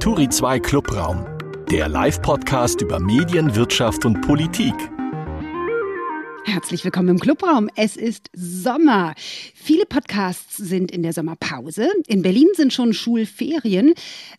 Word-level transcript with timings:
Turi 0.00 0.28
2 0.28 0.60
Clubraum, 0.60 1.26
der 1.72 1.88
Live-Podcast 1.88 2.80
über 2.82 3.00
Medien, 3.00 3.56
Wirtschaft 3.56 4.04
und 4.04 4.20
Politik. 4.20 4.72
Herzlich 6.44 6.84
willkommen 6.84 7.08
im 7.08 7.18
Clubraum. 7.18 7.68
Es 7.74 7.96
ist 7.96 8.30
Sommer. 8.32 9.14
Viele 9.54 9.86
Podcasts 9.86 10.56
sind 10.56 10.92
in 10.92 11.02
der 11.02 11.12
Sommerpause. 11.12 11.88
In 12.06 12.22
Berlin 12.22 12.46
sind 12.54 12.72
schon 12.72 12.92
Schulferien. 12.92 13.92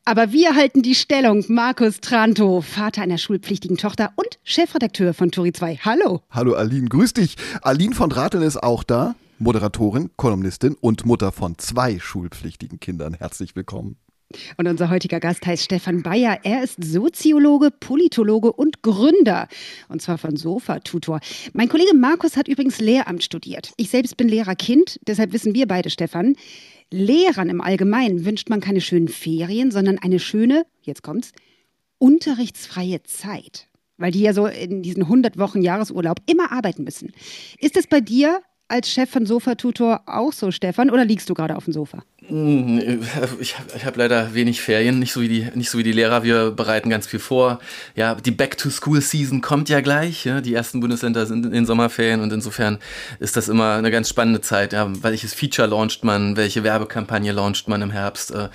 Aber 0.06 0.32
wir 0.32 0.56
halten 0.56 0.82
die 0.82 0.96
Stellung. 0.96 1.44
Markus 1.50 2.00
Tranto, 2.00 2.62
Vater 2.62 3.02
einer 3.02 3.18
schulpflichtigen 3.18 3.76
Tochter 3.76 4.14
und 4.16 4.40
Chefredakteur 4.46 5.14
von 5.14 5.30
Turi 5.30 5.52
2. 5.52 5.80
Hallo. 5.84 6.22
Hallo 6.32 6.54
Aline, 6.54 6.88
grüß 6.88 7.14
dich. 7.14 7.36
Aline 7.64 7.96
von 7.96 8.10
Drateln 8.10 8.44
ist 8.44 8.64
auch 8.64 8.84
da. 8.84 9.16
Moderatorin, 9.40 10.10
Kolumnistin 10.16 10.78
und 10.80 11.06
Mutter 11.06 11.34
von 11.34 11.58
zwei 11.58 12.00
schulpflichtigen 12.00 12.80
Kindern. 12.80 13.14
Herzlich 13.14 13.58
willkommen. 13.58 13.98
Und 14.58 14.68
unser 14.68 14.90
heutiger 14.90 15.20
Gast 15.20 15.46
heißt 15.46 15.64
Stefan 15.64 16.04
Bayer. 16.04 16.40
Er 16.44 16.64
ist 16.64 16.84
Soziologe, 16.84 17.72
Politologe 17.72 18.52
und 18.52 18.84
Gründer. 18.84 19.48
Und 19.88 20.02
zwar 20.02 20.18
von 20.18 20.36
Sofa 20.38 20.80
Tutor. 20.80 21.20
Mein 21.54 21.70
Kollege 21.70 21.96
Markus 21.96 22.38
hat 22.38 22.48
übrigens 22.48 22.80
Lehramt 22.80 23.24
studiert. 23.24 23.72
Ich 23.78 23.90
selbst 23.90 24.18
bin 24.18 24.30
Lehrerkind, 24.30 25.00
deshalb 25.08 25.34
wissen 25.34 25.56
wir 25.56 25.68
beide, 25.68 25.90
Stefan. 25.90 26.36
Lehrern 26.92 27.50
im 27.50 27.62
Allgemeinen 27.62 28.26
wünscht 28.26 28.50
man 28.50 28.62
keine 28.62 28.82
schönen 28.82 29.08
Ferien, 29.08 29.72
sondern 29.72 29.98
eine 30.00 30.20
schöne, 30.20 30.66
jetzt 30.82 31.04
kommt's, 31.04 31.32
unterrichtsfreie 31.98 33.04
Zeit. 33.04 33.68
Weil 33.98 34.12
die 34.12 34.22
ja 34.22 34.34
so 34.34 34.48
in 34.48 34.82
diesen 34.82 35.04
100 35.04 35.38
Wochen 35.38 35.62
Jahresurlaub 35.62 36.20
immer 36.26 36.52
arbeiten 36.52 36.84
müssen. 36.84 37.14
Ist 37.60 37.78
es 37.78 37.88
bei 37.88 38.00
dir 38.00 38.42
als 38.70 38.90
Chef 38.90 39.10
von 39.10 39.26
Sofa 39.26 39.56
Tutor 39.56 40.02
auch 40.06 40.32
so, 40.32 40.52
Stefan, 40.52 40.90
oder 40.90 41.04
liegst 41.04 41.30
du 41.30 41.34
gerade 41.34 41.56
auf 41.56 41.66
dem 41.66 41.74
Sofa? 41.74 42.04
Hm, 42.28 43.02
ich, 43.40 43.56
ich 43.76 43.86
habe 43.86 43.98
leider 43.98 44.34
wenig 44.36 44.62
Ferien, 44.62 45.00
nicht 45.00 45.12
so, 45.12 45.22
wie 45.22 45.28
die, 45.28 45.48
nicht 45.56 45.70
so 45.70 45.80
wie 45.80 45.84
die 45.84 45.92
Lehrer. 45.92 46.24
Wir 46.24 46.52
bereiten 46.52 46.90
ganz 46.90 47.08
viel 47.08 47.20
vor. 47.20 47.60
Ja, 47.96 48.16
die 48.16 48.32
Back-to-School-Season 48.32 49.42
kommt 49.42 49.68
ja 49.70 49.82
gleich. 49.82 50.26
Ja. 50.26 50.40
Die 50.40 50.54
ersten 50.54 50.80
Bundesländer 50.80 51.26
sind 51.26 51.46
in 51.46 51.52
den 51.52 51.66
Sommerferien 51.66 52.22
und 52.22 52.32
insofern 52.32 52.78
ist 53.20 53.36
das 53.36 53.50
immer 53.50 53.74
eine 53.74 53.90
ganz 53.90 54.10
spannende 54.10 54.42
Zeit. 54.42 54.74
Ja. 54.74 54.88
Welches 55.04 55.34
Feature 55.34 55.68
launcht 55.68 56.04
man? 56.04 56.38
Welche 56.38 56.64
Werbekampagne 56.64 57.32
launcht 57.32 57.68
man 57.68 57.82
im 57.82 57.92
Herbst? 57.92 58.32
Äh, 58.32 58.50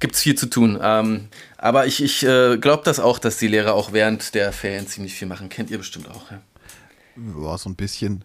Gibt 0.00 0.14
es 0.14 0.22
viel 0.22 0.36
zu 0.36 0.46
tun. 0.46 0.78
Ähm, 0.80 1.26
aber 1.56 1.86
ich, 1.86 2.00
ich 2.00 2.24
äh, 2.24 2.56
glaube 2.58 2.84
das 2.84 3.00
auch, 3.00 3.18
dass 3.18 3.36
die 3.36 3.48
Lehrer 3.48 3.74
auch 3.74 3.92
während 3.92 4.34
der 4.34 4.52
Ferien 4.52 4.86
ziemlich 4.86 5.14
viel 5.14 5.26
machen. 5.26 5.48
Kennt 5.48 5.70
ihr 5.70 5.78
bestimmt 5.78 6.08
auch. 6.08 6.30
Ja, 6.30 6.40
ja 7.16 7.58
so 7.58 7.68
ein 7.68 7.74
bisschen. 7.74 8.22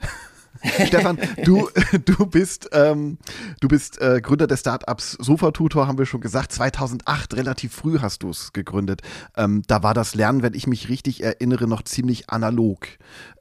Stefan, 0.87 1.17
du, 1.43 1.69
du 2.05 2.25
bist, 2.25 2.69
ähm, 2.71 3.17
du 3.59 3.67
bist 3.67 3.99
äh, 4.01 4.21
Gründer 4.21 4.47
des 4.47 4.61
Startups 4.61 5.11
Sofa 5.19 5.51
Tutor, 5.51 5.87
haben 5.87 5.97
wir 5.97 6.05
schon 6.05 6.21
gesagt. 6.21 6.51
2008, 6.51 7.35
relativ 7.35 7.73
früh 7.73 7.99
hast 7.99 8.23
du 8.23 8.29
es 8.29 8.53
gegründet. 8.53 9.01
Ähm, 9.35 9.63
da 9.67 9.83
war 9.83 9.93
das 9.93 10.15
Lernen, 10.15 10.43
wenn 10.43 10.53
ich 10.53 10.67
mich 10.67 10.89
richtig 10.89 11.23
erinnere, 11.23 11.67
noch 11.67 11.83
ziemlich 11.83 12.29
analog. 12.29 12.87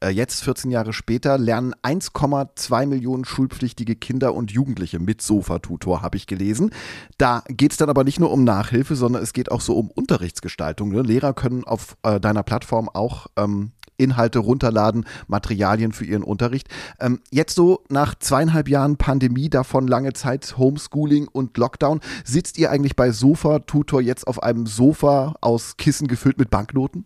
Äh, 0.03 0.09
jetzt, 0.09 0.43
14 0.43 0.71
Jahre 0.71 0.93
später, 0.93 1.39
lernen 1.39 1.75
1,2 1.83 2.87
Millionen 2.87 3.25
schulpflichtige 3.25 3.95
Kinder 3.95 4.35
und 4.35 4.51
Jugendliche 4.51 4.99
mit 4.99 5.23
Sofa 5.23 5.59
Tutor, 5.59 6.03
habe 6.03 6.17
ich 6.17 6.27
gelesen. 6.27 6.71
Da 7.19 7.45
geht 7.49 7.73
es 7.73 7.79
dann 7.79 7.91
aber 7.91 8.05
nicht 8.05 8.21
nur 8.21 8.31
um 8.31 8.45
Nachhilfe, 8.45 8.97
sondern 8.97 9.23
es 9.23 9.33
geht 9.33 9.51
auch 9.51 9.61
so 9.61 9.77
um 9.77 9.91
Unterrichtsgestaltung. 9.91 10.91
Ne? 10.91 11.03
Lehrer 11.03 11.35
können 11.35 11.65
auf 11.65 11.97
äh, 12.03 12.19
deiner 12.19 12.43
Plattform 12.43 12.89
auch 12.89 13.27
ähm, 13.37 13.73
Inhalte 13.97 14.39
runterladen, 14.39 15.07
Materialien 15.29 15.93
für 15.93 16.05
ihren 16.05 16.23
Unterricht. 16.23 16.69
Ähm, 17.01 17.21
jetzt 17.31 17.55
so 17.55 17.83
nach 17.89 18.15
zweieinhalb 18.15 18.69
Jahren 18.69 18.97
Pandemie, 18.97 19.51
davon 19.51 19.87
lange 19.87 20.13
Zeit 20.13 20.57
Homeschooling 20.59 21.29
und 21.29 21.57
Lockdown, 21.57 22.01
sitzt 22.25 22.59
ihr 22.59 22.71
eigentlich 22.71 22.97
bei 22.97 23.11
Sofa 23.11 23.61
Tutor 23.61 24.01
jetzt 24.01 24.27
auf 24.27 24.43
einem 24.43 24.67
Sofa 24.67 25.35
aus 25.41 25.77
Kissen 25.77 26.09
gefüllt 26.09 26.39
mit 26.39 26.51
Banknoten? 26.51 27.05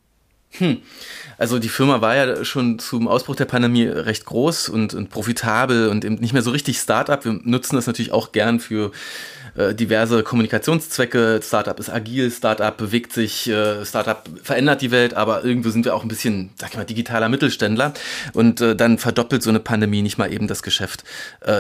Hm. 0.59 0.78
Also 1.39 1.59
die 1.59 1.69
Firma 1.69 2.01
war 2.01 2.17
ja 2.17 2.45
schon 2.45 2.78
zum 2.78 3.09
Ausbruch 3.09 3.37
der 3.37 3.45
Pandemie 3.45 3.84
recht 3.84 4.25
groß 4.25 4.69
und, 4.69 4.94
und 4.94 5.11
profitabel 5.11 5.88
und 5.88 6.05
eben 6.05 6.15
nicht 6.16 6.32
mehr 6.32 6.43
so 6.43 6.50
richtig 6.50 6.78
Startup. 6.78 7.22
Wir 7.25 7.38
nutzen 7.43 7.77
das 7.77 7.87
natürlich 7.87 8.12
auch 8.12 8.32
gern 8.32 8.61
für 8.61 8.93
äh, 9.56 9.75
diverse 9.75 10.22
Kommunikationszwecke. 10.22 11.41
Startup 11.43 11.78
ist 11.78 11.91
agil, 11.91 12.31
Startup 12.31 12.77
bewegt 12.77 13.12
sich, 13.12 13.49
äh, 13.49 13.84
Startup 13.84 14.22
verändert 14.43 14.83
die 14.83 14.91
Welt, 14.91 15.15
aber 15.15 15.44
irgendwo 15.44 15.71
sind 15.71 15.84
wir 15.84 15.94
auch 15.94 16.03
ein 16.03 16.09
bisschen, 16.09 16.50
sag 16.56 16.71
ich 16.71 16.77
mal, 16.77 16.84
digitaler 16.84 17.28
Mittelständler. 17.28 17.93
Und 18.33 18.61
äh, 18.61 18.77
dann 18.77 18.99
verdoppelt 18.99 19.43
so 19.43 19.50
eine 19.50 19.61
Pandemie 19.61 20.03
nicht 20.03 20.19
mal 20.19 20.33
eben 20.33 20.47
das 20.47 20.62
Geschäft. 20.62 21.05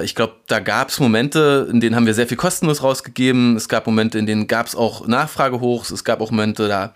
Ich 0.02 0.14
glaube, 0.14 0.34
da 0.46 0.60
gab 0.60 0.88
es 0.88 0.98
Momente, 0.98 1.68
in 1.70 1.80
denen 1.80 1.94
haben 1.94 2.06
wir 2.06 2.14
sehr 2.14 2.26
viel 2.26 2.36
kostenlos 2.36 2.82
rausgegeben. 2.82 3.56
Es 3.56 3.68
gab 3.68 3.86
Momente, 3.86 4.18
in 4.18 4.26
denen 4.26 4.46
gab 4.46 4.66
es 4.66 4.74
auch 4.74 5.06
Nachfrage 5.06 5.60
hoch. 5.60 5.88
Es 5.90 6.04
gab 6.04 6.20
auch 6.20 6.30
Momente, 6.30 6.68
da 6.68 6.94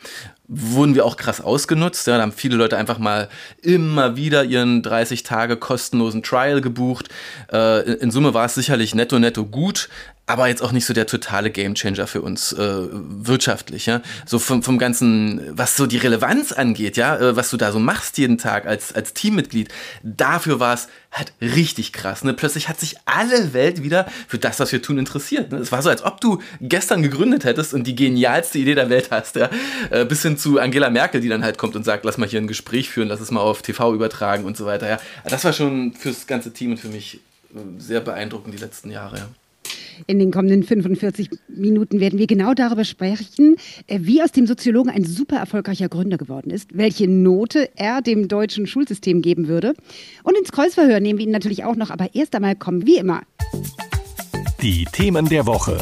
wurden 0.53 0.97
wir 0.97 1.07
auch 1.07 1.17
krass 1.17 1.41
ausgenutzt. 1.41 2.07
Ja, 2.09 2.17
da 2.17 2.23
haben 2.23 2.33
viele 2.33 2.57
Leute 2.57 2.77
einfach 2.77 2.99
mal 2.99 3.29
immer 3.63 4.17
wieder 4.17 4.45
ihren 4.45 4.83
30 4.83 5.23
Tage 5.23 5.57
kostenlosen 5.57 6.25
Trial 6.25 6.61
gebucht. 6.61 7.09
Äh, 7.53 7.93
in 7.95 8.11
Summe 8.11 8.35
war 8.35 8.47
es 8.47 8.55
sicherlich 8.55 8.95
netto 8.95 9.19
netto 9.21 9.47
gut, 9.47 9.89
aber 10.31 10.47
jetzt 10.47 10.63
auch 10.63 10.71
nicht 10.71 10.87
so 10.87 10.95
der 10.95 11.07
totale 11.07 11.51
Gamechanger 11.51 12.07
für 12.07 12.23
uns 12.23 12.53
äh, 12.53 12.87
wirtschaftlich, 12.93 13.87
ja. 13.87 14.01
So 14.25 14.39
vom, 14.39 14.63
vom 14.63 14.79
ganzen, 14.79 15.41
was 15.51 15.77
so 15.77 15.87
die 15.87 15.97
Relevanz 15.97 16.53
angeht, 16.53 16.97
ja, 16.97 17.17
äh, 17.17 17.37
was 17.37 17.51
du 17.51 17.57
da 17.57 17.73
so 17.73 17.81
machst 17.81 18.17
jeden 18.17 18.39
Tag 18.39 18.67
als, 18.67 18.95
als 18.95 19.13
Teammitglied, 19.13 19.69
dafür 20.05 20.61
war 20.61 20.75
es 20.75 20.89
halt 21.11 21.33
richtig 21.41 21.93
krass. 21.93 22.23
Ne? 22.23 22.33
Plötzlich 22.33 22.69
hat 22.69 22.79
sich 22.79 22.95
alle 23.05 23.53
Welt 23.53 23.83
wieder 23.83 24.07
für 24.29 24.39
das, 24.39 24.61
was 24.61 24.71
wir 24.71 24.81
tun, 24.81 24.99
interessiert. 24.99 25.51
Ne? 25.51 25.59
Es 25.59 25.73
war 25.73 25.83
so, 25.83 25.91
als 25.91 26.05
ob 26.05 26.21
du 26.21 26.41
gestern 26.61 27.03
gegründet 27.03 27.45
hättest 27.45 27.75
und 27.75 27.85
die 27.85 27.97
genialste 27.97 28.59
Idee 28.59 28.77
der 28.77 28.89
Welt 28.89 29.09
hast, 29.11 29.35
ja. 29.35 29.51
Äh, 29.91 30.05
bis 30.05 30.23
hin 30.23 30.39
zu 30.39 30.61
Angela 30.61 30.91
Merkel, 30.91 31.21
die 31.21 31.29
dann 31.29 31.43
halt 31.43 31.59
kommt 31.59 31.75
und 31.75 31.85
sagt, 31.85 32.05
lass 32.05 32.19
mal 32.19 32.29
hier 32.29 32.41
ein 32.41 32.47
Gespräch 32.47 32.89
führen, 32.89 33.09
lass 33.09 33.21
es 33.21 33.33
mal 33.33 33.41
auf 33.41 33.63
TV 33.63 33.93
übertragen 33.93 34.45
und 34.45 34.57
so 34.57 34.65
weiter, 34.65 34.89
ja. 34.89 34.99
Das 35.25 35.43
war 35.45 35.53
schon 35.53 35.93
fürs 35.95 36.29
ganze 36.29 36.53
Team 36.53 36.71
und 36.71 36.77
für 36.79 36.89
mich 36.89 37.21
äh, 37.53 37.59
sehr 37.79 38.01
beeindruckend 38.01 38.55
die 38.55 38.59
letzten 38.59 38.91
Jahre, 38.91 39.17
ja. 39.17 39.29
In 40.07 40.19
den 40.19 40.31
kommenden 40.31 40.63
45 40.63 41.31
Minuten 41.49 42.01
werden 42.01 42.19
wir 42.19 42.27
genau 42.27 42.55
darüber 42.55 42.85
sprechen, 42.85 43.57
äh, 43.87 44.01
wie 44.03 44.23
aus 44.23 44.33
dem 44.33 44.47
Soziologen 44.47 44.91
ein 44.91 45.05
super 45.05 45.37
erfolgreicher 45.37 45.89
Gründer 45.89 46.19
geworden 46.19 46.51
ist, 46.51 46.77
welche 46.77 47.09
Note 47.09 47.71
er 47.77 48.03
dem 48.03 48.29
deutschen 48.29 48.67
Schulsystem 48.67 49.23
geben 49.23 49.49
würde. 49.49 49.75
Und 50.23 50.37
ins 50.37 50.53
Kreuzverhör 50.53 51.01
nehmen 51.01 51.19
wir 51.19 51.27
ihn 51.27 51.33
natürlich 51.33 51.65
auch 51.65 51.77
noch, 51.77 51.91
aber 51.91 52.15
erst 52.15 52.35
einmal 52.35 52.57
kommen 52.57 52.87
wie 52.87 52.97
immer 52.97 53.23
die 54.63 54.85
Themen 54.85 55.27
der 55.27 55.47
Woche. 55.47 55.79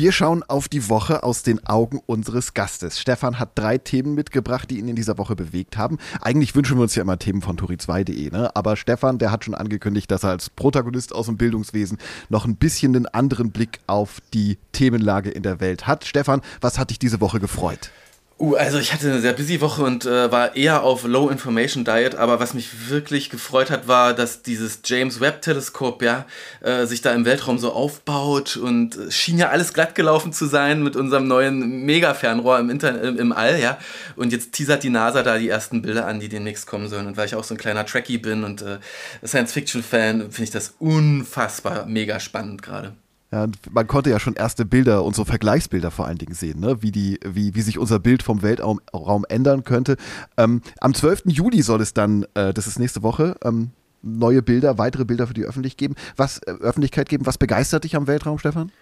Wir 0.00 0.12
schauen 0.12 0.42
auf 0.42 0.66
die 0.66 0.88
Woche 0.88 1.22
aus 1.24 1.42
den 1.42 1.66
Augen 1.66 2.00
unseres 2.06 2.54
Gastes. 2.54 2.98
Stefan 2.98 3.38
hat 3.38 3.50
drei 3.54 3.76
Themen 3.76 4.14
mitgebracht, 4.14 4.70
die 4.70 4.78
ihn 4.78 4.88
in 4.88 4.96
dieser 4.96 5.18
Woche 5.18 5.36
bewegt 5.36 5.76
haben. 5.76 5.98
Eigentlich 6.22 6.54
wünschen 6.54 6.78
wir 6.78 6.84
uns 6.84 6.94
ja 6.94 7.02
immer 7.02 7.18
Themen 7.18 7.42
von 7.42 7.58
tori2.de, 7.58 8.30
ne? 8.30 8.50
aber 8.56 8.76
Stefan, 8.76 9.18
der 9.18 9.30
hat 9.30 9.44
schon 9.44 9.54
angekündigt, 9.54 10.10
dass 10.10 10.22
er 10.22 10.30
als 10.30 10.48
Protagonist 10.48 11.14
aus 11.14 11.26
dem 11.26 11.36
Bildungswesen 11.36 11.98
noch 12.30 12.46
ein 12.46 12.56
bisschen 12.56 12.96
einen 12.96 13.08
anderen 13.08 13.50
Blick 13.50 13.80
auf 13.86 14.22
die 14.32 14.56
Themenlage 14.72 15.28
in 15.28 15.42
der 15.42 15.60
Welt 15.60 15.86
hat. 15.86 16.06
Stefan, 16.06 16.40
was 16.62 16.78
hat 16.78 16.88
dich 16.88 16.98
diese 16.98 17.20
Woche 17.20 17.38
gefreut? 17.38 17.90
Uh, 18.40 18.54
also 18.54 18.78
ich 18.78 18.94
hatte 18.94 19.06
eine 19.10 19.20
sehr 19.20 19.34
busy 19.34 19.60
Woche 19.60 19.82
und 19.82 20.06
äh, 20.06 20.32
war 20.32 20.56
eher 20.56 20.82
auf 20.82 21.04
Low 21.04 21.28
Information 21.28 21.84
Diet, 21.84 22.14
aber 22.14 22.40
was 22.40 22.54
mich 22.54 22.88
wirklich 22.88 23.28
gefreut 23.28 23.70
hat, 23.70 23.86
war, 23.86 24.14
dass 24.14 24.40
dieses 24.40 24.80
James 24.82 25.20
Webb 25.20 25.42
Teleskop 25.42 26.00
ja 26.00 26.24
äh, 26.62 26.86
sich 26.86 27.02
da 27.02 27.12
im 27.12 27.26
Weltraum 27.26 27.58
so 27.58 27.70
aufbaut 27.70 28.56
und 28.56 28.96
es 28.96 29.14
schien 29.14 29.36
ja 29.36 29.50
alles 29.50 29.74
glatt 29.74 29.94
gelaufen 29.94 30.32
zu 30.32 30.46
sein 30.46 30.82
mit 30.82 30.96
unserem 30.96 31.28
neuen 31.28 31.84
Mega-Fernrohr 31.84 32.58
im, 32.60 32.70
Inter 32.70 33.02
im, 33.02 33.18
im 33.18 33.32
All, 33.32 33.60
ja. 33.60 33.76
Und 34.16 34.32
jetzt 34.32 34.52
teasert 34.52 34.84
die 34.84 34.90
NASA 34.90 35.22
da 35.22 35.36
die 35.36 35.50
ersten 35.50 35.82
Bilder 35.82 36.06
an, 36.06 36.18
die 36.18 36.30
demnächst 36.30 36.66
kommen 36.66 36.88
sollen. 36.88 37.08
Und 37.08 37.18
weil 37.18 37.26
ich 37.26 37.34
auch 37.34 37.44
so 37.44 37.52
ein 37.52 37.58
kleiner 37.58 37.84
Trekkie 37.84 38.16
bin 38.16 38.44
und 38.44 38.62
äh, 38.62 38.78
Science-Fiction-Fan, 39.22 40.30
finde 40.30 40.44
ich 40.44 40.50
das 40.50 40.76
unfassbar 40.78 41.84
mega 41.84 42.18
spannend 42.18 42.62
gerade. 42.62 42.94
Ja, 43.32 43.46
man 43.70 43.86
konnte 43.86 44.10
ja 44.10 44.18
schon 44.18 44.34
erste 44.34 44.64
Bilder 44.64 45.04
und 45.04 45.14
so 45.14 45.24
Vergleichsbilder 45.24 45.92
vor 45.92 46.06
allen 46.06 46.18
Dingen 46.18 46.34
sehen, 46.34 46.58
ne? 46.58 46.82
wie, 46.82 46.90
die, 46.90 47.20
wie, 47.24 47.54
wie 47.54 47.62
sich 47.62 47.78
unser 47.78 48.00
Bild 48.00 48.24
vom 48.24 48.42
Weltraum 48.42 48.80
Raum 48.92 49.24
ändern 49.28 49.62
könnte. 49.62 49.96
Ähm, 50.36 50.62
am 50.80 50.94
12. 50.94 51.22
Juli 51.26 51.62
soll 51.62 51.80
es 51.80 51.94
dann, 51.94 52.26
äh, 52.34 52.52
das 52.52 52.66
ist 52.66 52.80
nächste 52.80 53.04
Woche, 53.04 53.36
ähm, 53.44 53.70
neue 54.02 54.42
Bilder, 54.42 54.78
weitere 54.78 55.04
Bilder 55.04 55.28
für 55.28 55.34
die 55.34 55.44
Öffentlich 55.44 55.76
geben. 55.76 55.94
Was, 56.16 56.38
äh, 56.38 56.50
Öffentlichkeit 56.50 57.08
geben. 57.08 57.24
Was 57.24 57.38
begeistert 57.38 57.84
dich 57.84 57.94
am 57.94 58.08
Weltraum, 58.08 58.38
Stefan? 58.38 58.72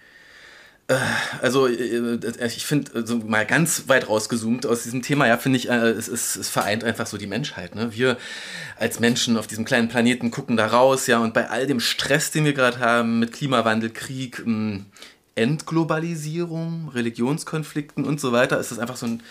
Äh, 0.89 0.95
also 1.41 1.67
äh, 1.67 2.15
äh, 2.15 2.47
ich 2.47 2.65
finde, 2.65 3.05
so 3.05 3.17
mal 3.17 3.45
ganz 3.45 3.83
weit 3.87 4.09
rausgezoomt 4.09 4.65
aus 4.65 4.83
diesem 4.83 5.01
Thema, 5.01 5.27
ja, 5.27 5.37
finde 5.37 5.57
ich, 5.59 5.69
es, 5.69 6.07
es, 6.07 6.35
es 6.35 6.49
vereint 6.49 6.83
einfach 6.83 7.07
so 7.07 7.17
die 7.17 7.27
Menschheit. 7.27 7.75
Ne? 7.75 7.93
Wir 7.93 8.17
als 8.77 8.99
Menschen 8.99 9.37
auf 9.37 9.47
diesem 9.47 9.65
kleinen 9.65 9.87
Planeten 9.87 10.31
gucken 10.31 10.57
da 10.57 10.67
raus, 10.67 11.07
ja, 11.07 11.19
und 11.19 11.33
bei 11.33 11.49
all 11.49 11.67
dem 11.67 11.79
Stress, 11.79 12.31
den 12.31 12.43
wir 12.43 12.53
gerade 12.53 12.79
haben, 12.79 13.19
mit 13.19 13.31
Klimawandel, 13.33 13.91
Krieg, 13.91 14.43
Entglobalisierung, 15.35 16.89
Religionskonflikten 16.89 18.03
und 18.03 18.19
so 18.19 18.31
weiter, 18.31 18.59
ist 18.59 18.71
das 18.71 18.79
einfach 18.79 18.97
so 18.97 19.05
ein 19.05 19.23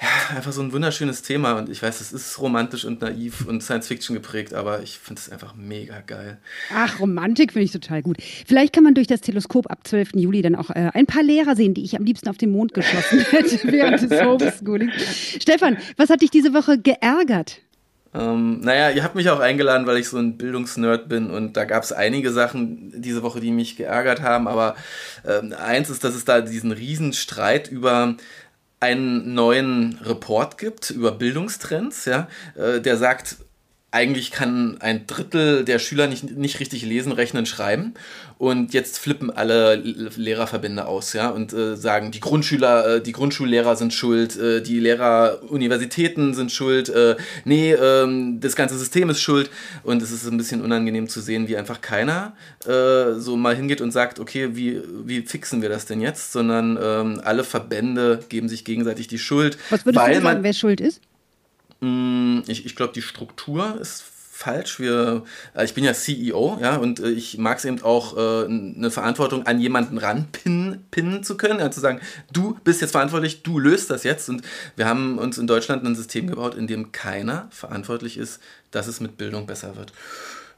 ja, 0.00 0.36
einfach 0.36 0.52
so 0.52 0.62
ein 0.62 0.72
wunderschönes 0.72 1.20
Thema 1.22 1.52
und 1.58 1.68
ich 1.68 1.82
weiß, 1.82 2.00
es 2.00 2.12
ist 2.12 2.38
romantisch 2.40 2.86
und 2.86 3.02
naiv 3.02 3.46
und 3.46 3.62
Science-Fiction 3.62 4.14
geprägt, 4.14 4.54
aber 4.54 4.82
ich 4.82 4.98
finde 4.98 5.20
es 5.20 5.30
einfach 5.30 5.54
mega 5.54 6.00
geil. 6.00 6.38
Ach, 6.74 7.00
Romantik 7.00 7.52
finde 7.52 7.64
ich 7.66 7.72
total 7.72 8.02
gut. 8.02 8.16
Vielleicht 8.46 8.72
kann 8.72 8.82
man 8.82 8.94
durch 8.94 9.08
das 9.08 9.20
Teleskop 9.20 9.70
ab 9.70 9.86
12. 9.86 10.12
Juli 10.14 10.40
dann 10.40 10.54
auch 10.54 10.70
äh, 10.70 10.90
ein 10.94 11.04
paar 11.04 11.22
Lehrer 11.22 11.54
sehen, 11.54 11.74
die 11.74 11.84
ich 11.84 11.96
am 11.96 12.04
liebsten 12.04 12.30
auf 12.30 12.38
den 12.38 12.50
Mond 12.50 12.72
geschossen 12.72 13.20
hätte 13.30 13.60
während 13.70 14.00
des 14.00 14.22
Homeschoolings. 14.22 14.92
Stefan, 15.38 15.76
was 15.98 16.08
hat 16.08 16.22
dich 16.22 16.30
diese 16.30 16.54
Woche 16.54 16.78
geärgert? 16.78 17.60
Ähm, 18.12 18.60
naja, 18.60 18.90
ihr 18.90 19.04
habt 19.04 19.14
mich 19.14 19.30
auch 19.30 19.38
eingeladen, 19.38 19.86
weil 19.86 19.98
ich 19.98 20.08
so 20.08 20.18
ein 20.18 20.36
Bildungsnerd 20.36 21.08
bin 21.08 21.30
und 21.30 21.56
da 21.56 21.64
gab 21.64 21.84
es 21.84 21.92
einige 21.92 22.32
Sachen 22.32 23.00
diese 23.00 23.22
Woche, 23.22 23.38
die 23.38 23.52
mich 23.52 23.76
geärgert 23.76 24.20
haben, 24.20 24.48
aber 24.48 24.74
ähm, 25.24 25.52
eins 25.52 25.90
ist, 25.90 26.02
dass 26.02 26.16
es 26.16 26.24
da 26.24 26.40
diesen 26.40 26.72
riesen 26.72 27.12
Streit 27.12 27.70
über 27.70 28.16
einen 28.80 29.34
neuen 29.34 29.98
Report 30.02 30.56
gibt 30.58 30.90
über 30.90 31.12
Bildungstrends, 31.12 32.06
ja, 32.06 32.28
äh, 32.54 32.80
der 32.80 32.96
sagt, 32.96 33.36
eigentlich 33.92 34.30
kann 34.30 34.76
ein 34.80 35.06
Drittel 35.06 35.64
der 35.64 35.78
Schüler 35.80 36.06
nicht, 36.06 36.36
nicht 36.36 36.60
richtig 36.60 36.84
lesen, 36.84 37.10
rechnen, 37.12 37.44
schreiben. 37.46 37.94
Und 38.38 38.72
jetzt 38.72 38.98
flippen 38.98 39.30
alle 39.30 39.76
Lehrerverbände 39.76 40.86
aus, 40.86 41.12
ja, 41.12 41.28
und 41.28 41.52
äh, 41.52 41.76
sagen, 41.76 42.10
die 42.10 42.20
Grundschüler, 42.20 42.96
äh, 42.96 43.02
die 43.02 43.12
Grundschullehrer 43.12 43.76
sind 43.76 43.92
schuld, 43.92 44.38
äh, 44.38 44.62
die 44.62 44.80
Lehrer 44.80 45.40
Universitäten 45.48 46.32
sind 46.32 46.50
schuld, 46.50 46.88
äh, 46.88 47.16
nee, 47.44 47.72
ähm, 47.72 48.40
das 48.40 48.56
ganze 48.56 48.78
System 48.78 49.10
ist 49.10 49.20
schuld. 49.20 49.50
Und 49.82 50.00
es 50.02 50.10
ist 50.10 50.26
ein 50.26 50.38
bisschen 50.38 50.62
unangenehm 50.62 51.08
zu 51.08 51.20
sehen, 51.20 51.48
wie 51.48 51.56
einfach 51.56 51.80
keiner 51.80 52.34
äh, 52.64 53.18
so 53.18 53.36
mal 53.36 53.54
hingeht 53.54 53.80
und 53.80 53.90
sagt, 53.90 54.20
okay, 54.20 54.50
wie, 54.56 54.80
wie 55.04 55.22
fixen 55.22 55.60
wir 55.60 55.68
das 55.68 55.84
denn 55.84 56.00
jetzt? 56.00 56.32
Sondern 56.32 56.78
ähm, 56.82 57.20
alle 57.24 57.44
Verbände 57.44 58.20
geben 58.28 58.48
sich 58.48 58.64
gegenseitig 58.64 59.08
die 59.08 59.18
Schuld. 59.18 59.58
Was 59.68 59.84
würdest 59.84 60.06
du 60.06 60.22
sagen, 60.22 60.42
wer 60.42 60.52
schuld 60.54 60.80
ist? 60.80 61.02
Mm, 61.80 62.40
ich, 62.46 62.66
ich 62.66 62.76
glaube, 62.76 62.92
die 62.92 63.02
Struktur 63.02 63.78
ist 63.80 64.04
falsch. 64.40 64.80
Wir, 64.80 65.24
äh, 65.54 65.64
ich 65.64 65.74
bin 65.74 65.84
ja 65.84 65.92
CEO, 65.92 66.58
ja, 66.60 66.76
und 66.76 66.98
äh, 67.00 67.10
ich 67.10 67.38
mag 67.38 67.58
es 67.58 67.64
eben 67.64 67.82
auch, 67.82 68.16
äh, 68.16 68.46
eine 68.46 68.90
Verantwortung 68.90 69.46
an 69.46 69.60
jemanden 69.60 69.98
ranpinnen 69.98 70.84
pinnen 70.90 71.22
zu 71.22 71.36
können, 71.36 71.60
ja, 71.60 71.70
zu 71.70 71.80
sagen, 71.80 72.00
du 72.32 72.58
bist 72.64 72.80
jetzt 72.80 72.92
verantwortlich, 72.92 73.42
du 73.42 73.58
löst 73.58 73.90
das 73.90 74.02
jetzt. 74.02 74.28
Und 74.28 74.42
wir 74.76 74.86
haben 74.86 75.18
uns 75.18 75.38
in 75.38 75.46
Deutschland 75.46 75.84
ein 75.84 75.94
System 75.94 76.26
gebaut, 76.26 76.54
in 76.54 76.66
dem 76.66 76.90
keiner 76.90 77.48
verantwortlich 77.50 78.16
ist, 78.16 78.40
dass 78.70 78.86
es 78.86 79.00
mit 79.00 79.18
Bildung 79.18 79.46
besser 79.46 79.76
wird. 79.76 79.92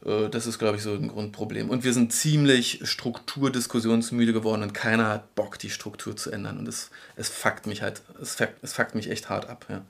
Äh, 0.04 0.28
das 0.28 0.46
ist, 0.46 0.58
glaube 0.58 0.76
ich, 0.76 0.82
so 0.82 0.93
ein 0.93 1.08
Grundproblem. 1.08 1.70
Und 1.70 1.84
wir 1.84 1.93
sind 1.93 2.12
ziemlich 2.12 2.81
strukturdiskussionsmüde 2.82 4.32
geworden 4.32 4.62
und 4.62 4.75
keiner 4.75 5.08
hat 5.08 5.34
Bock, 5.34 5.58
die 5.58 5.70
Struktur 5.70 6.16
zu 6.16 6.31
ändern. 6.31 6.58
Und 6.58 6.69
es, 6.69 6.90
es 7.16 7.28
fuckt 7.28 7.66
mich 7.66 7.82
halt, 7.82 8.02
es 8.20 8.34
fuckt, 8.34 8.54
es 8.62 8.72
fuckt 8.72 8.94
mich 8.94 9.10
echt 9.10 9.28
hart 9.28 9.49
ab. 9.49 9.66
Ja. 9.69 9.84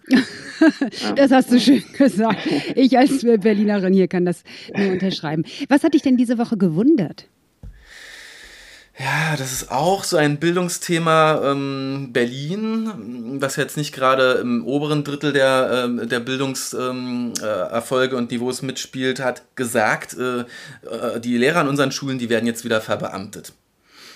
das 1.16 1.30
hast 1.30 1.52
du 1.52 1.60
schön 1.60 1.84
gesagt. 1.96 2.38
Ich 2.74 2.96
als 2.98 3.22
Berlinerin 3.22 3.92
hier 3.92 4.08
kann 4.08 4.24
das 4.24 4.44
nur 4.76 4.92
unterschreiben. 4.92 5.44
Was 5.68 5.82
hat 5.84 5.94
dich 5.94 6.02
denn 6.02 6.16
diese 6.16 6.38
Woche 6.38 6.56
gewundert? 6.56 7.26
Ja, 8.98 9.36
das 9.38 9.52
ist 9.52 9.70
auch 9.70 10.04
so 10.04 10.18
ein 10.18 10.38
Bildungsthema 10.38 11.50
ähm, 11.50 12.10
Berlin, 12.12 13.38
was 13.40 13.56
jetzt 13.56 13.78
nicht 13.78 13.94
gerade 13.94 14.34
im 14.34 14.66
oberen 14.66 15.02
Drittel 15.02 15.32
der, 15.32 15.84
ähm, 15.86 16.08
der 16.08 16.20
Bildungserfolge 16.20 18.14
ähm, 18.14 18.14
äh, 18.14 18.18
und 18.18 18.30
Niveaus 18.30 18.60
mitspielt, 18.60 19.18
hat 19.20 19.42
gesagt, 19.56 20.14
äh, 20.18 20.40
äh, 20.40 21.20
die 21.20 21.38
Lehrer 21.38 21.60
an 21.60 21.68
unseren 21.68 21.90
Schulen, 21.90 22.18
die 22.18 22.28
werden 22.28 22.46
jetzt 22.46 22.64
wieder 22.64 22.82
verbeamtet. 22.82 23.54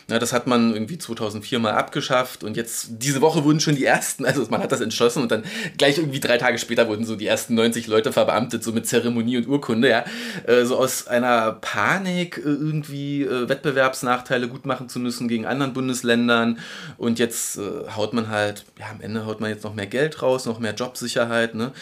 Ja, 0.08 0.20
das 0.20 0.32
hat 0.32 0.47
man 0.47 0.73
irgendwie 0.73 0.99
2004 0.99 1.58
mal 1.58 1.73
abgeschafft 1.73 2.44
und 2.44 2.56
jetzt 2.56 2.87
diese 2.91 3.20
Woche 3.20 3.43
wurden 3.43 3.58
schon 3.58 3.75
die 3.75 3.85
ersten, 3.85 4.25
also 4.25 4.47
man 4.50 4.62
hat 4.62 4.70
das 4.70 4.81
entschlossen 4.81 5.20
und 5.20 5.32
dann 5.32 5.43
gleich 5.79 5.99
irgendwie 5.99 6.20
drei 6.20 6.38
Tage 6.38 6.58
später 6.58 6.87
wurden 6.87 7.05
so 7.05 7.17
die 7.17 7.26
ersten 7.26 7.56
90 7.56 7.88
Leute 7.88 8.12
verbeamtet, 8.12 8.62
so 8.62 8.70
mit 8.70 8.87
Zeremonie 8.87 9.38
und 9.38 9.49
Urkunde, 9.49 9.88
ja. 9.88 10.05
Äh, 10.47 10.64
so 10.64 10.79
aus 10.79 11.08
einer 11.08 11.55
Panik 11.55 12.38
äh, 12.38 12.43
irgendwie 12.43 13.23
äh, 13.23 13.49
Wettbewerbsnachteile 13.49 14.47
gut 14.47 14.64
machen 14.64 14.88
zu 14.88 15.00
müssen 15.00 15.26
gegen 15.26 15.44
anderen 15.44 15.73
Bundesländern 15.73 16.61
und 16.99 17.19
jetzt 17.19 17.59
haut 17.97 18.12
man 18.12 18.29
halt, 18.29 18.64
ja, 18.79 18.87
am 18.93 19.00
Ende 19.00 19.26
haut 19.26 19.41
man 19.41 19.50
jetzt 19.50 19.64
noch 19.64 19.75
mehr 19.75 19.87
Geld 19.87 20.23
raus, 20.23 20.47
noch 20.47 20.61
mehr 20.61 20.75
Jobsicherheit, 20.75 21.55
ne. 21.55 21.73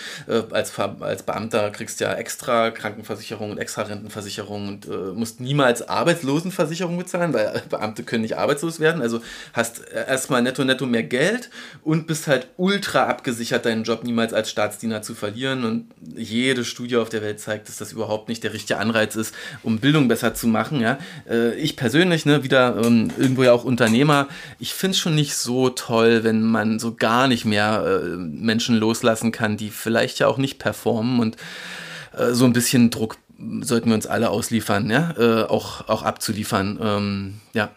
als, 0.51 0.73
als 0.79 1.23
Beamter 1.25 1.71
kriegst 1.71 2.01
du 2.01 2.05
ja 2.05 2.15
extra 2.15 2.71
Krankenversicherung 2.71 3.51
und 3.51 3.59
extra 3.59 3.83
Rentenversicherung 3.83 4.69
und 4.69 5.15
musst 5.15 5.41
niemals 5.41 5.87
Arbeitslosenversicherung 5.89 6.97
bezahlen, 6.97 7.35
weil 7.35 7.63
Beamte 7.69 8.03
können 8.03 8.14
können 8.15 8.23
nicht 8.23 8.39
arbeitslos 8.39 8.79
werden. 8.79 9.03
Also 9.03 9.21
hast 9.53 9.81
erstmal 9.89 10.41
netto 10.41 10.63
netto 10.63 10.87
mehr 10.87 11.03
Geld 11.03 11.51
und 11.83 12.07
bist 12.07 12.29
halt 12.29 12.47
ultra 12.57 13.07
abgesichert, 13.07 13.65
deinen 13.65 13.83
Job 13.83 14.05
niemals 14.05 14.33
als 14.33 14.51
Staatsdiener 14.51 15.03
zu 15.03 15.17
verlieren. 15.17 15.65
Und 15.65 15.87
jede 16.17 16.65
Studie 16.65 16.97
auf 16.97 17.09
der 17.09 17.23
Welt 17.23 17.41
zeigt, 17.41 17.69
dass 17.69 17.79
das 17.79 17.91
überhaupt 17.91 18.29
nicht 18.29 18.45
der 18.45 18.53
richtige 18.53 18.79
Anreiz 18.79 19.17
ist, 19.17 19.35
um 19.65 19.81
Bildung 19.81 20.07
besser 20.07 20.33
zu 20.33 20.47
machen. 20.47 20.81
Ja? 20.81 20.99
Äh, 21.29 21.57
ich 21.57 21.75
persönlich, 21.75 22.25
ne, 22.25 22.45
wieder 22.45 22.81
ähm, 22.85 23.11
irgendwo 23.19 23.43
ja 23.43 23.53
auch 23.53 23.65
Unternehmer, 23.65 24.29
ich 24.61 24.75
finde 24.75 24.93
es 24.93 25.01
schon 25.01 25.17
nicht 25.17 25.35
so 25.35 25.71
toll, 25.71 26.23
wenn 26.23 26.43
man 26.43 26.79
so 26.79 26.95
gar 26.95 27.27
nicht 27.27 27.45
mehr 27.45 27.85
äh, 27.85 28.17
Menschen 28.17 28.77
loslassen 28.77 29.33
kann, 29.33 29.57
die 29.57 29.71
vielleicht 29.71 30.21
ja 30.21 30.29
auch 30.29 30.39
nicht 30.39 30.61
performen 30.61 31.19
und 31.19 31.37
äh, 32.17 32.33
so 32.33 32.45
ein 32.45 32.53
bisschen 32.53 32.91
Druck 32.91 33.17
sollten 33.61 33.89
wir 33.89 33.95
uns 33.95 34.07
alle 34.07 34.31
ausliefern, 34.31 34.91
ja, 34.91 35.15
äh, 35.19 35.43
auch, 35.45 35.89
auch 35.89 36.03
abzuliefern. 36.03 36.79
Ähm, 36.81 37.35
ja. 37.53 37.71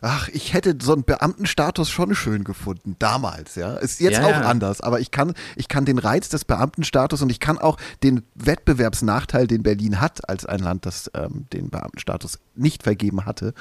Ach, 0.00 0.28
ich 0.28 0.54
hätte 0.54 0.76
so 0.80 0.92
einen 0.92 1.04
Beamtenstatus 1.04 1.90
schon 1.90 2.14
schön 2.14 2.44
gefunden, 2.44 2.96
damals, 2.98 3.56
ja. 3.56 3.74
Ist 3.74 4.00
jetzt 4.00 4.18
ja, 4.18 4.26
auch 4.26 4.30
ja. 4.30 4.42
anders, 4.42 4.80
aber 4.80 5.00
ich 5.00 5.10
kann, 5.10 5.34
ich 5.56 5.68
kann 5.68 5.84
den 5.84 5.98
Reiz 5.98 6.28
des 6.28 6.44
Beamtenstatus 6.44 7.20
und 7.22 7.30
ich 7.30 7.40
kann 7.40 7.58
auch 7.58 7.76
den 8.02 8.22
Wettbewerbsnachteil, 8.34 9.46
den 9.46 9.62
Berlin 9.62 10.00
hat, 10.00 10.28
als 10.28 10.46
ein 10.46 10.60
Land, 10.60 10.86
das 10.86 11.10
ähm, 11.14 11.46
den 11.52 11.70
Beamtenstatus 11.70 12.38
nicht 12.54 12.84
vergeben 12.84 13.26
hatte, 13.26 13.54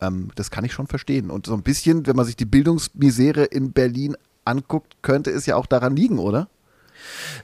ähm, 0.00 0.30
das 0.34 0.50
kann 0.50 0.64
ich 0.64 0.72
schon 0.72 0.88
verstehen. 0.88 1.30
Und 1.30 1.46
so 1.46 1.54
ein 1.54 1.62
bisschen, 1.62 2.06
wenn 2.06 2.16
man 2.16 2.26
sich 2.26 2.36
die 2.36 2.44
Bildungsmisere 2.44 3.44
in 3.44 3.72
Berlin 3.72 4.16
anguckt, 4.44 4.96
könnte 5.02 5.30
es 5.30 5.46
ja 5.46 5.56
auch 5.56 5.66
daran 5.66 5.96
liegen, 5.96 6.18
oder? 6.18 6.48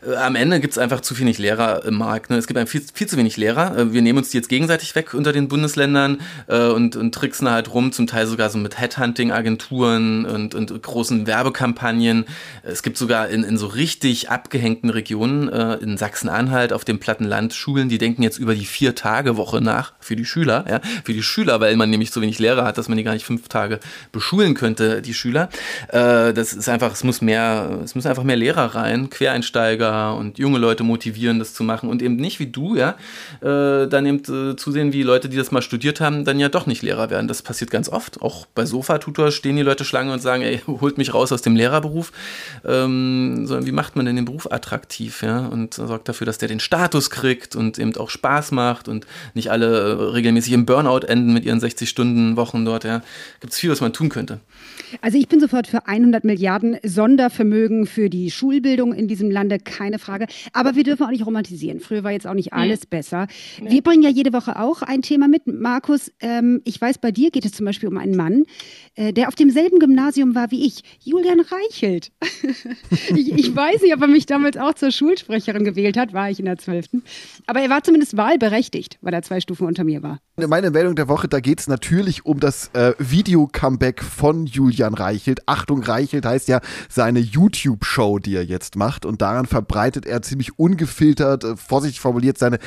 Äh, 0.06 0.14
am 0.16 0.36
Ende 0.36 0.60
gibt 0.60 0.72
es 0.72 0.78
einfach 0.78 1.00
zu 1.00 1.18
wenig 1.18 1.38
Lehrer 1.38 1.84
im 1.84 1.94
Markt. 1.94 2.30
Ne? 2.30 2.36
Es 2.36 2.46
gibt 2.46 2.68
viel, 2.68 2.82
viel, 2.92 3.06
zu 3.06 3.16
wenig 3.16 3.36
Lehrer. 3.36 3.76
Äh, 3.76 3.92
wir 3.92 4.02
nehmen 4.02 4.18
uns 4.18 4.30
die 4.30 4.36
jetzt 4.36 4.48
gegenseitig 4.48 4.94
weg 4.94 5.14
unter 5.14 5.32
den 5.32 5.48
Bundesländern 5.48 6.20
äh, 6.46 6.66
und, 6.66 6.96
und 6.96 7.14
tricksen 7.14 7.50
halt 7.50 7.72
rum, 7.72 7.92
zum 7.92 8.06
Teil 8.06 8.26
sogar 8.26 8.50
so 8.50 8.58
mit 8.58 8.78
Headhunting-Agenturen 8.78 10.24
und, 10.26 10.54
und 10.54 10.82
großen 10.82 11.26
Werbekampagnen. 11.26 12.26
Es 12.62 12.82
gibt 12.82 12.96
sogar 12.96 13.28
in, 13.28 13.44
in 13.44 13.56
so 13.56 13.66
richtig 13.66 14.30
abgehängten 14.30 14.90
Regionen, 14.90 15.48
äh, 15.48 15.74
in 15.76 15.96
Sachsen-Anhalt, 15.96 16.72
auf 16.72 16.84
dem 16.84 16.98
Plattenland, 16.98 17.54
Schulen, 17.54 17.88
die 17.88 17.98
denken 17.98 18.22
jetzt 18.22 18.38
über 18.38 18.54
die 18.54 18.64
Vier-Tage-Woche 18.64 19.60
nach 19.60 19.92
für 20.00 20.16
die 20.16 20.24
Schüler. 20.24 20.64
Ja? 20.68 20.80
Für 21.04 21.12
die 21.12 21.22
Schüler, 21.22 21.60
weil 21.60 21.76
man 21.76 21.90
nämlich 21.90 22.10
so 22.10 22.20
wenig 22.20 22.38
Lehrer 22.38 22.64
hat, 22.64 22.78
dass 22.78 22.88
man 22.88 22.98
die 22.98 23.04
gar 23.04 23.14
nicht 23.14 23.26
fünf 23.26 23.48
Tage 23.48 23.80
beschulen 24.12 24.54
könnte, 24.54 25.02
die 25.02 25.14
Schüler. 25.14 25.48
Äh, 25.88 26.32
das 26.32 26.52
ist 26.52 26.68
einfach, 26.68 26.92
es 26.92 27.04
muss 27.04 27.20
mehr, 27.20 27.80
es 27.84 27.94
müssen 27.94 28.08
einfach 28.08 28.24
mehr 28.24 28.36
Lehrer 28.36 28.74
rein, 28.74 29.10
Quereinsteiger 29.10 29.49
Quereinsteiger 29.50 30.16
und 30.16 30.38
junge 30.38 30.58
Leute 30.58 30.84
motivieren, 30.84 31.38
das 31.38 31.54
zu 31.54 31.62
machen 31.64 31.88
und 31.88 32.02
eben 32.02 32.16
nicht 32.16 32.40
wie 32.40 32.46
du, 32.46 32.76
ja, 32.76 32.96
äh, 33.40 33.88
dann 33.88 34.06
eben 34.06 34.50
äh, 34.52 34.56
zusehen, 34.56 34.92
wie 34.92 35.02
Leute, 35.02 35.28
die 35.28 35.36
das 35.36 35.50
mal 35.50 35.62
studiert 35.62 36.00
haben, 36.00 36.24
dann 36.24 36.38
ja 36.38 36.48
doch 36.48 36.66
nicht 36.66 36.82
Lehrer 36.82 37.10
werden. 37.10 37.28
Das 37.28 37.42
passiert 37.42 37.70
ganz 37.70 37.88
oft. 37.88 38.22
Auch 38.22 38.46
bei 38.46 38.64
Sofa-Tutor 38.64 39.30
stehen 39.32 39.56
die 39.56 39.62
Leute 39.62 39.84
Schlange 39.84 40.12
und 40.12 40.20
sagen, 40.20 40.42
ey, 40.42 40.60
holt 40.66 40.98
mich 40.98 41.14
raus 41.14 41.32
aus 41.32 41.42
dem 41.42 41.56
Lehrerberuf. 41.56 42.12
Ähm, 42.64 43.46
sondern 43.46 43.66
wie 43.66 43.72
macht 43.72 43.96
man 43.96 44.06
denn 44.06 44.16
den 44.16 44.24
Beruf 44.24 44.50
attraktiv, 44.50 45.22
ja, 45.22 45.46
und 45.46 45.74
sorgt 45.74 46.08
dafür, 46.08 46.26
dass 46.26 46.38
der 46.38 46.48
den 46.48 46.60
Status 46.60 47.10
kriegt 47.10 47.56
und 47.56 47.78
eben 47.78 47.96
auch 47.96 48.10
Spaß 48.10 48.52
macht 48.52 48.88
und 48.88 49.06
nicht 49.34 49.50
alle 49.50 49.66
äh, 49.66 49.92
regelmäßig 50.12 50.52
im 50.52 50.66
Burnout 50.66 51.06
enden 51.06 51.32
mit 51.32 51.44
ihren 51.44 51.60
60-Stunden-Wochen 51.60 52.64
dort, 52.64 52.84
ja. 52.84 53.02
Gibt 53.40 53.52
es 53.52 53.58
viel, 53.58 53.70
was 53.70 53.80
man 53.80 53.92
tun 53.92 54.08
könnte. 54.08 54.40
Also 55.00 55.18
ich 55.18 55.28
bin 55.28 55.40
sofort 55.40 55.66
für 55.66 55.86
100 55.86 56.24
Milliarden 56.24 56.78
Sondervermögen 56.82 57.86
für 57.86 58.10
die 58.10 58.30
Schulbildung 58.30 58.92
in 58.92 59.08
diesem 59.08 59.30
Lande, 59.30 59.58
keine 59.58 59.98
Frage. 59.98 60.26
Aber 60.52 60.74
wir 60.74 60.84
dürfen 60.84 61.04
auch 61.04 61.10
nicht 61.10 61.26
romantisieren. 61.26 61.80
Früher 61.80 62.04
war 62.04 62.12
jetzt 62.12 62.26
auch 62.26 62.34
nicht 62.34 62.52
alles 62.52 62.86
besser. 62.86 63.26
Wir 63.62 63.82
bringen 63.82 64.02
ja 64.02 64.10
jede 64.10 64.32
Woche 64.32 64.58
auch 64.58 64.82
ein 64.82 65.02
Thema 65.02 65.28
mit. 65.28 65.46
Markus, 65.46 66.10
ähm, 66.20 66.60
ich 66.64 66.80
weiß, 66.80 66.98
bei 66.98 67.12
dir 67.12 67.30
geht 67.30 67.44
es 67.44 67.52
zum 67.52 67.66
Beispiel 67.66 67.88
um 67.88 67.96
einen 67.98 68.16
Mann, 68.16 68.44
äh, 68.94 69.12
der 69.12 69.28
auf 69.28 69.34
demselben 69.34 69.78
Gymnasium 69.78 70.34
war 70.34 70.50
wie 70.50 70.66
ich, 70.66 70.82
Julian 71.02 71.40
Reichelt. 71.40 72.10
ich, 73.14 73.32
ich, 73.32 73.54
weiß 73.54 73.82
nicht, 73.82 73.94
ob 73.94 74.02
er 74.02 74.08
mich 74.08 74.26
damals 74.26 74.56
auch 74.56 74.74
zur 74.74 74.90
Schulsprecherin 74.90 75.64
gewählt 75.64 75.96
hat, 75.96 76.12
war 76.12 76.30
ich 76.30 76.38
in 76.38 76.46
der 76.46 76.58
12. 76.58 76.86
Aber 77.46 77.60
er 77.60 77.70
war 77.70 77.82
zumindest 77.82 78.16
wahlberechtigt, 78.16 78.98
weil 79.00 79.14
er 79.14 79.22
zwei 79.22 79.40
Stufen 79.40 79.66
unter 79.66 79.84
mir 79.84 80.02
war. 80.02 80.18
Meine 80.36 80.70
Meldung 80.70 80.96
der 80.96 81.08
Woche, 81.08 81.28
da 81.28 81.40
geht 81.40 81.60
es 81.60 81.68
natürlich 81.68 82.24
um 82.24 82.40
das 82.40 82.70
äh, 82.72 82.94
Video-Comeback 82.98 84.02
von 84.02 84.46
Julian 84.46 84.69
Reichelt. 84.78 85.40
Achtung, 85.46 85.82
Reichelt 85.82 86.24
heißt 86.24 86.48
ja 86.48 86.60
seine 86.88 87.20
YouTube-Show, 87.20 88.18
die 88.18 88.36
er 88.36 88.44
jetzt 88.44 88.76
macht. 88.76 89.04
Und 89.04 89.22
daran 89.22 89.46
verbreitet 89.46 90.06
er 90.06 90.22
ziemlich 90.22 90.58
ungefiltert, 90.58 91.44
äh, 91.44 91.56
vorsichtig 91.56 92.00
formuliert, 92.00 92.38
seine 92.38 92.58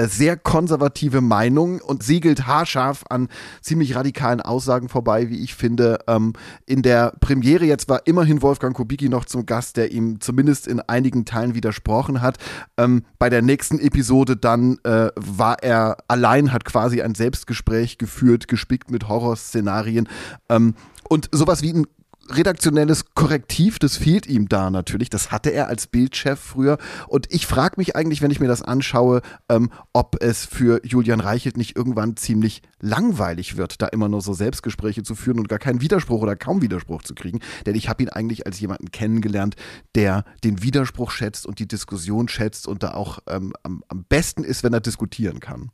äh, 0.00 0.06
sehr 0.06 0.36
konservative 0.36 1.20
Meinung 1.20 1.80
und 1.80 2.02
siegelt 2.02 2.46
haarscharf 2.46 3.04
an 3.10 3.28
ziemlich 3.60 3.94
radikalen 3.94 4.40
Aussagen 4.40 4.88
vorbei, 4.88 5.28
wie 5.28 5.42
ich 5.42 5.54
finde. 5.54 5.98
Ähm, 6.06 6.32
in 6.66 6.82
der 6.82 7.12
Premiere 7.20 7.66
jetzt 7.66 7.88
war 7.88 8.06
immerhin 8.06 8.40
Wolfgang 8.40 8.74
Kubicki 8.74 9.08
noch 9.08 9.26
zum 9.26 9.44
Gast, 9.44 9.76
der 9.76 9.92
ihm 9.92 10.20
zumindest 10.20 10.66
in 10.66 10.80
einigen 10.80 11.24
Teilen 11.24 11.54
widersprochen 11.54 12.22
hat. 12.22 12.38
Ähm, 12.78 13.04
bei 13.18 13.28
der 13.28 13.42
nächsten 13.42 13.78
Episode 13.78 14.36
dann 14.36 14.78
äh, 14.84 15.08
war 15.16 15.62
er 15.62 15.98
allein, 16.08 16.52
hat 16.52 16.64
quasi 16.64 17.02
ein 17.02 17.14
Selbstgespräch 17.14 17.98
geführt, 17.98 18.48
gespickt 18.48 18.90
mit 18.90 19.08
Horrorszenarien. 19.08 20.08
Ähm, 20.48 20.74
und 21.10 21.28
sowas 21.32 21.62
wie 21.62 21.72
ein 21.72 21.86
redaktionelles 22.28 23.06
Korrektiv, 23.14 23.80
das 23.80 23.96
fehlt 23.96 24.26
ihm 24.26 24.48
da 24.48 24.70
natürlich. 24.70 25.10
Das 25.10 25.32
hatte 25.32 25.50
er 25.50 25.66
als 25.66 25.88
Bildchef 25.88 26.38
früher. 26.38 26.78
Und 27.08 27.26
ich 27.30 27.46
frage 27.46 27.74
mich 27.78 27.96
eigentlich, 27.96 28.22
wenn 28.22 28.30
ich 28.30 28.38
mir 28.38 28.46
das 28.46 28.62
anschaue, 28.62 29.20
ähm, 29.48 29.70
ob 29.92 30.22
es 30.22 30.44
für 30.44 30.80
Julian 30.86 31.18
Reichelt 31.18 31.56
nicht 31.56 31.76
irgendwann 31.76 32.16
ziemlich 32.16 32.62
langweilig 32.80 33.56
wird, 33.56 33.82
da 33.82 33.86
immer 33.88 34.08
nur 34.08 34.20
so 34.20 34.32
Selbstgespräche 34.32 35.02
zu 35.02 35.16
führen 35.16 35.40
und 35.40 35.48
gar 35.48 35.58
keinen 35.58 35.80
Widerspruch 35.80 36.22
oder 36.22 36.36
kaum 36.36 36.62
Widerspruch 36.62 37.02
zu 37.02 37.14
kriegen. 37.16 37.40
Denn 37.66 37.74
ich 37.74 37.88
habe 37.88 38.02
ihn 38.02 38.08
eigentlich 38.08 38.46
als 38.46 38.60
jemanden 38.60 38.92
kennengelernt, 38.92 39.56
der 39.96 40.24
den 40.44 40.62
Widerspruch 40.62 41.10
schätzt 41.10 41.46
und 41.46 41.58
die 41.58 41.66
Diskussion 41.66 42.28
schätzt 42.28 42.68
und 42.68 42.84
da 42.84 42.92
auch 42.94 43.18
ähm, 43.26 43.52
am, 43.64 43.82
am 43.88 44.04
besten 44.04 44.44
ist, 44.44 44.62
wenn 44.62 44.72
er 44.72 44.80
diskutieren 44.80 45.40
kann. 45.40 45.72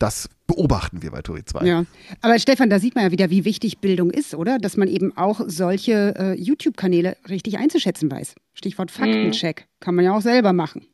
Das 0.00 0.30
beobachten 0.46 1.02
wir 1.02 1.10
bei 1.10 1.20
Turi 1.20 1.44
2. 1.44 1.64
Ja, 1.64 1.84
aber 2.22 2.38
Stefan, 2.38 2.70
da 2.70 2.80
sieht 2.80 2.94
man 2.94 3.04
ja 3.04 3.10
wieder, 3.12 3.28
wie 3.28 3.44
wichtig 3.44 3.78
Bildung 3.78 4.10
ist, 4.10 4.34
oder? 4.34 4.58
Dass 4.58 4.78
man 4.78 4.88
eben 4.88 5.14
auch 5.16 5.42
solche 5.46 6.14
äh, 6.18 6.40
YouTube-Kanäle 6.40 7.18
richtig 7.28 7.58
einzuschätzen 7.58 8.10
weiß. 8.10 8.34
Stichwort 8.54 8.90
Faktencheck. 8.90 9.60
Mhm. 9.60 9.84
Kann 9.84 9.94
man 9.94 10.04
ja 10.06 10.16
auch 10.16 10.22
selber 10.22 10.54
machen. 10.54 10.86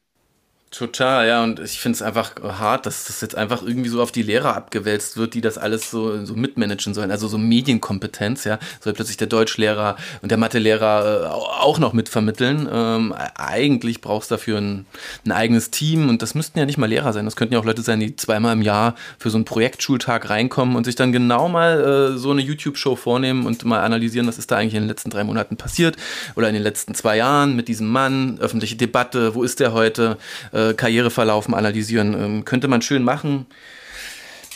Total, 0.76 1.26
ja, 1.26 1.42
und 1.42 1.59
ich 1.59 1.80
finde 1.80 1.97
es 1.97 2.02
einfach 2.02 2.33
hart, 2.42 2.85
dass 2.85 3.04
das 3.04 3.23
jetzt 3.23 3.35
einfach 3.35 3.62
irgendwie 3.62 3.88
so 3.88 4.02
auf 4.02 4.12
die 4.12 4.21
Lehrer 4.21 4.54
abgewälzt 4.54 5.16
wird, 5.16 5.33
die 5.33 5.40
das 5.40 5.56
alles 5.56 5.90
so, 5.90 6.23
so 6.26 6.35
mitmanagen 6.35 6.92
sollen. 6.92 7.11
Also 7.11 7.28
so 7.28 7.38
Medienkompetenz, 7.38 8.45
ja, 8.45 8.59
soll 8.80 8.92
plötzlich 8.92 9.16
der 9.16 9.26
Deutschlehrer 9.26 9.97
und 10.21 10.30
der 10.30 10.37
Mathelehrer 10.37 11.23
äh, 11.23 11.26
auch 11.28 11.78
noch 11.78 11.95
mitvermitteln. 11.95 12.68
Ähm, 12.71 13.14
eigentlich 13.37 14.02
brauchst 14.02 14.30
du 14.30 14.35
dafür 14.35 14.59
ein, 14.59 14.85
ein, 15.25 15.33
eigenes 15.33 15.71
Team 15.71 16.11
und 16.11 16.21
das 16.21 16.35
müssten 16.35 16.59
ja 16.59 16.66
nicht 16.66 16.76
mal 16.76 16.90
Lehrer 16.90 17.14
sein. 17.14 17.25
Das 17.25 17.37
könnten 17.37 17.54
ja 17.54 17.61
auch 17.61 17.64
Leute 17.64 17.80
sein, 17.80 17.99
die 17.99 18.14
zweimal 18.14 18.52
im 18.52 18.61
Jahr 18.61 18.97
für 19.18 19.30
so 19.30 19.38
einen 19.38 19.47
Projektschultag 19.47 20.28
reinkommen 20.28 20.76
und 20.76 20.85
sich 20.85 20.95
dann 20.95 21.11
genau 21.11 21.49
mal 21.49 22.12
äh, 22.12 22.18
so 22.18 22.33
eine 22.33 22.42
YouTube-Show 22.42 22.97
vornehmen 22.97 23.47
und 23.47 23.64
mal 23.64 23.80
analysieren, 23.80 24.26
was 24.26 24.37
ist 24.37 24.50
da 24.50 24.56
eigentlich 24.56 24.75
in 24.75 24.83
den 24.83 24.88
letzten 24.88 25.09
drei 25.09 25.25
Monaten 25.25 25.56
passiert 25.56 25.97
oder 26.35 26.49
in 26.49 26.54
den 26.54 26.62
letzten 26.62 26.95
zwei 26.95 27.16
Jahren 27.16 27.56
mit 27.56 27.68
diesem 27.68 27.87
Mann, 27.87 28.38
öffentliche 28.40 28.76
Debatte, 28.76 29.35
wo 29.35 29.42
ist 29.42 29.59
der 29.59 29.73
heute? 29.73 30.18
Äh, 30.52 30.65
Karriereverlaufen 30.75 31.54
analysieren. 31.54 32.14
Ähm, 32.14 32.44
könnte 32.44 32.68
man 32.68 32.82
schön 32.82 33.02
machen. 33.02 33.46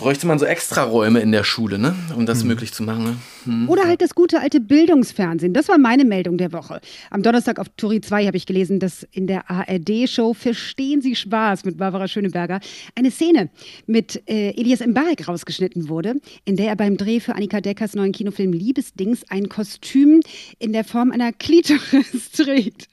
Bräuchte 0.00 0.26
man 0.26 0.38
so 0.38 0.46
extra 0.46 0.82
Räume 0.82 1.20
in 1.20 1.30
der 1.30 1.44
Schule, 1.44 1.78
ne? 1.78 1.94
um 2.16 2.24
das 2.24 2.40
hm. 2.40 2.48
möglich 2.48 2.72
zu 2.72 2.82
machen. 2.82 3.04
Ne? 3.04 3.16
Hm. 3.44 3.68
Oder 3.68 3.86
halt 3.86 4.00
das 4.00 4.14
gute 4.14 4.40
alte 4.40 4.58
Bildungsfernsehen. 4.58 5.52
Das 5.52 5.68
war 5.68 5.76
meine 5.76 6.06
Meldung 6.06 6.38
der 6.38 6.52
Woche. 6.52 6.80
Am 7.10 7.22
Donnerstag 7.22 7.58
auf 7.58 7.68
Turi 7.76 8.00
2 8.00 8.26
habe 8.26 8.36
ich 8.38 8.46
gelesen, 8.46 8.80
dass 8.80 9.06
in 9.12 9.26
der 9.26 9.50
ARD-Show 9.50 10.32
Verstehen 10.32 11.02
Sie 11.02 11.14
Spaß 11.14 11.66
mit 11.66 11.76
Barbara 11.76 12.08
Schöneberger 12.08 12.60
eine 12.94 13.10
Szene 13.10 13.50
mit 13.86 14.22
äh, 14.26 14.50
Elias 14.58 14.80
Mbarek 14.80 15.28
rausgeschnitten 15.28 15.90
wurde, 15.90 16.14
in 16.46 16.56
der 16.56 16.68
er 16.68 16.76
beim 16.76 16.96
Dreh 16.96 17.20
für 17.20 17.34
Annika 17.34 17.60
Deckers 17.60 17.94
neuen 17.94 18.12
Kinofilm 18.12 18.54
Liebesdings 18.54 19.24
ein 19.28 19.50
Kostüm 19.50 20.20
in 20.58 20.72
der 20.72 20.84
Form 20.84 21.12
einer 21.12 21.32
Klitoris 21.32 22.30
trägt. 22.32 22.88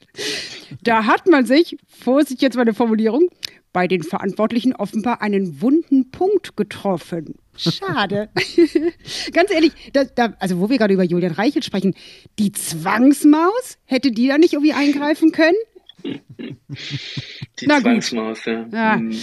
Da 0.84 1.06
hat 1.06 1.28
man 1.28 1.46
sich, 1.46 1.78
Vorsicht 1.88 2.42
jetzt 2.42 2.58
meine 2.58 2.74
Formulierung, 2.74 3.30
bei 3.78 3.88
den 3.88 4.02
Verantwortlichen 4.02 4.74
offenbar 4.74 5.22
einen 5.22 5.62
wunden 5.62 6.10
Punkt 6.10 6.58
getroffen. 6.58 7.36
Schade. 7.56 8.28
Ganz 9.34 9.52
ehrlich, 9.52 9.72
da, 9.94 10.04
da, 10.04 10.34
also 10.40 10.60
wo 10.60 10.72
wir 10.72 10.80
gerade 10.80 10.96
über 10.96 11.04
Julian 11.04 11.34
Reichelt 11.34 11.64
sprechen, 11.64 11.94
die 12.40 12.52
Zwangsmaus, 12.52 13.78
hätte 13.86 14.10
die 14.10 14.30
da 14.30 14.40
nicht 14.40 14.54
irgendwie 14.54 14.74
eingreifen 14.74 15.32
können? 15.32 15.58
Die 16.04 17.68
Na 17.68 17.80
Zwangsmaus, 17.80 18.46
ja. 18.46 18.66
ja. 18.74 18.96
Hm. 18.96 19.16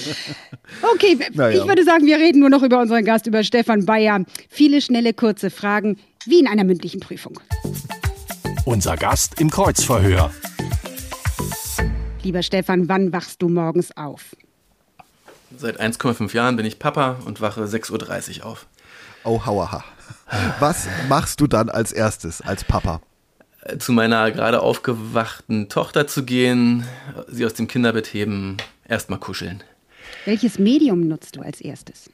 Okay, 0.95 1.19
ja. 1.33 1.51
ich 1.51 1.67
würde 1.67 1.83
sagen, 1.83 2.07
wir 2.07 2.19
reden 2.19 2.39
nur 2.39 2.51
noch 2.51 2.63
über 2.63 2.81
unseren 2.81 3.05
Gast, 3.05 3.27
über 3.27 3.43
Stefan 3.43 3.85
Bayer. 3.85 4.25
Viele 4.49 4.81
schnelle, 4.81 5.15
kurze 5.15 5.51
Fragen, 5.51 5.99
wie 6.27 6.39
in 6.39 6.47
einer 6.47 6.63
mündlichen 6.63 7.01
Prüfung. 7.01 7.41
Unser 8.67 8.97
Gast 8.97 9.41
im 9.41 9.51
Kreuzverhör. 9.51 10.33
Lieber 12.23 12.45
Stefan, 12.45 12.89
wann 12.89 13.13
wachst 13.13 13.43
du 13.43 13.49
morgens 13.49 13.95
auf? 13.97 14.37
Seit 15.57 15.81
1,5 15.81 16.35
Jahren 16.35 16.57
bin 16.57 16.67
ich 16.67 16.79
Papa 16.79 17.17
und 17.25 17.41
wache 17.41 17.63
6.30 17.63 18.41
Uhr 18.41 18.47
auf. 18.47 18.67
Oh, 19.25 19.45
hauaha. 19.45 19.85
Was 20.61 20.87
machst 21.09 21.41
du 21.41 21.47
dann 21.47 21.71
als 21.71 21.93
erstes, 21.93 22.41
als 22.41 22.65
Papa? 22.65 23.01
Zu 23.79 23.93
meiner 23.93 24.31
gerade 24.31 24.61
aufgewachten 24.61 25.69
Tochter 25.69 26.07
zu 26.07 26.25
gehen, 26.25 26.85
sie 27.29 27.47
aus 27.47 27.55
dem 27.55 27.67
Kinderbett 27.67 28.13
heben, 28.13 28.59
erstmal 28.87 29.19
kuscheln. 29.19 29.63
Welches 30.27 30.59
Medium 30.59 31.09
nutzt 31.09 31.37
du 31.37 31.41
als 31.41 31.61
erstes? 31.61 32.11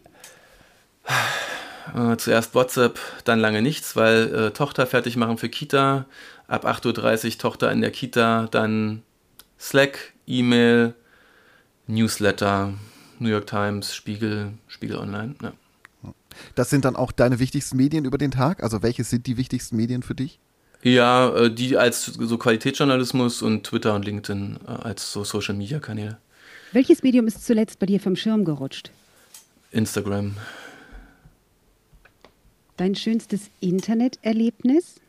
Äh, 1.94 2.16
zuerst 2.18 2.54
WhatsApp, 2.54 3.00
dann 3.24 3.40
lange 3.40 3.62
nichts, 3.62 3.96
weil 3.96 4.32
äh, 4.32 4.50
Tochter 4.52 4.86
fertig 4.86 5.16
machen 5.16 5.38
für 5.38 5.48
Kita. 5.48 6.06
Ab 6.46 6.66
8.30 6.66 7.26
Uhr 7.26 7.38
Tochter 7.38 7.72
in 7.72 7.80
der 7.80 7.90
Kita, 7.90 8.48
dann 8.50 9.02
Slack, 9.58 10.12
E-Mail, 10.26 10.94
Newsletter, 11.86 12.74
New 13.20 13.28
York 13.28 13.46
Times, 13.46 13.94
Spiegel, 13.94 14.52
Spiegel 14.68 14.96
Online. 14.96 15.34
Ja. 15.42 15.52
Das 16.54 16.70
sind 16.70 16.84
dann 16.84 16.96
auch 16.96 17.12
deine 17.12 17.38
wichtigsten 17.38 17.76
Medien 17.76 18.04
über 18.04 18.18
den 18.18 18.30
Tag? 18.30 18.62
Also 18.62 18.82
welche 18.82 19.04
sind 19.04 19.26
die 19.26 19.36
wichtigsten 19.36 19.76
Medien 19.76 20.02
für 20.02 20.14
dich? 20.14 20.38
Ja, 20.82 21.34
äh, 21.34 21.54
die 21.54 21.76
als 21.76 22.06
so 22.06 22.38
Qualitätsjournalismus 22.38 23.42
und 23.42 23.64
Twitter 23.64 23.94
und 23.94 24.04
LinkedIn 24.04 24.58
äh, 24.66 24.70
als 24.70 25.12
so 25.12 25.24
Social 25.24 25.54
Media 25.54 25.78
Kanäle. 25.78 26.18
Welches 26.72 27.02
Medium 27.02 27.26
ist 27.26 27.44
zuletzt 27.44 27.78
bei 27.78 27.86
dir 27.86 28.00
vom 28.00 28.16
Schirm 28.16 28.44
gerutscht? 28.44 28.90
Instagram. 29.72 30.36
Dein 32.76 32.94
schönstes 32.94 33.50
Interneterlebnis? 33.60 35.00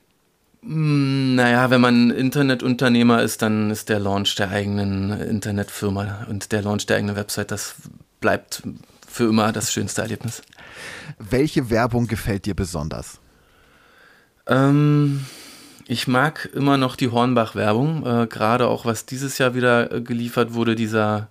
Hm, 0.64 1.36
naja, 1.36 1.70
wenn 1.70 1.82
man 1.82 2.12
Internetunternehmer 2.12 3.22
ist, 3.22 3.42
dann 3.42 3.72
ist 3.72 3.90
der 3.90 4.00
Launch 4.00 4.36
der 4.36 4.52
eigenen 4.52 5.12
Internetfirma 5.12 6.28
und 6.30 6.52
der 6.52 6.62
Launch 6.62 6.86
der 6.86 6.98
eigenen 6.98 7.16
Website, 7.16 7.52
das 7.52 7.76
bleibt 8.20 8.64
für 9.08 9.26
immer 9.26 9.52
das 9.52 9.74
schönste 9.74 10.02
Erlebnis. 10.04 10.42
Welche 11.18 11.70
Werbung 11.70 12.08
gefällt 12.08 12.46
dir 12.46 12.56
besonders? 12.56 13.20
Ähm, 14.48 15.26
ich 15.88 16.08
mag 16.08 16.50
immer 16.54 16.78
noch 16.78 16.96
die 16.96 17.10
Hornbach-Werbung, 17.10 18.06
äh, 18.06 18.28
gerade 18.28 18.68
auch 18.68 18.86
was 18.86 19.06
dieses 19.06 19.38
Jahr 19.40 19.56
wieder 19.56 19.92
äh, 19.92 20.02
geliefert 20.02 20.54
wurde, 20.54 20.76
dieser 20.76 21.30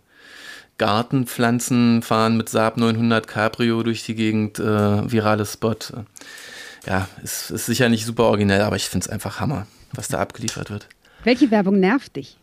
Gartenpflanzen 0.78 2.02
fahren 2.02 2.36
mit 2.36 2.48
Saab 2.48 2.76
900 2.76 3.28
Cabrio 3.28 3.82
durch 3.82 4.04
die 4.04 4.14
Gegend, 4.14 4.58
äh, 4.58 5.10
virales 5.10 5.52
Spot 5.54 5.76
ja, 6.90 7.08
ist, 7.22 7.52
ist 7.52 7.66
sicher 7.66 7.88
nicht 7.88 8.04
super 8.04 8.24
originell, 8.24 8.62
aber 8.62 8.74
ich 8.74 8.88
finde 8.88 9.04
es 9.04 9.10
einfach 9.10 9.38
Hammer, 9.38 9.68
was 9.92 10.08
da 10.08 10.18
abgeliefert 10.18 10.70
wird. 10.70 10.88
Welche 11.22 11.52
Werbung 11.52 11.78
nervt 11.78 12.16
dich? 12.16 12.36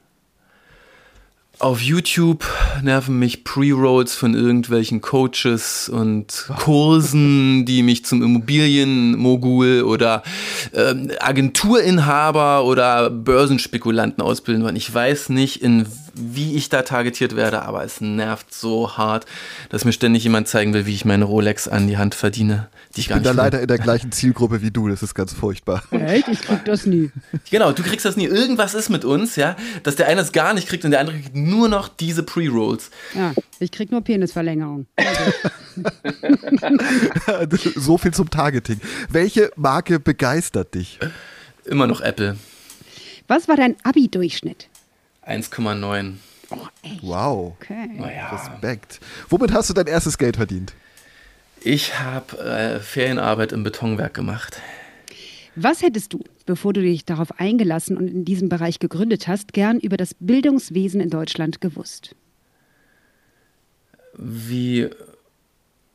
Auf 1.59 1.81
YouTube 1.81 2.45
nerven 2.81 3.19
mich 3.19 3.43
Pre-Rolls 3.43 4.15
von 4.15 4.35
irgendwelchen 4.35 5.01
Coaches 5.01 5.89
und 5.89 6.49
Kursen, 6.59 7.65
die 7.65 7.83
mich 7.83 8.05
zum 8.05 8.21
Immobilienmogul 8.21 9.81
oder 9.81 10.23
äh, 10.71 10.93
Agenturinhaber 11.19 12.63
oder 12.63 13.09
Börsenspekulanten 13.09 14.23
ausbilden 14.23 14.63
wollen. 14.63 14.75
Ich 14.77 14.93
weiß 14.93 15.29
nicht, 15.29 15.61
in 15.61 15.87
wie 16.13 16.55
ich 16.55 16.69
da 16.69 16.83
targetiert 16.83 17.35
werde, 17.35 17.63
aber 17.63 17.83
es 17.83 18.01
nervt 18.01 18.53
so 18.53 18.97
hart, 18.97 19.25
dass 19.69 19.83
mir 19.83 19.93
ständig 19.93 20.23
jemand 20.23 20.47
zeigen 20.47 20.73
will, 20.73 20.85
wie 20.85 20.95
ich 20.95 21.05
meine 21.05 21.25
Rolex 21.25 21.67
an 21.67 21.87
die 21.87 21.97
Hand 21.97 22.15
verdiene. 22.15 22.69
Die 22.97 23.01
ich, 23.01 23.09
ich 23.09 23.13
bin 23.13 23.21
da 23.21 23.31
leider 23.31 23.61
in 23.61 23.67
der 23.67 23.77
gleichen 23.77 24.11
Zielgruppe 24.11 24.63
wie 24.63 24.71
du, 24.71 24.87
das 24.87 25.03
ist 25.03 25.13
ganz 25.13 25.31
furchtbar. 25.31 25.83
Echt? 25.91 26.27
Ich 26.29 26.41
krieg 26.41 26.65
das 26.65 26.87
nie. 26.87 27.11
Genau, 27.51 27.71
du 27.71 27.83
kriegst 27.83 28.05
das 28.05 28.17
nie. 28.17 28.25
Irgendwas 28.25 28.73
ist 28.73 28.89
mit 28.89 29.05
uns, 29.05 29.35
ja, 29.35 29.55
dass 29.83 29.95
der 29.95 30.07
eine 30.07 30.21
es 30.21 30.31
gar 30.31 30.55
nicht 30.55 30.67
kriegt 30.67 30.83
und 30.83 30.91
der 30.91 30.99
andere 30.99 31.19
kriegt 31.19 31.35
nur 31.35 31.69
noch 31.69 31.87
diese 31.87 32.23
Pre-Rolls. 32.23 32.89
Ja, 33.13 33.33
ich 33.59 33.71
krieg 33.71 33.91
nur 33.91 34.01
Penisverlängerung. 34.01 34.87
so 37.75 37.99
viel 37.99 38.13
zum 38.13 38.31
Targeting. 38.31 38.81
Welche 39.09 39.51
Marke 39.55 39.99
begeistert 39.99 40.73
dich? 40.73 40.99
Immer 41.65 41.85
noch 41.85 42.01
Apple. 42.01 42.35
Was 43.27 43.47
war 43.47 43.55
dein 43.55 43.75
Abi-Durchschnitt? 43.83 44.69
1,9. 45.27 46.13
Oh, 46.49 46.57
wow. 47.01 47.53
Okay. 47.61 47.89
Naja. 47.93 48.29
Respekt. 48.29 48.99
Womit 49.29 49.53
hast 49.53 49.69
du 49.69 49.73
dein 49.73 49.87
erstes 49.87 50.17
Geld 50.17 50.37
verdient? 50.37 50.73
Ich 51.61 51.99
habe 51.99 52.37
äh, 52.39 52.79
Ferienarbeit 52.79 53.51
im 53.51 53.63
Betonwerk 53.63 54.13
gemacht. 54.13 54.61
Was 55.55 55.81
hättest 55.81 56.13
du 56.13 56.23
bevor 56.47 56.73
du 56.73 56.81
dich 56.81 57.05
darauf 57.05 57.39
eingelassen 57.39 57.95
und 57.95 58.07
in 58.07 58.25
diesem 58.25 58.49
Bereich 58.49 58.79
gegründet 58.79 59.27
hast, 59.27 59.53
gern 59.53 59.79
über 59.79 59.97
das 59.97 60.15
Bildungswesen 60.19 60.99
in 60.99 61.11
Deutschland 61.11 61.61
gewusst? 61.61 62.15
Wie 64.17 64.89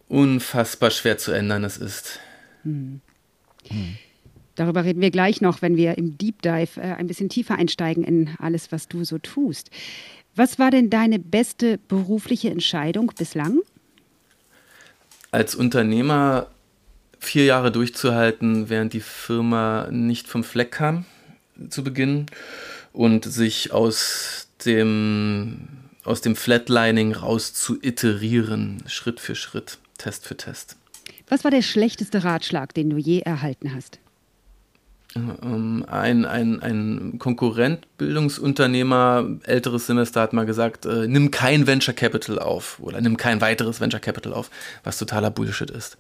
unfassbar 0.09 0.91
schwer 0.91 1.19
zu 1.19 1.33
ändern 1.33 1.65
es 1.65 1.79
ist. 1.79 2.21
Hm. 2.63 3.01
Hm. 3.69 3.97
Darüber 4.55 4.85
reden 4.85 5.01
wir 5.01 5.11
gleich 5.11 5.41
noch, 5.41 5.63
wenn 5.63 5.77
wir 5.77 5.97
im 5.97 6.19
Deep 6.19 6.43
Dive 6.43 6.79
äh, 6.79 6.93
ein 6.93 7.07
bisschen 7.07 7.31
tiefer 7.31 7.57
einsteigen 7.57 8.05
in 8.05 8.31
alles, 8.39 8.71
was 8.71 8.87
du 8.87 9.03
so 9.05 9.19
tust. 9.19 9.71
Was 10.37 10.59
war 10.59 10.71
denn 10.71 10.91
deine 10.91 11.19
beste 11.19 11.79
berufliche 11.89 12.51
Entscheidung 12.51 13.11
bislang? 13.17 13.61
Als 15.33 15.55
Unternehmer 15.55 16.47
vier 17.19 17.47
Jahre 17.47 17.73
durchzuhalten, 17.73 18.69
während 18.69 18.93
die 18.93 19.01
Firma 19.01 19.89
nicht 19.91 20.29
vom 20.29 20.45
Fleck 20.45 20.73
kam 20.73 21.07
zu 21.71 21.83
Beginn 21.83 22.27
und 22.93 23.25
sich 23.25 23.73
aus 23.73 24.49
dem, 24.67 25.69
aus 26.05 26.21
dem 26.21 26.37
Flatlining 26.37 27.15
raus 27.15 27.55
zu 27.55 27.79
iterieren, 27.81 28.83
Schritt 28.87 29.21
für 29.21 29.35
Schritt, 29.35 29.79
Test 29.99 30.27
für 30.27 30.37
Test. 30.37 30.77
Was 31.29 31.45
war 31.45 31.51
der 31.51 31.63
schlechteste 31.63 32.25
Ratschlag, 32.25 32.75
den 32.75 32.91
du 32.91 32.99
je 32.99 33.21
erhalten 33.21 33.75
hast? 33.75 33.99
Ähm, 35.15 35.85
ein, 35.89 36.25
ein, 36.25 36.61
ein 36.61 37.19
Konkurrent, 37.19 37.87
Bildungsunternehmer, 37.99 39.27
älteres 39.45 39.87
Semester 39.87 40.21
hat 40.21 40.33
mal 40.33 40.47
gesagt, 40.47 40.87
äh, 40.87 41.07
nimm 41.07 41.31
kein 41.31 41.67
Venture 41.67 41.95
Capital 41.95 42.39
auf 42.39 42.79
oder 42.81 43.01
nimm 43.01 43.17
kein 43.17 43.41
weiteres 43.41 43.81
Venture 43.81 44.01
Capital 44.01 44.33
auf, 44.33 44.51
was 44.85 44.99
totaler 44.99 45.31
Bullshit 45.31 45.71
ist. 45.71 45.99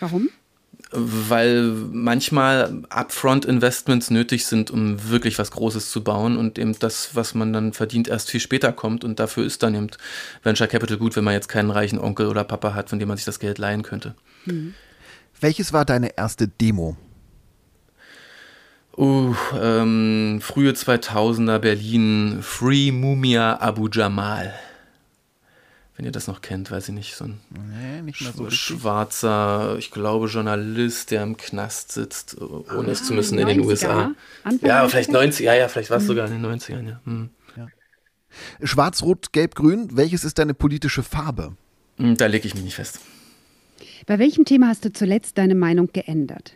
Warum? 0.00 0.28
Weil 0.92 1.70
manchmal 1.92 2.82
Upfront-Investments 2.88 4.10
nötig 4.10 4.46
sind, 4.46 4.70
um 4.70 5.08
wirklich 5.08 5.38
was 5.38 5.52
Großes 5.52 5.90
zu 5.90 6.02
bauen 6.02 6.36
und 6.36 6.58
eben 6.58 6.76
das, 6.78 7.14
was 7.14 7.34
man 7.34 7.52
dann 7.52 7.72
verdient, 7.72 8.08
erst 8.08 8.30
viel 8.30 8.40
später 8.40 8.72
kommt 8.72 9.04
und 9.04 9.20
dafür 9.20 9.44
ist 9.44 9.62
dann 9.62 9.74
eben 9.74 9.88
Venture 10.42 10.66
Capital 10.66 10.96
gut, 10.96 11.16
wenn 11.16 11.24
man 11.24 11.34
jetzt 11.34 11.48
keinen 11.48 11.70
reichen 11.70 11.98
Onkel 11.98 12.26
oder 12.26 12.44
Papa 12.44 12.74
hat, 12.74 12.90
von 12.90 12.98
dem 12.98 13.08
man 13.08 13.16
sich 13.16 13.26
das 13.26 13.38
Geld 13.38 13.58
leihen 13.58 13.82
könnte. 13.82 14.14
Mhm. 14.46 14.74
Welches 15.40 15.72
war 15.72 15.84
deine 15.84 16.18
erste 16.18 16.48
Demo? 16.48 16.96
Uh, 18.96 19.34
ähm, 19.60 20.40
frühe 20.42 20.72
2000er 20.72 21.58
Berlin, 21.58 22.38
Free 22.42 22.90
Mumia 22.90 23.60
Abu 23.60 23.88
Jamal. 23.90 24.52
Wenn 25.96 26.06
ihr 26.06 26.12
das 26.12 26.26
noch 26.26 26.40
kennt, 26.40 26.70
weiß 26.70 26.88
ich 26.88 26.94
nicht, 26.94 27.14
so 27.14 27.26
ein 27.26 27.40
nee, 28.04 28.12
so 28.34 28.50
schwarzer, 28.50 29.76
ich 29.78 29.90
glaube, 29.90 30.28
Journalist, 30.28 31.10
der 31.10 31.22
im 31.22 31.36
Knast 31.36 31.92
sitzt, 31.92 32.40
ohne 32.40 32.88
ah, 32.88 32.90
es 32.90 33.04
zu 33.04 33.12
müssen, 33.12 33.38
in 33.38 33.46
den 33.46 33.60
USA. 33.60 34.12
Anfang 34.42 34.68
ja, 34.68 34.88
vielleicht 34.88 35.12
90, 35.12 35.44
ja, 35.44 35.54
ja, 35.54 35.68
vielleicht 35.68 35.90
war 35.90 35.98
es 35.98 36.04
hm. 36.04 36.08
sogar 36.08 36.26
in 36.26 36.42
den 36.42 36.46
90ern, 36.46 36.88
ja. 36.88 37.00
Hm. 37.04 37.30
ja. 37.56 37.66
Schwarz, 38.62 39.02
Rot, 39.02 39.32
Gelb, 39.32 39.54
Grün, 39.54 39.88
welches 39.92 40.24
ist 40.24 40.38
deine 40.38 40.54
politische 40.54 41.02
Farbe? 41.02 41.54
Hm, 41.98 42.16
da 42.16 42.26
lege 42.26 42.46
ich 42.46 42.54
mich 42.54 42.64
nicht 42.64 42.76
fest. 42.76 43.00
Bei 44.06 44.18
welchem 44.18 44.46
Thema 44.46 44.68
hast 44.68 44.84
du 44.84 44.92
zuletzt 44.92 45.36
deine 45.36 45.54
Meinung 45.54 45.90
geändert? 45.92 46.54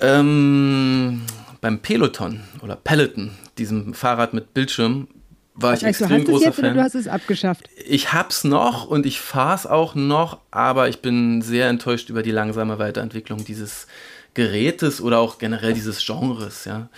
Ähm, 0.00 1.22
beim 1.60 1.80
Peloton 1.80 2.40
oder 2.62 2.76
Peloton, 2.76 3.32
diesem 3.58 3.94
Fahrrad 3.94 4.32
mit 4.34 4.54
Bildschirm, 4.54 5.08
war 5.54 5.74
ich 5.74 5.84
heißt, 5.84 6.00
extrem 6.00 6.24
großer 6.24 6.46
jetzt 6.46 6.56
Fan. 6.56 6.66
Oder 6.66 6.74
du 6.74 6.82
hast 6.82 6.94
es 6.94 7.08
abgeschafft. 7.08 7.68
Ich 7.84 8.12
hab's 8.12 8.44
noch 8.44 8.86
und 8.86 9.06
ich 9.06 9.20
fahr's 9.20 9.66
auch 9.66 9.94
noch, 9.94 10.38
aber 10.50 10.88
ich 10.88 11.02
bin 11.02 11.42
sehr 11.42 11.68
enttäuscht 11.68 12.10
über 12.10 12.22
die 12.22 12.30
langsame 12.30 12.78
Weiterentwicklung 12.78 13.44
dieses 13.44 13.88
Gerätes 14.34 15.00
oder 15.00 15.18
auch 15.18 15.38
generell 15.38 15.72
dieses 15.72 16.04
Genres, 16.04 16.64
ja. 16.64 16.88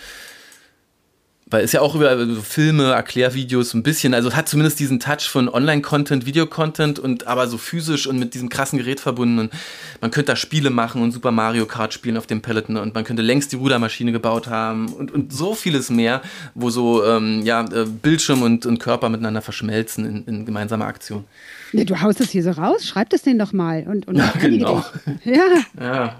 Weil 1.51 1.65
es 1.65 1.73
ja 1.73 1.81
auch 1.81 1.95
über 1.95 2.25
so 2.25 2.41
Filme, 2.41 2.93
Erklärvideos 2.93 3.73
ein 3.73 3.83
bisschen, 3.83 4.13
also 4.13 4.33
hat 4.33 4.47
zumindest 4.47 4.79
diesen 4.79 5.01
Touch 5.01 5.29
von 5.29 5.49
Online-Content, 5.49 6.25
Videocontent 6.25 6.97
und 6.97 7.27
aber 7.27 7.47
so 7.47 7.57
physisch 7.57 8.07
und 8.07 8.17
mit 8.17 8.33
diesem 8.33 8.47
krassen 8.47 8.79
Gerät 8.79 9.01
verbunden. 9.01 9.37
Und 9.37 9.53
man 9.99 10.11
könnte 10.11 10.31
da 10.31 10.37
Spiele 10.37 10.69
machen 10.69 11.01
und 11.01 11.11
Super 11.11 11.31
Mario 11.31 11.65
Kart 11.65 11.93
spielen 11.93 12.15
auf 12.15 12.25
dem 12.25 12.41
Peloton 12.41 12.77
und 12.77 12.95
man 12.95 13.03
könnte 13.03 13.21
längst 13.21 13.51
die 13.51 13.57
Rudermaschine 13.57 14.13
gebaut 14.13 14.47
haben 14.47 14.93
und, 14.93 15.11
und 15.11 15.33
so 15.33 15.53
vieles 15.53 15.89
mehr, 15.89 16.21
wo 16.55 16.69
so 16.69 17.03
ähm, 17.05 17.41
ja, 17.43 17.65
äh, 17.65 17.85
Bildschirm 17.85 18.43
und, 18.43 18.65
und 18.65 18.79
Körper 18.79 19.09
miteinander 19.09 19.41
verschmelzen 19.41 20.05
in, 20.05 20.23
in 20.25 20.45
gemeinsamer 20.45 20.85
Aktion. 20.85 21.25
Ja, 21.73 21.83
du 21.83 21.99
haust 21.99 22.21
das 22.21 22.29
hier 22.29 22.43
so 22.43 22.51
raus, 22.51 22.85
schreib 22.85 23.09
das 23.09 23.23
denen 23.23 23.39
doch 23.39 23.51
mal. 23.51 23.85
Und, 23.87 24.07
und 24.07 24.15
ja, 24.15 24.33
genau. 24.39 24.85
Ja. 25.25 25.43
ja. 25.77 26.15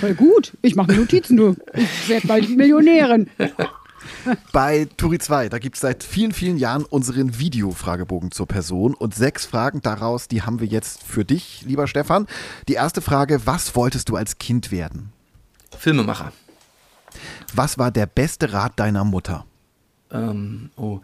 Voll 0.00 0.14
gut. 0.14 0.54
Ich 0.62 0.74
mache 0.74 0.92
Notizen, 0.92 1.36
du. 1.36 1.54
Ich 1.74 2.08
werde 2.08 2.26
bald 2.26 2.48
Millionärin. 2.48 3.30
Bei 4.52 4.88
Turi 4.96 5.18
2, 5.18 5.48
da 5.48 5.58
gibt 5.58 5.76
es 5.76 5.82
seit 5.82 6.02
vielen, 6.02 6.32
vielen 6.32 6.56
Jahren 6.56 6.84
unseren 6.84 7.38
Videofragebogen 7.38 8.30
zur 8.30 8.46
Person 8.46 8.94
und 8.94 9.14
sechs 9.14 9.46
Fragen 9.46 9.80
daraus, 9.82 10.28
die 10.28 10.42
haben 10.42 10.60
wir 10.60 10.66
jetzt 10.66 11.02
für 11.02 11.24
dich, 11.24 11.62
lieber 11.66 11.86
Stefan. 11.86 12.26
Die 12.68 12.74
erste 12.74 13.00
Frage, 13.00 13.46
was 13.46 13.74
wolltest 13.76 14.08
du 14.08 14.16
als 14.16 14.38
Kind 14.38 14.70
werden? 14.70 15.12
Filmemacher. 15.76 16.32
Was 17.54 17.78
war 17.78 17.90
der 17.90 18.06
beste 18.06 18.52
Rat 18.52 18.72
deiner 18.76 19.04
Mutter? 19.04 19.46
Ähm, 20.10 20.70
oh. 20.76 21.00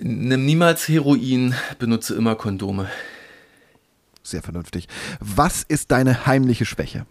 Nimm 0.00 0.46
niemals 0.46 0.88
Heroin, 0.88 1.54
benutze 1.78 2.14
immer 2.14 2.36
Kondome. 2.36 2.88
Sehr 4.22 4.42
vernünftig. 4.42 4.88
Was 5.20 5.62
ist 5.62 5.90
deine 5.90 6.26
heimliche 6.26 6.66
Schwäche? 6.66 7.06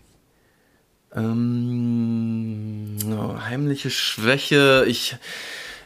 Ähm, 1.16 2.98
oh, 3.12 3.40
heimliche 3.42 3.90
Schwäche. 3.90 4.86
Ich, 4.88 5.16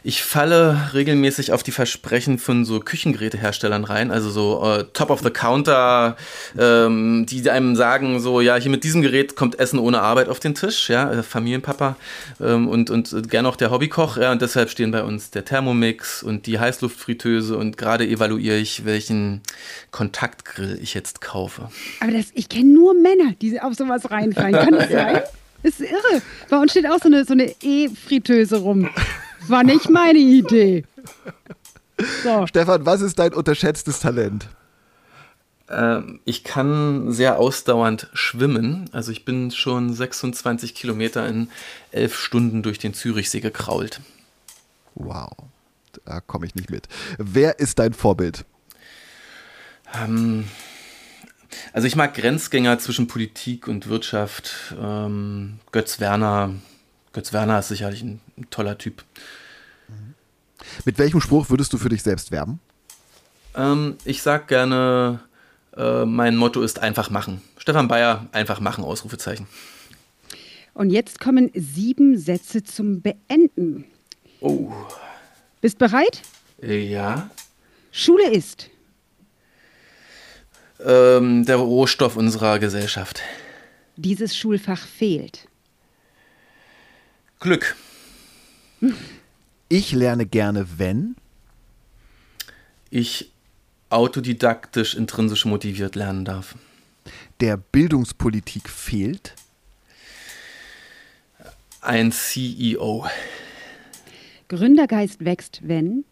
ich 0.04 0.22
falle 0.22 0.90
regelmäßig 0.94 1.52
auf 1.52 1.62
die 1.62 1.70
Versprechen 1.70 2.38
von 2.38 2.64
so 2.64 2.80
Küchengeräteherstellern 2.80 3.84
rein, 3.84 4.10
also 4.10 4.30
so 4.30 4.62
äh, 4.64 4.84
Top 4.92 5.10
of 5.10 5.20
the 5.22 5.30
Counter, 5.30 6.16
ähm, 6.58 7.26
die 7.28 7.48
einem 7.50 7.76
sagen, 7.76 8.20
so, 8.20 8.40
ja, 8.40 8.56
hier 8.56 8.70
mit 8.70 8.84
diesem 8.84 9.02
Gerät 9.02 9.36
kommt 9.36 9.58
Essen 9.58 9.78
ohne 9.78 10.00
Arbeit 10.00 10.28
auf 10.28 10.40
den 10.40 10.54
Tisch, 10.54 10.88
ja, 10.88 11.10
äh, 11.10 11.22
Familienpapa 11.22 11.96
ähm, 12.40 12.68
und, 12.68 12.90
und 12.90 13.30
gern 13.30 13.46
auch 13.46 13.56
der 13.56 13.70
Hobbykoch, 13.70 14.16
ja, 14.16 14.32
und 14.32 14.42
deshalb 14.42 14.70
stehen 14.70 14.90
bei 14.90 15.02
uns 15.04 15.30
der 15.30 15.44
Thermomix 15.44 16.22
und 16.22 16.46
die 16.46 16.58
Heißluftfritteuse 16.58 17.56
und 17.56 17.76
gerade 17.76 18.06
evaluiere 18.06 18.56
ich, 18.56 18.84
welchen 18.84 19.42
Kontaktgrill 19.90 20.78
ich 20.82 20.94
jetzt 20.94 21.20
kaufe. 21.20 21.68
Aber 22.00 22.12
das, 22.12 22.26
ich 22.34 22.48
kenne 22.48 22.72
nur 22.72 22.94
Männer, 22.94 23.34
die 23.40 23.60
auf 23.60 23.74
sowas 23.74 24.10
reinfallen. 24.10 24.52
Kann 24.52 24.72
das 24.72 24.88
sein? 24.90 25.20
Das 25.62 25.78
ist 25.78 25.90
irre. 25.92 26.22
Bei 26.50 26.58
uns 26.58 26.72
steht 26.72 26.88
auch 26.88 26.98
so 26.98 27.06
eine 27.06 27.24
so 27.24 27.34
eine 27.34 27.54
E-Fritteuse 27.62 28.56
rum. 28.56 28.90
War 29.48 29.64
nicht 29.64 29.90
meine 29.90 30.18
Idee. 30.18 30.84
So. 32.22 32.46
Stefan, 32.46 32.86
was 32.86 33.00
ist 33.00 33.18
dein 33.18 33.34
unterschätztes 33.34 34.00
Talent? 34.00 34.48
Ähm, 35.68 36.20
ich 36.24 36.44
kann 36.44 37.12
sehr 37.12 37.38
ausdauernd 37.38 38.08
schwimmen. 38.12 38.88
Also 38.92 39.12
ich 39.12 39.24
bin 39.24 39.50
schon 39.50 39.92
26 39.92 40.74
Kilometer 40.74 41.26
in 41.26 41.48
elf 41.90 42.16
Stunden 42.16 42.62
durch 42.62 42.78
den 42.78 42.94
Zürichsee 42.94 43.40
gekrault. 43.40 44.00
Wow, 44.94 45.30
da 46.04 46.20
komme 46.20 46.46
ich 46.46 46.54
nicht 46.54 46.70
mit. 46.70 46.88
Wer 47.18 47.58
ist 47.58 47.78
dein 47.78 47.94
Vorbild? 47.94 48.44
Ähm, 49.94 50.44
also 51.72 51.86
ich 51.86 51.96
mag 51.96 52.14
Grenzgänger 52.14 52.78
zwischen 52.78 53.06
Politik 53.06 53.68
und 53.68 53.88
Wirtschaft. 53.88 54.74
Ähm, 54.80 55.58
Götz 55.70 56.00
Werner. 56.00 56.54
Götz 57.12 57.32
Werner 57.32 57.58
ist 57.58 57.68
sicherlich 57.68 58.02
ein, 58.02 58.20
ein 58.36 58.48
toller 58.50 58.78
Typ. 58.78 59.04
Mit 60.84 60.98
welchem 60.98 61.20
Spruch 61.20 61.50
würdest 61.50 61.72
du 61.72 61.78
für 61.78 61.88
dich 61.88 62.02
selbst 62.02 62.30
werben? 62.30 62.60
Ähm, 63.54 63.96
ich 64.04 64.22
sag 64.22 64.48
gerne, 64.48 65.20
äh, 65.76 66.04
mein 66.04 66.36
Motto 66.36 66.62
ist 66.62 66.78
einfach 66.78 67.10
machen. 67.10 67.42
Stefan 67.58 67.88
Bayer, 67.88 68.26
einfach 68.32 68.60
machen, 68.60 68.84
Ausrufezeichen. 68.84 69.46
Und 70.74 70.90
jetzt 70.90 71.20
kommen 71.20 71.50
sieben 71.54 72.16
Sätze 72.18 72.62
zum 72.62 73.02
Beenden. 73.02 73.84
Oh. 74.40 74.72
Bist 75.60 75.78
bereit? 75.78 76.22
Ja. 76.62 77.30
Schule 77.90 78.30
ist. 78.30 78.70
Ähm, 80.84 81.44
der 81.44 81.56
Rohstoff 81.56 82.16
unserer 82.16 82.58
Gesellschaft. 82.58 83.20
Dieses 83.96 84.36
Schulfach 84.36 84.86
fehlt. 84.86 85.46
Glück. 87.42 87.74
Ich 89.68 89.90
lerne 89.90 90.26
gerne, 90.26 90.78
wenn 90.78 91.16
ich 92.88 93.32
autodidaktisch, 93.90 94.94
intrinsisch 94.94 95.44
motiviert 95.44 95.96
lernen 95.96 96.24
darf. 96.24 96.54
Der 97.40 97.56
Bildungspolitik 97.56 98.68
fehlt 98.68 99.34
ein 101.80 102.12
CEO. 102.12 103.06
Gründergeist 104.46 105.24
wächst, 105.24 105.62
wenn 105.64 106.04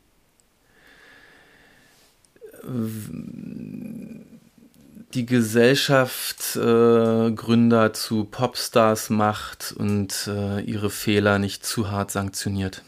die 5.14 5.26
Gesellschaft 5.26 6.56
äh, 6.56 7.32
Gründer 7.32 7.92
zu 7.92 8.24
Popstars 8.24 9.10
macht 9.10 9.72
und 9.76 10.28
äh, 10.28 10.60
ihre 10.60 10.90
Fehler 10.90 11.38
nicht 11.38 11.64
zu 11.64 11.90
hart 11.90 12.10
sanktioniert. 12.10 12.84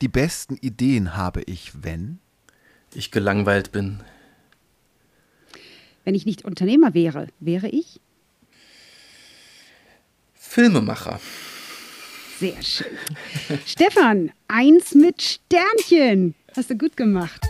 Die 0.00 0.08
besten 0.08 0.56
Ideen 0.56 1.16
habe 1.16 1.42
ich, 1.42 1.72
wenn 1.82 2.20
ich 2.94 3.10
gelangweilt 3.10 3.72
bin. 3.72 4.00
Wenn 6.04 6.14
ich 6.14 6.24
nicht 6.24 6.44
Unternehmer 6.44 6.94
wäre, 6.94 7.26
wäre 7.40 7.68
ich 7.68 8.00
Filmemacher. 10.34 11.20
Sehr 12.38 12.62
schön. 12.62 12.86
Stefan, 13.66 14.30
eins 14.46 14.94
mit 14.94 15.20
Sternchen. 15.20 16.34
Hast 16.56 16.70
du 16.70 16.78
gut 16.78 16.96
gemacht. 16.96 17.44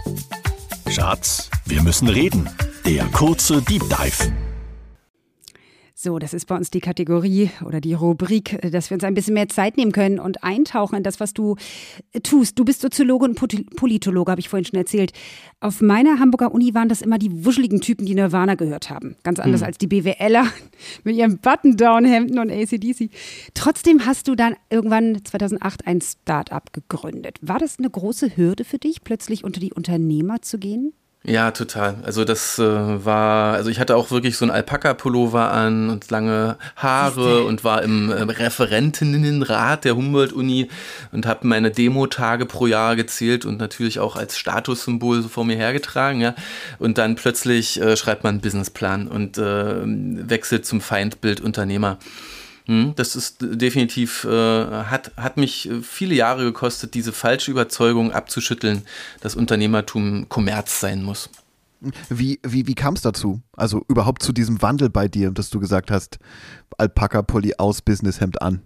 Schatz, 0.90 1.50
wir 1.66 1.82
müssen 1.82 2.08
reden. 2.08 2.48
Der 2.88 3.04
kurze 3.08 3.60
Deep 3.60 3.82
Dive. 3.82 4.32
So, 5.94 6.18
das 6.18 6.32
ist 6.32 6.46
bei 6.46 6.56
uns 6.56 6.70
die 6.70 6.80
Kategorie 6.80 7.50
oder 7.66 7.82
die 7.82 7.92
Rubrik, 7.92 8.58
dass 8.72 8.88
wir 8.88 8.94
uns 8.94 9.04
ein 9.04 9.12
bisschen 9.12 9.34
mehr 9.34 9.50
Zeit 9.50 9.76
nehmen 9.76 9.92
können 9.92 10.18
und 10.18 10.42
eintauchen 10.42 10.96
in 10.96 11.02
das, 11.02 11.20
was 11.20 11.34
du 11.34 11.56
äh, 12.12 12.20
tust. 12.20 12.58
Du 12.58 12.64
bist 12.64 12.80
Soziologe 12.80 13.26
und 13.26 13.34
Politologe, 13.34 14.30
habe 14.30 14.40
ich 14.40 14.48
vorhin 14.48 14.64
schon 14.64 14.78
erzählt. 14.78 15.12
Auf 15.60 15.82
meiner 15.82 16.18
Hamburger 16.18 16.54
Uni 16.54 16.72
waren 16.72 16.88
das 16.88 17.02
immer 17.02 17.18
die 17.18 17.44
wuscheligen 17.44 17.82
Typen, 17.82 18.06
die 18.06 18.14
Nirvana 18.14 18.54
gehört 18.54 18.88
haben. 18.88 19.16
Ganz 19.22 19.38
anders 19.38 19.60
hm. 19.60 19.66
als 19.66 19.76
die 19.76 19.86
BWLer 19.86 20.46
mit 21.04 21.14
ihren 21.14 21.40
Button-Down-Hemden 21.40 22.38
und 22.38 22.50
ACDC. 22.50 23.10
Trotzdem 23.52 24.06
hast 24.06 24.28
du 24.28 24.34
dann 24.34 24.56
irgendwann 24.70 25.22
2008 25.22 25.86
ein 25.86 26.00
Start-up 26.00 26.72
gegründet. 26.72 27.36
War 27.42 27.58
das 27.58 27.78
eine 27.78 27.90
große 27.90 28.38
Hürde 28.38 28.64
für 28.64 28.78
dich, 28.78 29.04
plötzlich 29.04 29.44
unter 29.44 29.60
die 29.60 29.74
Unternehmer 29.74 30.40
zu 30.40 30.58
gehen? 30.58 30.94
Ja, 31.24 31.50
total. 31.50 31.96
Also 32.04 32.24
das 32.24 32.58
äh, 32.58 32.64
war, 33.04 33.54
also 33.54 33.70
ich 33.70 33.80
hatte 33.80 33.96
auch 33.96 34.10
wirklich 34.10 34.36
so 34.36 34.44
ein 34.44 34.50
Alpaka-Pullover 34.50 35.50
an 35.50 35.90
und 35.90 36.10
lange 36.10 36.56
Haare 36.76 37.42
und 37.42 37.64
war 37.64 37.82
im 37.82 38.10
äh, 38.10 38.22
Referentinnenrat 38.22 39.84
der 39.84 39.96
Humboldt-Uni 39.96 40.68
und 41.10 41.26
habe 41.26 41.46
meine 41.46 41.70
Demo-Tage 41.72 42.46
pro 42.46 42.66
Jahr 42.66 42.94
gezählt 42.94 43.44
und 43.44 43.58
natürlich 43.58 43.98
auch 43.98 44.16
als 44.16 44.38
Statussymbol 44.38 45.22
so 45.22 45.28
vor 45.28 45.44
mir 45.44 45.56
hergetragen. 45.56 46.20
Ja. 46.20 46.34
Und 46.78 46.98
dann 46.98 47.16
plötzlich 47.16 47.80
äh, 47.80 47.96
schreibt 47.96 48.22
man 48.22 48.36
einen 48.36 48.40
Businessplan 48.40 49.08
und 49.08 49.38
äh, 49.38 49.82
wechselt 49.84 50.66
zum 50.66 50.80
Feindbild 50.80 51.40
Unternehmer. 51.40 51.98
Hm, 52.68 52.92
das 52.96 53.16
ist 53.16 53.38
definitiv, 53.40 54.24
äh, 54.24 54.28
hat, 54.30 55.12
hat 55.16 55.38
mich 55.38 55.70
viele 55.82 56.14
Jahre 56.14 56.44
gekostet, 56.44 56.92
diese 56.92 57.12
falsche 57.12 57.50
Überzeugung 57.50 58.12
abzuschütteln, 58.12 58.82
dass 59.20 59.34
Unternehmertum 59.34 60.28
Kommerz 60.28 60.78
sein 60.78 61.02
muss. 61.02 61.30
Wie, 62.10 62.40
wie, 62.42 62.66
wie 62.66 62.74
kam 62.74 62.94
es 62.94 63.02
dazu? 63.02 63.40
Also 63.56 63.84
überhaupt 63.88 64.22
zu 64.22 64.32
diesem 64.32 64.60
Wandel 64.60 64.90
bei 64.90 65.08
dir, 65.08 65.30
dass 65.30 65.48
du 65.48 65.60
gesagt 65.60 65.90
hast, 65.90 66.18
Alpaka-Pulli 66.76 67.54
aus, 67.56 67.80
Businesshemd 67.80 68.42
an? 68.42 68.60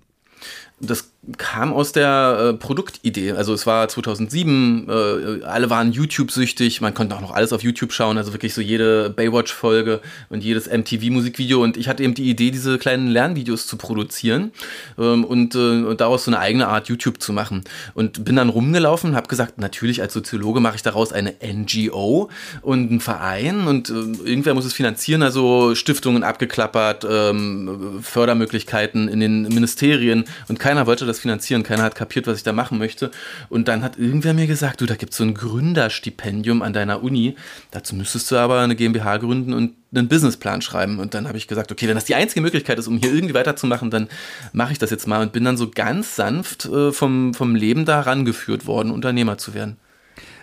Das 0.81 1.13
kam 1.39 1.73
aus 1.73 1.93
der 1.93 2.55
äh, 2.55 2.59
Produktidee. 2.59 3.33
Also 3.33 3.55
es 3.55 3.65
war 3.67 3.87
2007, 3.87 4.89
äh, 4.89 5.45
alle 5.45 5.71
waren 5.71 5.93
YouTube-süchtig, 5.93 6.81
man 6.81 6.95
konnte 6.95 7.15
auch 7.15 7.21
noch 7.21 7.31
alles 7.31 7.53
auf 7.53 7.63
YouTube 7.63 7.93
schauen, 7.93 8.19
also 8.19 8.33
wirklich 8.33 8.55
so 8.55 8.61
jede 8.61 9.09
Baywatch-Folge 9.11 10.01
und 10.31 10.43
jedes 10.43 10.67
MTV-Musikvideo. 10.67 11.63
Und 11.63 11.77
ich 11.77 11.89
hatte 11.89 12.03
eben 12.03 12.15
die 12.15 12.29
Idee, 12.29 12.51
diese 12.51 12.77
kleinen 12.79 13.07
Lernvideos 13.07 13.69
zu 13.69 13.77
produzieren 13.77 14.51
ähm, 14.99 15.25
und, 15.25 15.55
äh, 15.55 15.85
und 15.85 16.01
daraus 16.01 16.25
so 16.25 16.31
eine 16.33 16.41
eigene 16.41 16.67
Art 16.67 16.89
YouTube 16.89 17.23
zu 17.23 17.33
machen. 17.33 17.63
Und 17.95 18.25
bin 18.25 18.35
dann 18.35 18.49
rumgelaufen 18.49 19.11
und 19.11 19.17
habe 19.17 19.29
gesagt, 19.29 19.59
natürlich 19.59 20.03
als 20.03 20.13
Soziologe 20.13 20.59
mache 20.59 20.75
ich 20.75 20.83
daraus 20.83 21.13
eine 21.13 21.35
NGO 21.41 22.31
und 22.63 22.91
einen 22.91 23.01
Verein 23.01 23.69
und 23.69 23.91
äh, 23.91 23.93
irgendwer 23.93 24.55
muss 24.55 24.65
es 24.65 24.73
finanzieren, 24.73 25.23
also 25.23 25.77
Stiftungen 25.77 26.25
abgeklappert, 26.25 27.07
ähm, 27.09 28.01
Fördermöglichkeiten 28.03 29.07
in 29.07 29.21
den 29.21 29.43
Ministerien 29.43 30.25
und 30.49 30.59
keiner 30.59 30.87
wollte 30.87 31.07
das 31.07 31.21
finanzieren. 31.21 31.63
Keiner 31.63 31.83
hat 31.83 31.95
kapiert, 31.95 32.27
was 32.27 32.39
ich 32.39 32.43
da 32.43 32.53
machen 32.53 32.79
möchte. 32.79 33.11
Und 33.49 33.69
dann 33.69 33.83
hat 33.83 33.99
irgendwer 33.99 34.35
mir 34.35 34.47
gesagt, 34.47 34.81
du, 34.81 34.87
da 34.87 34.97
gibt 34.97 35.13
es 35.13 35.19
so 35.19 35.25
ein 35.25 35.35
Gründerstipendium 35.35 36.63
an 36.63 36.73
deiner 36.73 37.03
Uni. 37.03 37.37
Dazu 37.71 37.95
müsstest 37.95 38.31
du 38.31 38.37
aber 38.37 38.61
eine 38.61 38.77
GmbH 38.77 39.19
gründen 39.19 39.53
und 39.53 39.75
einen 39.95 40.09
Businessplan 40.09 40.63
schreiben. 40.63 40.99
Und 40.99 41.15
dann 41.15 41.29
habe 41.29 41.39
ich 41.39 41.49
gesagt, 41.49 41.71
okay, 41.71 41.89
wenn 41.89 41.95
das 41.95 42.05
die 42.05 42.15
einzige 42.15 42.41
Möglichkeit 42.41 42.79
ist, 42.79 42.89
um 42.89 42.99
hier 42.99 43.13
irgendwie 43.13 43.35
weiterzumachen, 43.35 43.91
dann 43.91 44.09
mache 44.53 44.73
ich 44.73 44.79
das 44.79 44.91
jetzt 44.91 45.07
mal 45.07 45.23
und 45.23 45.33
bin 45.33 45.45
dann 45.45 45.57
so 45.57 45.71
ganz 45.71 46.17
sanft 46.17 46.65
äh, 46.67 46.93
vom, 46.93 47.35
vom 47.35 47.55
Leben 47.55 47.85
da 47.85 48.01
rangeführt 48.01 48.67
worden, 48.67 48.91
Unternehmer 48.91 49.39
zu 49.39 49.55
werden. 49.55 49.77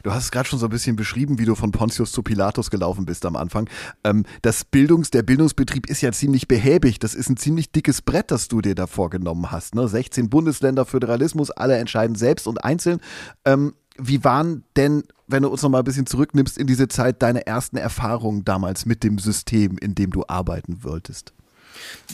Du 0.03 0.11
hast 0.11 0.25
es 0.25 0.31
gerade 0.31 0.47
schon 0.47 0.59
so 0.59 0.67
ein 0.67 0.71
bisschen 0.71 0.95
beschrieben, 0.95 1.39
wie 1.39 1.45
du 1.45 1.55
von 1.55 1.71
Pontius 1.71 2.11
zu 2.11 2.23
Pilatus 2.23 2.69
gelaufen 2.69 3.05
bist 3.05 3.25
am 3.25 3.35
Anfang. 3.35 3.69
Ähm, 4.03 4.25
das 4.41 4.63
Bildungs-, 4.65 5.11
der 5.11 5.23
Bildungsbetrieb 5.23 5.89
ist 5.89 6.01
ja 6.01 6.11
ziemlich 6.11 6.47
behäbig. 6.47 6.99
Das 6.99 7.15
ist 7.15 7.29
ein 7.29 7.37
ziemlich 7.37 7.71
dickes 7.71 8.01
Brett, 8.01 8.31
das 8.31 8.47
du 8.47 8.61
dir 8.61 8.75
da 8.75 8.87
vorgenommen 8.87 9.51
hast. 9.51 9.75
Ne? 9.75 9.87
16 9.87 10.29
Bundesländer, 10.29 10.85
Föderalismus, 10.85 11.51
alle 11.51 11.77
entscheiden 11.77 12.15
selbst 12.15 12.47
und 12.47 12.63
einzeln. 12.63 12.99
Ähm, 13.45 13.73
wie 13.97 14.23
waren 14.23 14.63
denn, 14.75 15.03
wenn 15.27 15.43
du 15.43 15.49
uns 15.49 15.61
noch 15.61 15.69
mal 15.69 15.79
ein 15.79 15.83
bisschen 15.83 16.05
zurücknimmst 16.05 16.57
in 16.57 16.67
diese 16.67 16.87
Zeit, 16.87 17.21
deine 17.21 17.45
ersten 17.45 17.77
Erfahrungen 17.77 18.45
damals 18.45 18.85
mit 18.85 19.03
dem 19.03 19.19
System, 19.19 19.77
in 19.77 19.95
dem 19.95 20.11
du 20.11 20.23
arbeiten 20.27 20.83
wolltest? 20.83 21.33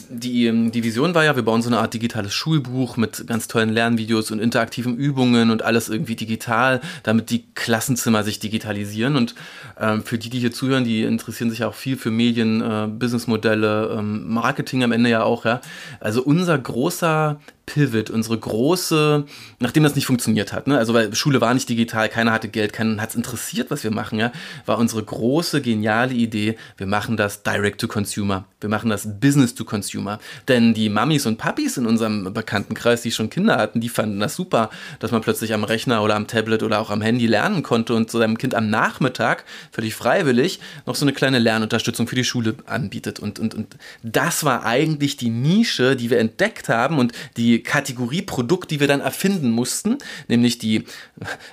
Die, 0.08 0.46
ähm, 0.46 0.72
die 0.72 0.84
Vision 0.84 1.14
war 1.14 1.24
ja, 1.24 1.36
wir 1.36 1.42
bauen 1.42 1.62
so 1.62 1.68
eine 1.68 1.78
Art 1.78 1.94
digitales 1.94 2.34
Schulbuch 2.34 2.96
mit 2.96 3.26
ganz 3.26 3.48
tollen 3.48 3.70
Lernvideos 3.70 4.30
und 4.30 4.40
interaktiven 4.40 4.96
Übungen 4.96 5.50
und 5.50 5.62
alles 5.62 5.88
irgendwie 5.88 6.16
digital, 6.16 6.80
damit 7.02 7.30
die 7.30 7.44
Klassenzimmer 7.54 8.22
sich 8.22 8.38
digitalisieren. 8.38 9.16
Und 9.16 9.34
ähm, 9.80 10.02
für 10.02 10.18
die, 10.18 10.30
die 10.30 10.38
hier 10.38 10.52
zuhören, 10.52 10.84
die 10.84 11.02
interessieren 11.02 11.50
sich 11.50 11.64
auch 11.64 11.74
viel 11.74 11.96
für 11.96 12.10
Medien, 12.10 12.60
äh, 12.60 12.88
Businessmodelle, 12.88 13.96
ähm, 13.98 14.28
Marketing 14.32 14.84
am 14.84 14.92
Ende 14.92 15.10
ja 15.10 15.22
auch. 15.22 15.44
Ja. 15.44 15.60
Also 16.00 16.22
unser 16.22 16.58
großer 16.58 17.40
Pivot, 17.66 18.10
unsere 18.10 18.38
große, 18.38 19.24
nachdem 19.58 19.82
das 19.82 19.96
nicht 19.96 20.06
funktioniert 20.06 20.52
hat, 20.52 20.68
ne? 20.68 20.78
also 20.78 20.94
weil 20.94 21.12
Schule 21.16 21.40
war 21.40 21.52
nicht 21.52 21.68
digital, 21.68 22.08
keiner 22.08 22.32
hatte 22.32 22.48
Geld, 22.48 22.72
keinen 22.72 23.02
hat 23.02 23.10
es 23.10 23.16
interessiert, 23.16 23.72
was 23.72 23.82
wir 23.82 23.90
machen, 23.90 24.20
ja, 24.20 24.30
war 24.66 24.78
unsere 24.78 25.02
große, 25.02 25.60
geniale 25.60 26.14
Idee, 26.14 26.56
wir 26.76 26.86
machen 26.86 27.16
das 27.16 27.42
Direct 27.42 27.80
to 27.80 27.88
Consumer, 27.88 28.44
wir 28.60 28.70
machen 28.70 28.88
das 28.88 29.18
Business 29.20 29.55
to 29.56 29.64
Consumer. 29.64 30.18
Denn 30.48 30.74
die 30.74 30.88
Mamis 30.88 31.26
und 31.26 31.38
Papis 31.38 31.76
in 31.76 31.86
unserem 31.86 32.32
Bekanntenkreis, 32.32 33.02
die 33.02 33.10
schon 33.10 33.30
Kinder 33.30 33.56
hatten, 33.56 33.80
die 33.80 33.88
fanden 33.88 34.20
das 34.20 34.36
super, 34.36 34.70
dass 35.00 35.10
man 35.10 35.22
plötzlich 35.22 35.52
am 35.54 35.64
Rechner 35.64 36.02
oder 36.02 36.14
am 36.14 36.26
Tablet 36.26 36.62
oder 36.62 36.80
auch 36.80 36.90
am 36.90 37.02
Handy 37.02 37.26
lernen 37.26 37.62
konnte 37.62 37.94
und 37.94 38.10
zu 38.10 38.18
seinem 38.18 38.38
Kind 38.38 38.54
am 38.54 38.70
Nachmittag 38.70 39.44
völlig 39.72 39.94
freiwillig 39.94 40.60
noch 40.86 40.94
so 40.94 41.04
eine 41.04 41.12
kleine 41.12 41.38
Lernunterstützung 41.38 42.06
für 42.06 42.16
die 42.16 42.24
Schule 42.24 42.54
anbietet. 42.66 43.20
Und, 43.20 43.38
und, 43.38 43.54
und 43.54 43.76
das 44.02 44.44
war 44.44 44.64
eigentlich 44.64 45.16
die 45.16 45.30
Nische, 45.30 45.96
die 45.96 46.10
wir 46.10 46.18
entdeckt 46.18 46.68
haben 46.68 46.98
und 46.98 47.12
die 47.36 47.62
Kategorie 47.62 48.22
Produkt, 48.22 48.70
die 48.70 48.80
wir 48.80 48.88
dann 48.88 49.00
erfinden 49.00 49.50
mussten, 49.50 49.98
nämlich 50.28 50.58
die 50.58 50.84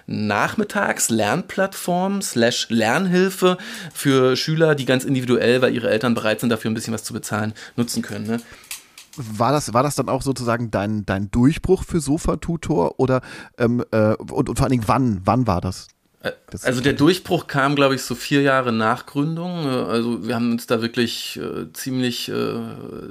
Nachmittags-Lernplattform 0.08 2.22
slash 2.22 2.68
Lernhilfe 2.70 3.58
für 3.94 4.36
Schüler, 4.36 4.76
die 4.76 4.86
ganz 4.86 5.06
individuell, 5.06 5.62
weil 5.62 5.74
ihre 5.74 5.90
Eltern 5.90 6.14
bereit 6.14 6.40
sind, 6.40 6.50
dafür 6.50 6.72
ein 6.72 6.74
bisschen 6.74 6.94
was 6.94 7.04
zu 7.04 7.14
bezahlen, 7.14 7.54
nutzen 7.76 7.93
können. 8.02 8.28
Ne? 8.28 8.42
War 9.16 9.52
das, 9.52 9.74
war 9.74 9.84
das 9.84 9.96
dann 9.96 10.10
auch 10.10 10.22
sozusagen 10.22 10.72
dein, 10.72 11.06
dein 11.06 11.30
Durchbruch 11.30 11.84
für 11.84 12.00
Sofa-Tutor 12.00 13.00
oder 13.00 13.22
ähm, 13.58 13.84
äh, 13.92 14.16
und, 14.16 14.50
und 14.50 14.58
vor 14.58 14.66
allen 14.66 14.72
Dingen 14.72 14.88
wann, 14.88 15.22
wann 15.24 15.46
war 15.46 15.62
das? 15.62 15.88
Das 16.50 16.64
also 16.64 16.80
der 16.80 16.94
Durchbruch 16.94 17.48
kam, 17.48 17.76
glaube 17.76 17.96
ich, 17.96 18.04
so 18.04 18.16
vier 18.16 18.42
Jahre 18.42 18.72
nach 18.72 19.06
Gründung. 19.06 19.66
Äh, 19.66 19.70
also 19.70 20.26
wir 20.26 20.36
haben 20.36 20.52
uns 20.52 20.68
da 20.68 20.82
wirklich 20.82 21.38
äh, 21.38 21.72
ziemlich, 21.74 22.30
äh, 22.30 22.60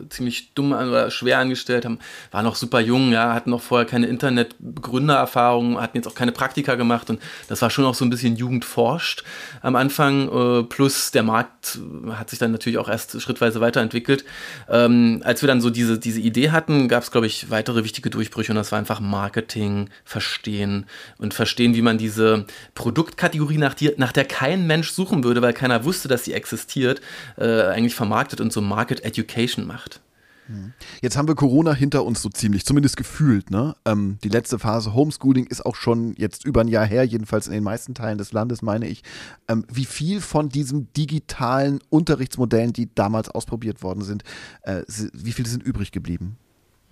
ziemlich 0.09 0.55
dumm 0.55 0.72
oder 0.72 1.11
schwer 1.11 1.38
angestellt, 1.38 1.85
haben, 1.85 1.98
waren 2.31 2.44
noch 2.44 2.57
super 2.57 2.81
jung, 2.81 3.12
ja, 3.12 3.35
hatten 3.35 3.51
noch 3.51 3.61
vorher 3.61 3.87
keine 3.87 4.07
Internet-Gründererfahrung, 4.07 5.79
hatten 5.79 5.98
jetzt 5.98 6.07
auch 6.07 6.14
keine 6.14 6.33
Praktika 6.33 6.77
gemacht 6.77 7.11
und 7.11 7.20
das 7.48 7.61
war 7.61 7.68
schon 7.68 7.85
auch 7.85 7.94
so 7.94 8.05
ein 8.07 8.11
bisschen 8.11 8.37
Jugendforscht 8.37 9.25
am 9.61 9.77
Anfang. 9.77 10.29
Äh, 10.29 10.62
plus 10.62 11.11
der 11.11 11.22
Markt 11.22 11.81
hat 12.12 12.31
sich 12.31 12.38
dann 12.38 12.53
natürlich 12.53 12.79
auch 12.79 12.88
erst 12.88 13.20
schrittweise 13.20 13.61
weiterentwickelt. 13.61 14.25
Ähm, 14.70 15.20
als 15.22 15.42
wir 15.42 15.48
dann 15.48 15.61
so 15.61 15.68
diese, 15.68 15.98
diese 15.98 16.20
Idee 16.20 16.51
hatten, 16.51 16.88
gab 16.88 17.03
es, 17.03 17.11
glaube 17.11 17.27
ich, 17.27 17.51
weitere 17.51 17.85
wichtige 17.85 18.09
Durchbrüche 18.09 18.53
und 18.53 18.57
das 18.57 18.72
war 18.72 18.79
einfach 18.79 19.01
Marketing, 19.01 19.90
Verstehen 20.05 20.87
und 21.18 21.35
Verstehen, 21.35 21.75
wie 21.75 21.83
man 21.83 21.98
diese 21.98 22.46
Produkte 22.75 23.02
Produktkategorie, 23.03 23.59
nach, 23.59 23.75
die, 23.75 23.93
nach 23.97 24.12
der 24.12 24.25
kein 24.25 24.67
Mensch 24.67 24.91
suchen 24.93 25.25
würde, 25.25 25.43
weil 25.43 25.53
keiner 25.53 25.85
wusste, 25.85 26.07
dass 26.09 26.25
sie 26.25 26.35
existiert, 26.35 27.01
äh, 27.37 27.62
eigentlich 27.62 27.95
vermarktet 27.95 28.41
und 28.41 28.53
so 28.53 28.61
Market 28.61 29.05
Education 29.05 29.67
macht. 29.67 30.01
Hm. 30.47 30.73
Jetzt 31.01 31.17
haben 31.17 31.27
wir 31.27 31.35
Corona 31.35 31.73
hinter 31.73 32.05
uns 32.05 32.23
so 32.23 32.29
ziemlich, 32.29 32.65
zumindest 32.65 32.97
gefühlt. 32.97 33.51
Ne? 33.51 33.75
Ähm, 33.85 34.19
die 34.23 34.29
letzte 34.29 34.59
Phase 34.59 34.95
Homeschooling 34.95 35.47
ist 35.47 35.67
auch 35.67 35.75
schon 35.75 36.15
jetzt 36.17 36.45
über 36.45 36.61
ein 36.61 36.69
Jahr 36.69 36.87
her, 36.87 37.05
jedenfalls 37.05 37.49
in 37.49 37.53
den 37.53 37.65
meisten 37.65 37.95
Teilen 37.95 38.19
des 38.19 38.33
Landes, 38.33 38.62
meine 38.62 38.87
ich. 38.87 39.03
Ähm, 39.49 39.65
wie 39.73 39.85
viel 39.85 40.21
von 40.21 40.49
diesen 40.49 40.93
digitalen 40.93 41.81
Unterrichtsmodellen, 41.91 42.73
die 42.73 42.95
damals 42.95 43.29
ausprobiert 43.29 43.83
worden 43.83 44.03
sind, 44.03 44.23
äh, 44.62 44.83
wie 45.12 45.33
viele 45.33 45.49
sind 45.49 45.62
übrig 45.62 45.91
geblieben? 45.91 46.37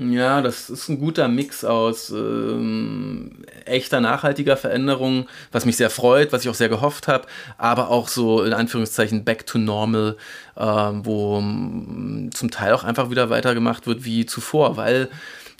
Ja, 0.02 0.40
das 0.40 0.70
ist 0.70 0.88
ein 0.88 0.98
guter 0.98 1.28
Mix 1.28 1.62
aus 1.62 2.08
ähm, 2.08 3.32
echter 3.66 4.00
nachhaltiger 4.00 4.56
Veränderung, 4.56 5.28
was 5.52 5.66
mich 5.66 5.76
sehr 5.76 5.90
freut, 5.90 6.32
was 6.32 6.42
ich 6.42 6.48
auch 6.48 6.54
sehr 6.54 6.70
gehofft 6.70 7.06
habe, 7.06 7.26
aber 7.58 7.90
auch 7.90 8.08
so 8.08 8.42
in 8.42 8.54
Anführungszeichen 8.54 9.24
back 9.24 9.44
to 9.44 9.58
normal, 9.58 10.16
äh, 10.56 10.62
wo 10.62 11.36
ähm, 11.38 12.30
zum 12.32 12.50
Teil 12.50 12.72
auch 12.72 12.82
einfach 12.82 13.10
wieder 13.10 13.28
weitergemacht 13.28 13.86
wird 13.86 14.02
wie 14.06 14.24
zuvor, 14.24 14.78
weil 14.78 15.10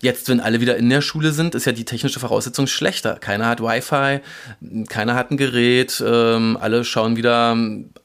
Jetzt, 0.03 0.31
wenn 0.31 0.41
alle 0.41 0.63
wieder 0.63 0.79
in 0.79 0.89
der 0.89 1.03
Schule 1.03 1.33
sind, 1.33 1.55
ist 1.55 1.67
ja 1.67 1.73
die 1.73 1.85
technische 1.85 2.21
Voraussetzung 2.21 2.67
schlechter. 2.67 3.17
Keiner 3.17 3.47
hat 3.47 3.61
Wi-Fi, 3.61 4.21
keiner 4.89 5.15
hat 5.15 5.31
ein 5.31 5.37
Gerät, 5.37 6.03
ähm, 6.07 6.57
alle 6.59 6.85
schauen 6.85 7.17
wieder 7.17 7.55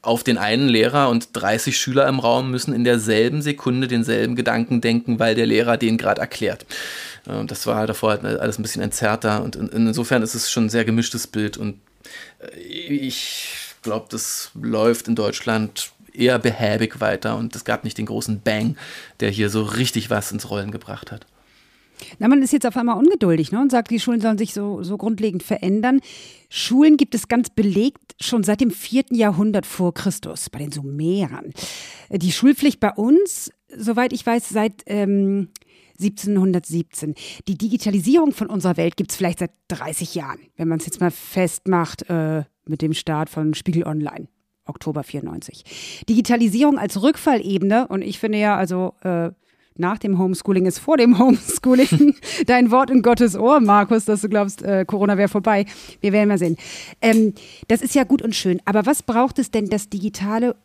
auf 0.02 0.22
den 0.22 0.36
einen 0.36 0.68
Lehrer 0.68 1.08
und 1.08 1.30
30 1.32 1.78
Schüler 1.78 2.06
im 2.06 2.18
Raum 2.18 2.50
müssen 2.50 2.74
in 2.74 2.84
derselben 2.84 3.40
Sekunde 3.40 3.88
denselben 3.88 4.36
Gedanken 4.36 4.82
denken, 4.82 5.18
weil 5.18 5.34
der 5.34 5.46
Lehrer 5.46 5.78
den 5.78 5.96
gerade 5.96 6.20
erklärt. 6.20 6.66
Ähm, 7.26 7.46
das 7.46 7.66
war 7.66 7.86
davor 7.86 8.10
halt 8.10 8.40
alles 8.40 8.58
ein 8.58 8.62
bisschen 8.62 8.82
entzerrter 8.82 9.42
und 9.42 9.56
in, 9.56 9.68
insofern 9.68 10.22
ist 10.22 10.34
es 10.34 10.50
schon 10.50 10.66
ein 10.66 10.70
sehr 10.70 10.84
gemischtes 10.84 11.26
Bild 11.26 11.56
und 11.56 11.80
äh, 12.40 12.58
ich 12.58 13.56
glaube, 13.80 14.06
das 14.10 14.50
läuft 14.54 15.08
in 15.08 15.14
Deutschland 15.14 15.92
eher 16.12 16.38
behäbig 16.38 17.00
weiter 17.00 17.36
und 17.36 17.56
es 17.56 17.64
gab 17.64 17.84
nicht 17.84 17.96
den 17.96 18.06
großen 18.06 18.40
Bang, 18.42 18.76
der 19.20 19.30
hier 19.30 19.48
so 19.48 19.62
richtig 19.62 20.10
was 20.10 20.30
ins 20.30 20.50
Rollen 20.50 20.70
gebracht 20.70 21.10
hat. 21.10 21.24
Na, 22.18 22.28
man 22.28 22.42
ist 22.42 22.52
jetzt 22.52 22.66
auf 22.66 22.76
einmal 22.76 22.98
ungeduldig 22.98 23.52
ne, 23.52 23.60
und 23.60 23.70
sagt, 23.70 23.90
die 23.90 24.00
Schulen 24.00 24.20
sollen 24.20 24.38
sich 24.38 24.52
so, 24.52 24.82
so 24.82 24.96
grundlegend 24.96 25.42
verändern. 25.42 26.00
Schulen 26.48 26.96
gibt 26.96 27.14
es 27.14 27.28
ganz 27.28 27.50
belegt 27.50 28.14
schon 28.20 28.44
seit 28.44 28.60
dem 28.60 28.70
vierten 28.70 29.14
Jahrhundert 29.14 29.66
vor 29.66 29.92
Christus, 29.94 30.50
bei 30.50 30.58
den 30.58 30.72
Sumerern. 30.72 31.52
Die 32.10 32.32
Schulpflicht 32.32 32.80
bei 32.80 32.92
uns, 32.92 33.50
soweit 33.76 34.12
ich 34.12 34.24
weiß, 34.24 34.48
seit 34.48 34.82
ähm, 34.86 35.48
1717. 36.00 37.14
Die 37.48 37.58
Digitalisierung 37.58 38.32
von 38.32 38.48
unserer 38.48 38.76
Welt 38.76 38.96
gibt 38.96 39.10
es 39.10 39.16
vielleicht 39.16 39.40
seit 39.40 39.52
30 39.68 40.14
Jahren, 40.14 40.40
wenn 40.56 40.68
man 40.68 40.78
es 40.78 40.86
jetzt 40.86 41.00
mal 41.00 41.10
festmacht 41.10 42.08
äh, 42.08 42.44
mit 42.66 42.82
dem 42.82 42.94
Start 42.94 43.30
von 43.30 43.54
Spiegel 43.54 43.84
Online. 43.84 44.28
Oktober 44.68 45.04
94. 45.04 46.04
Digitalisierung 46.08 46.78
als 46.78 47.00
Rückfallebene 47.00 47.86
und 47.86 48.02
ich 48.02 48.18
finde 48.18 48.38
ja, 48.38 48.56
also 48.56 48.94
äh, 49.02 49.30
nach 49.78 49.98
dem 49.98 50.18
Homeschooling 50.18 50.66
ist 50.66 50.78
vor 50.78 50.96
dem 50.96 51.18
Homeschooling. 51.18 52.16
Dein 52.46 52.70
Wort 52.70 52.90
in 52.90 53.02
Gottes 53.02 53.36
Ohr, 53.36 53.60
Markus, 53.60 54.04
dass 54.04 54.22
du 54.22 54.28
glaubst, 54.28 54.62
äh, 54.62 54.84
Corona 54.86 55.16
wäre 55.16 55.28
vorbei. 55.28 55.66
Wir 56.00 56.12
werden 56.12 56.28
mal 56.28 56.38
sehen. 56.38 56.56
Ähm, 57.00 57.34
das 57.68 57.82
ist 57.82 57.94
ja 57.94 58.04
gut 58.04 58.22
und 58.22 58.34
schön. 58.34 58.60
Aber 58.64 58.86
was 58.86 59.02
braucht 59.02 59.38
es 59.38 59.50
denn 59.50 59.68
das 59.68 59.88
Digitale 59.88 60.56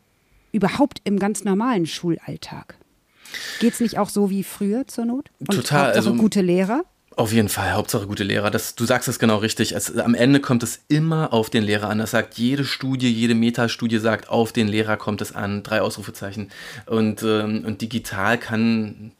überhaupt 0.52 1.00
im 1.04 1.18
ganz 1.18 1.44
normalen 1.44 1.86
Schulalltag? 1.86 2.76
Geht 3.60 3.74
es 3.74 3.80
nicht 3.80 3.98
auch 3.98 4.08
so 4.08 4.30
wie 4.30 4.44
früher 4.44 4.86
zur 4.86 5.06
Not? 5.06 5.30
Und 5.40 5.52
Total. 5.52 5.92
Also 5.92 6.14
gute 6.14 6.42
Lehrer? 6.42 6.84
Auf 7.16 7.32
jeden 7.32 7.48
Fall, 7.48 7.72
Hauptsache 7.72 8.06
gute 8.06 8.24
Lehrer. 8.24 8.50
Das, 8.50 8.74
du 8.74 8.84
sagst 8.84 9.08
es 9.08 9.18
genau 9.18 9.36
richtig. 9.36 9.72
Es, 9.72 9.96
am 9.98 10.14
Ende 10.14 10.40
kommt 10.40 10.62
es 10.62 10.80
immer 10.88 11.32
auf 11.32 11.50
den 11.50 11.62
Lehrer 11.62 11.88
an. 11.90 11.98
Das 11.98 12.12
sagt 12.12 12.38
jede 12.38 12.64
Studie, 12.64 13.12
jede 13.12 13.34
Metastudie 13.34 13.98
sagt, 13.98 14.28
auf 14.28 14.52
den 14.52 14.68
Lehrer 14.68 14.96
kommt 14.96 15.20
es 15.20 15.34
an. 15.34 15.62
Drei 15.62 15.82
Ausrufezeichen. 15.82 16.50
Und, 16.86 17.22
ähm, 17.22 17.64
und 17.66 17.82
digital 17.82 18.38
kann 18.38 19.12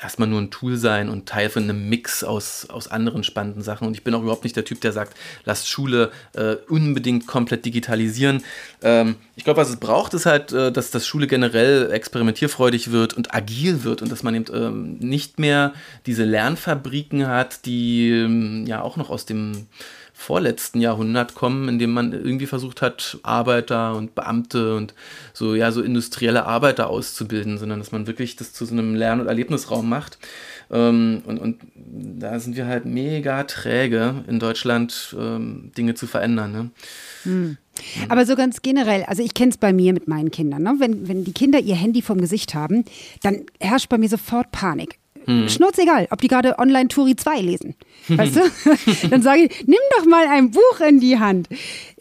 erstmal 0.00 0.28
nur 0.28 0.40
ein 0.40 0.50
Tool 0.50 0.76
sein 0.76 1.08
und 1.08 1.26
Teil 1.26 1.50
von 1.50 1.64
einem 1.64 1.88
Mix 1.88 2.22
aus, 2.22 2.66
aus 2.70 2.88
anderen 2.88 3.24
spannenden 3.24 3.62
Sachen. 3.62 3.86
Und 3.86 3.94
ich 3.94 4.04
bin 4.04 4.14
auch 4.14 4.22
überhaupt 4.22 4.44
nicht 4.44 4.54
der 4.54 4.64
Typ, 4.64 4.80
der 4.80 4.92
sagt, 4.92 5.16
lasst 5.44 5.68
Schule 5.68 6.12
äh, 6.34 6.56
unbedingt 6.68 7.26
komplett 7.26 7.64
digitalisieren. 7.64 8.44
Ähm, 8.82 9.16
ich 9.34 9.44
glaube, 9.44 9.60
was 9.60 9.70
es 9.70 9.76
braucht, 9.76 10.14
ist 10.14 10.26
halt, 10.26 10.52
äh, 10.52 10.70
dass 10.70 10.92
das 10.92 11.06
Schule 11.06 11.26
generell 11.26 11.90
experimentierfreudig 11.90 12.92
wird 12.92 13.14
und 13.14 13.34
agil 13.34 13.82
wird 13.82 14.00
und 14.00 14.12
dass 14.12 14.22
man 14.22 14.34
eben 14.36 14.46
ähm, 14.54 14.98
nicht 14.98 15.40
mehr 15.40 15.72
diese 16.06 16.24
Lernfabriken 16.24 17.26
hat, 17.26 17.66
die 17.66 18.10
ähm, 18.10 18.66
ja 18.66 18.82
auch 18.82 18.96
noch 18.96 19.10
aus 19.10 19.26
dem 19.26 19.66
vorletzten 20.18 20.80
Jahrhundert 20.80 21.36
kommen, 21.36 21.68
in 21.68 21.78
dem 21.78 21.92
man 21.92 22.12
irgendwie 22.12 22.46
versucht 22.46 22.82
hat, 22.82 23.18
Arbeiter 23.22 23.94
und 23.94 24.16
Beamte 24.16 24.74
und 24.74 24.92
so, 25.32 25.54
ja, 25.54 25.70
so 25.70 25.80
industrielle 25.80 26.44
Arbeiter 26.44 26.90
auszubilden, 26.90 27.56
sondern 27.56 27.78
dass 27.78 27.92
man 27.92 28.08
wirklich 28.08 28.34
das 28.34 28.52
zu 28.52 28.66
so 28.66 28.72
einem 28.72 28.96
Lern- 28.96 29.20
und 29.20 29.28
Erlebnisraum 29.28 29.88
macht. 29.88 30.18
Ähm, 30.72 31.22
und, 31.24 31.38
und 31.38 31.60
da 31.76 32.40
sind 32.40 32.56
wir 32.56 32.66
halt 32.66 32.84
mega 32.84 33.44
träge 33.44 34.24
in 34.26 34.40
Deutschland, 34.40 35.16
ähm, 35.16 35.70
Dinge 35.78 35.94
zu 35.94 36.08
verändern. 36.08 36.52
Ne? 36.52 36.70
Hm. 37.22 37.56
Aber 38.08 38.26
so 38.26 38.34
ganz 38.34 38.60
generell, 38.60 39.04
also 39.04 39.22
ich 39.22 39.34
kenne 39.34 39.52
es 39.52 39.56
bei 39.56 39.72
mir 39.72 39.92
mit 39.92 40.08
meinen 40.08 40.32
Kindern. 40.32 40.64
Ne? 40.64 40.74
Wenn, 40.78 41.06
wenn 41.06 41.22
die 41.22 41.32
Kinder 41.32 41.60
ihr 41.60 41.76
Handy 41.76 42.02
vom 42.02 42.20
Gesicht 42.20 42.54
haben, 42.54 42.84
dann 43.22 43.46
herrscht 43.60 43.88
bei 43.88 43.98
mir 43.98 44.08
sofort 44.08 44.50
Panik. 44.50 44.97
Hm. 45.28 45.46
Schnurzegal, 45.46 46.08
ob 46.10 46.22
die 46.22 46.28
gerade 46.28 46.58
online 46.58 46.88
Turi 46.88 47.14
2 47.14 47.40
lesen. 47.42 47.74
Weißt 48.08 48.36
du? 48.36 48.40
Dann 49.10 49.20
sage 49.20 49.42
ich, 49.42 49.66
nimm 49.66 49.78
doch 49.98 50.06
mal 50.06 50.26
ein 50.26 50.50
Buch 50.50 50.80
in 50.88 51.00
die 51.00 51.18
Hand. 51.18 51.48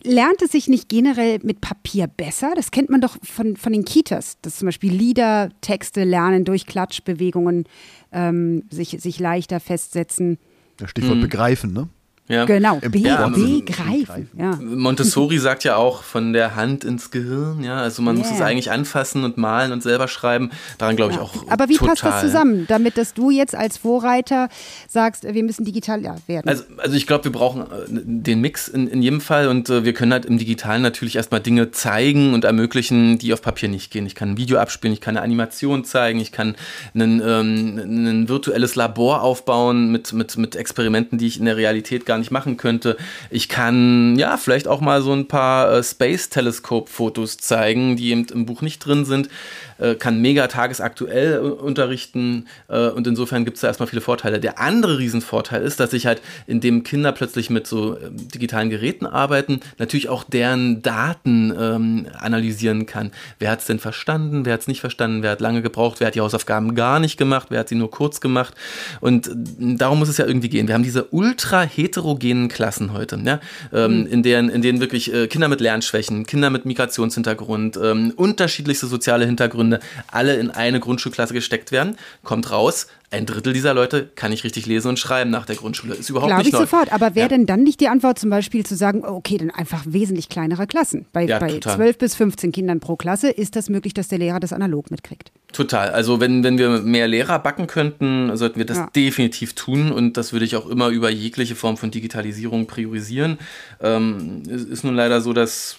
Lernt 0.01 0.41
es 0.41 0.53
sich 0.53 0.69
nicht 0.69 0.87
generell 0.87 1.39
mit 1.43 1.59
Papier 1.59 2.07
besser? 2.07 2.53
Das 2.55 2.71
kennt 2.71 2.89
man 2.89 3.01
doch 3.01 3.17
von, 3.21 3.57
von 3.57 3.73
den 3.73 3.83
Kitas, 3.83 4.37
dass 4.41 4.59
zum 4.59 4.67
Beispiel 4.67 4.93
Lieder, 4.93 5.49
Texte 5.59 6.05
lernen 6.05 6.45
durch 6.45 6.65
Klatschbewegungen 6.65 7.65
ähm, 8.13 8.63
sich, 8.69 8.91
sich 9.01 9.19
leichter 9.19 9.59
festsetzen. 9.59 10.37
Stichwort 10.85 11.15
hm. 11.15 11.21
begreifen, 11.21 11.73
ne? 11.73 11.89
Ja. 12.27 12.43
Genau, 12.43 12.79
Be 12.79 12.97
ja, 12.97 13.29
begreifen. 13.29 14.29
Ja. 14.37 14.59
Montessori 14.61 15.37
sagt 15.37 15.63
ja 15.63 15.77
auch 15.77 16.03
von 16.03 16.33
der 16.33 16.55
Hand 16.55 16.83
ins 16.83 17.09
Gehirn, 17.09 17.63
ja, 17.63 17.77
also 17.77 18.01
man 18.01 18.17
yeah. 18.17 18.25
muss 18.25 18.35
es 18.35 18.41
eigentlich 18.41 18.69
anfassen 18.69 19.23
und 19.23 19.37
malen 19.37 19.71
und 19.71 19.81
selber 19.81 20.09
schreiben. 20.09 20.51
Daran 20.77 20.97
glaube 20.97 21.13
ich 21.13 21.19
auch. 21.19 21.33
Aber 21.47 21.69
wie 21.69 21.75
total. 21.75 21.95
passt 21.95 22.03
das 22.03 22.21
zusammen, 22.21 22.65
damit 22.67 22.97
dass 22.97 23.13
du 23.13 23.29
jetzt 23.29 23.55
als 23.55 23.77
Vorreiter 23.77 24.49
sagst, 24.89 25.23
wir 25.23 25.43
müssen 25.43 25.63
digital 25.63 26.03
werden? 26.27 26.49
Also, 26.49 26.63
also 26.77 26.97
ich 26.97 27.07
glaube, 27.07 27.23
wir 27.25 27.31
brauchen 27.31 27.61
äh, 27.61 27.65
den 27.87 28.41
Mix 28.41 28.67
in, 28.67 28.87
in 28.87 29.01
jedem 29.01 29.21
Fall 29.21 29.47
und 29.47 29.69
äh, 29.69 29.85
wir 29.85 29.93
können 29.93 30.11
halt 30.11 30.25
im 30.25 30.37
Digitalen 30.37 30.81
natürlich 30.81 31.15
erstmal 31.15 31.39
Dinge 31.39 31.71
zeigen 31.71 32.33
und 32.33 32.43
ermöglichen, 32.43 33.17
die 33.19 33.31
auf 33.31 33.41
Papier 33.41 33.69
nicht 33.69 33.89
gehen. 33.89 34.05
Ich 34.05 34.15
kann 34.15 34.31
ein 34.31 34.37
Video 34.37 34.57
abspielen, 34.57 34.93
ich 34.93 35.01
kann 35.01 35.15
eine 35.15 35.23
Animation 35.23 35.85
zeigen, 35.85 36.19
ich 36.19 36.33
kann 36.33 36.55
ein, 36.93 37.21
ähm, 37.25 37.77
ein 37.77 38.29
virtuelles 38.29 38.75
Labor 38.75 39.21
aufbauen 39.21 39.91
mit, 39.91 40.11
mit, 40.11 40.37
mit 40.37 40.57
Experimenten, 40.57 41.17
die 41.17 41.27
ich 41.27 41.39
in 41.39 41.45
der 41.45 41.55
Realität 41.55 42.05
gar 42.05 42.16
gar 42.17 42.19
nicht 42.19 42.31
machen 42.31 42.57
könnte. 42.57 42.97
Ich 43.29 43.47
kann 43.47 44.17
ja 44.17 44.37
vielleicht 44.37 44.67
auch 44.67 44.81
mal 44.81 45.03
so 45.03 45.13
ein 45.13 45.27
paar 45.27 45.71
äh, 45.71 45.83
Space-Teleskop-Fotos 45.83 47.37
zeigen, 47.37 47.95
die 47.95 48.09
eben 48.09 48.25
im 48.33 48.47
Buch 48.47 48.61
nicht 48.61 48.79
drin 48.79 49.05
sind. 49.05 49.29
Äh, 49.77 49.95
kann 49.95 50.21
mega 50.21 50.47
tagesaktuell 50.47 51.35
äh, 51.35 51.37
unterrichten 51.37 52.47
äh, 52.67 52.87
und 52.87 53.05
insofern 53.05 53.45
gibt 53.45 53.57
es 53.57 53.61
da 53.61 53.67
erstmal 53.67 53.87
viele 53.87 54.01
Vorteile. 54.01 54.39
Der 54.39 54.59
andere 54.59 54.97
Riesenvorteil 54.97 55.61
ist, 55.61 55.79
dass 55.79 55.93
ich 55.93 56.07
halt, 56.07 56.21
indem 56.47 56.81
Kinder 56.81 57.11
plötzlich 57.11 57.51
mit 57.51 57.67
so 57.67 57.95
ähm, 57.99 58.27
digitalen 58.27 58.71
Geräten 58.71 59.05
arbeiten, 59.05 59.59
natürlich 59.77 60.09
auch 60.09 60.23
deren 60.23 60.81
Daten 60.81 61.53
ähm, 61.59 62.07
analysieren 62.17 62.87
kann. 62.87 63.11
Wer 63.37 63.51
hat 63.51 63.59
es 63.59 63.67
denn 63.67 63.77
verstanden, 63.77 64.45
wer 64.45 64.53
hat 64.53 64.61
es 64.61 64.67
nicht 64.67 64.81
verstanden, 64.81 65.21
wer 65.21 65.31
hat 65.31 65.41
lange 65.41 65.61
gebraucht, 65.61 65.99
wer 65.99 66.07
hat 66.07 66.15
die 66.15 66.21
Hausaufgaben 66.21 66.73
gar 66.73 66.99
nicht 66.99 67.17
gemacht, 67.17 67.47
wer 67.51 67.59
hat 67.59 67.69
sie 67.69 67.75
nur 67.75 67.91
kurz 67.91 68.19
gemacht 68.19 68.55
und 68.99 69.29
darum 69.59 69.99
muss 69.99 70.09
es 70.09 70.17
ja 70.17 70.25
irgendwie 70.25 70.49
gehen. 70.49 70.67
Wir 70.67 70.73
haben 70.73 70.83
diese 70.83 71.05
ultra 71.05 71.61
heterogenen 72.07 72.47
Klassen 72.47 72.93
heute, 72.93 73.19
ja? 73.23 73.39
Ähm, 73.73 74.01
mhm. 74.01 74.07
in, 74.07 74.23
deren, 74.23 74.49
in 74.49 74.61
denen 74.61 74.79
wirklich 74.79 75.13
äh, 75.13 75.27
Kinder 75.27 75.47
mit 75.47 75.61
Lernschwächen, 75.61 76.25
Kinder 76.25 76.49
mit 76.49 76.65
Migrationshintergrund, 76.65 77.77
ähm, 77.81 78.13
unterschiedlichste 78.15 78.87
soziale 78.87 79.25
Hintergründe, 79.25 79.79
alle 80.11 80.35
in 80.35 80.49
eine 80.51 80.79
Grundschulklasse 80.79 81.33
gesteckt 81.33 81.71
werden, 81.71 81.97
kommt 82.23 82.51
raus, 82.51 82.87
ein 83.09 83.25
Drittel 83.25 83.53
dieser 83.53 83.73
Leute 83.73 84.09
kann 84.15 84.31
nicht 84.31 84.43
richtig 84.43 84.65
lesen 84.65 84.89
und 84.89 84.99
schreiben 84.99 85.29
nach 85.29 85.45
der 85.45 85.55
Grundschule. 85.55 85.95
Ist 85.95 86.09
überhaupt 86.09 86.27
Glaube 86.27 86.41
nicht 86.41 86.49
ich 86.49 86.53
neu. 86.53 86.59
sofort. 86.59 86.91
Aber 86.91 87.15
wäre 87.15 87.25
ja. 87.25 87.37
denn 87.37 87.45
dann 87.45 87.63
nicht 87.63 87.79
die 87.79 87.87
Antwort 87.87 88.19
zum 88.19 88.29
Beispiel 88.29 88.65
zu 88.65 88.75
sagen, 88.75 89.05
okay, 89.05 89.37
dann 89.37 89.49
einfach 89.49 89.83
wesentlich 89.87 90.27
kleinere 90.27 90.67
Klassen? 90.67 91.05
Bei, 91.13 91.23
ja, 91.23 91.39
bei 91.39 91.57
12 91.57 91.97
bis 91.97 92.15
15 92.15 92.51
Kindern 92.51 92.81
pro 92.81 92.97
Klasse 92.97 93.29
ist 93.29 93.55
das 93.55 93.69
möglich, 93.69 93.93
dass 93.93 94.09
der 94.09 94.19
Lehrer 94.19 94.41
das 94.41 94.51
analog 94.51 94.91
mitkriegt? 94.91 95.31
Total. 95.53 95.91
Also 95.91 96.19
wenn, 96.19 96.43
wenn 96.43 96.57
wir 96.57 96.81
mehr 96.81 97.07
Lehrer 97.07 97.39
backen 97.39 97.67
könnten, 97.67 98.35
sollten 98.35 98.57
wir 98.59 98.65
das 98.65 98.77
ja. 98.77 98.89
definitiv 98.93 99.53
tun. 99.53 99.93
Und 99.93 100.17
das 100.17 100.33
würde 100.33 100.43
ich 100.43 100.57
auch 100.57 100.67
immer 100.67 100.89
über 100.89 101.09
jegliche 101.09 101.55
Form 101.55 101.77
von 101.77 101.91
Digitalisierung 101.91 102.67
priorisieren. 102.67 103.37
Ähm, 103.81 104.43
es 104.53 104.65
ist 104.65 104.83
nun 104.83 104.95
leider 104.95 105.21
so, 105.21 105.31
dass 105.31 105.77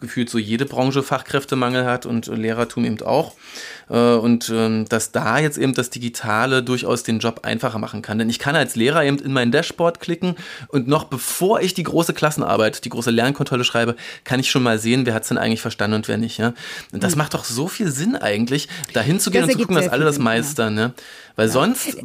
gefühlt 0.00 0.28
so 0.28 0.38
jede 0.38 0.66
Branche 0.66 1.04
Fachkräftemangel 1.04 1.84
hat 1.84 2.04
und 2.04 2.26
Lehrertum 2.26 2.84
eben 2.84 3.00
auch. 3.02 3.34
Äh, 3.90 4.14
und 4.14 4.50
ähm, 4.54 4.86
dass 4.88 5.12
da 5.12 5.38
jetzt 5.38 5.58
eben 5.58 5.74
das 5.74 5.90
Digitale 5.90 6.62
durchaus 6.62 7.02
den 7.02 7.18
Job 7.18 7.40
einfacher 7.42 7.78
machen 7.78 8.02
kann. 8.02 8.18
Denn 8.18 8.30
ich 8.30 8.38
kann 8.38 8.56
als 8.56 8.76
Lehrer 8.76 9.04
eben 9.04 9.18
in 9.18 9.32
mein 9.32 9.50
Dashboard 9.50 10.00
klicken 10.00 10.36
und 10.68 10.88
noch 10.88 11.04
bevor 11.04 11.60
ich 11.60 11.74
die 11.74 11.82
große 11.82 12.14
Klassenarbeit, 12.14 12.84
die 12.84 12.90
große 12.90 13.10
Lernkontrolle 13.10 13.64
schreibe, 13.64 13.96
kann 14.24 14.40
ich 14.40 14.50
schon 14.50 14.62
mal 14.62 14.78
sehen, 14.78 15.06
wer 15.06 15.14
hat 15.14 15.22
es 15.22 15.28
denn 15.28 15.38
eigentlich 15.38 15.62
verstanden 15.62 15.96
und 15.96 16.08
wer 16.08 16.18
nicht. 16.18 16.38
Ja? 16.38 16.54
Und 16.92 17.02
das 17.02 17.14
mhm. 17.14 17.18
macht 17.18 17.34
doch 17.34 17.44
so 17.44 17.68
viel 17.68 17.90
Sinn 17.90 18.16
eigentlich, 18.16 18.68
da 18.92 19.00
hinzugehen 19.00 19.44
und 19.44 19.52
zu 19.52 19.58
gucken, 19.58 19.76
dass 19.76 19.88
alle 19.88 20.04
das 20.04 20.18
meistern. 20.18 20.78
Ja. 20.78 20.92
Weil 21.38 21.46
ja. 21.46 21.52
sonst, 21.52 21.96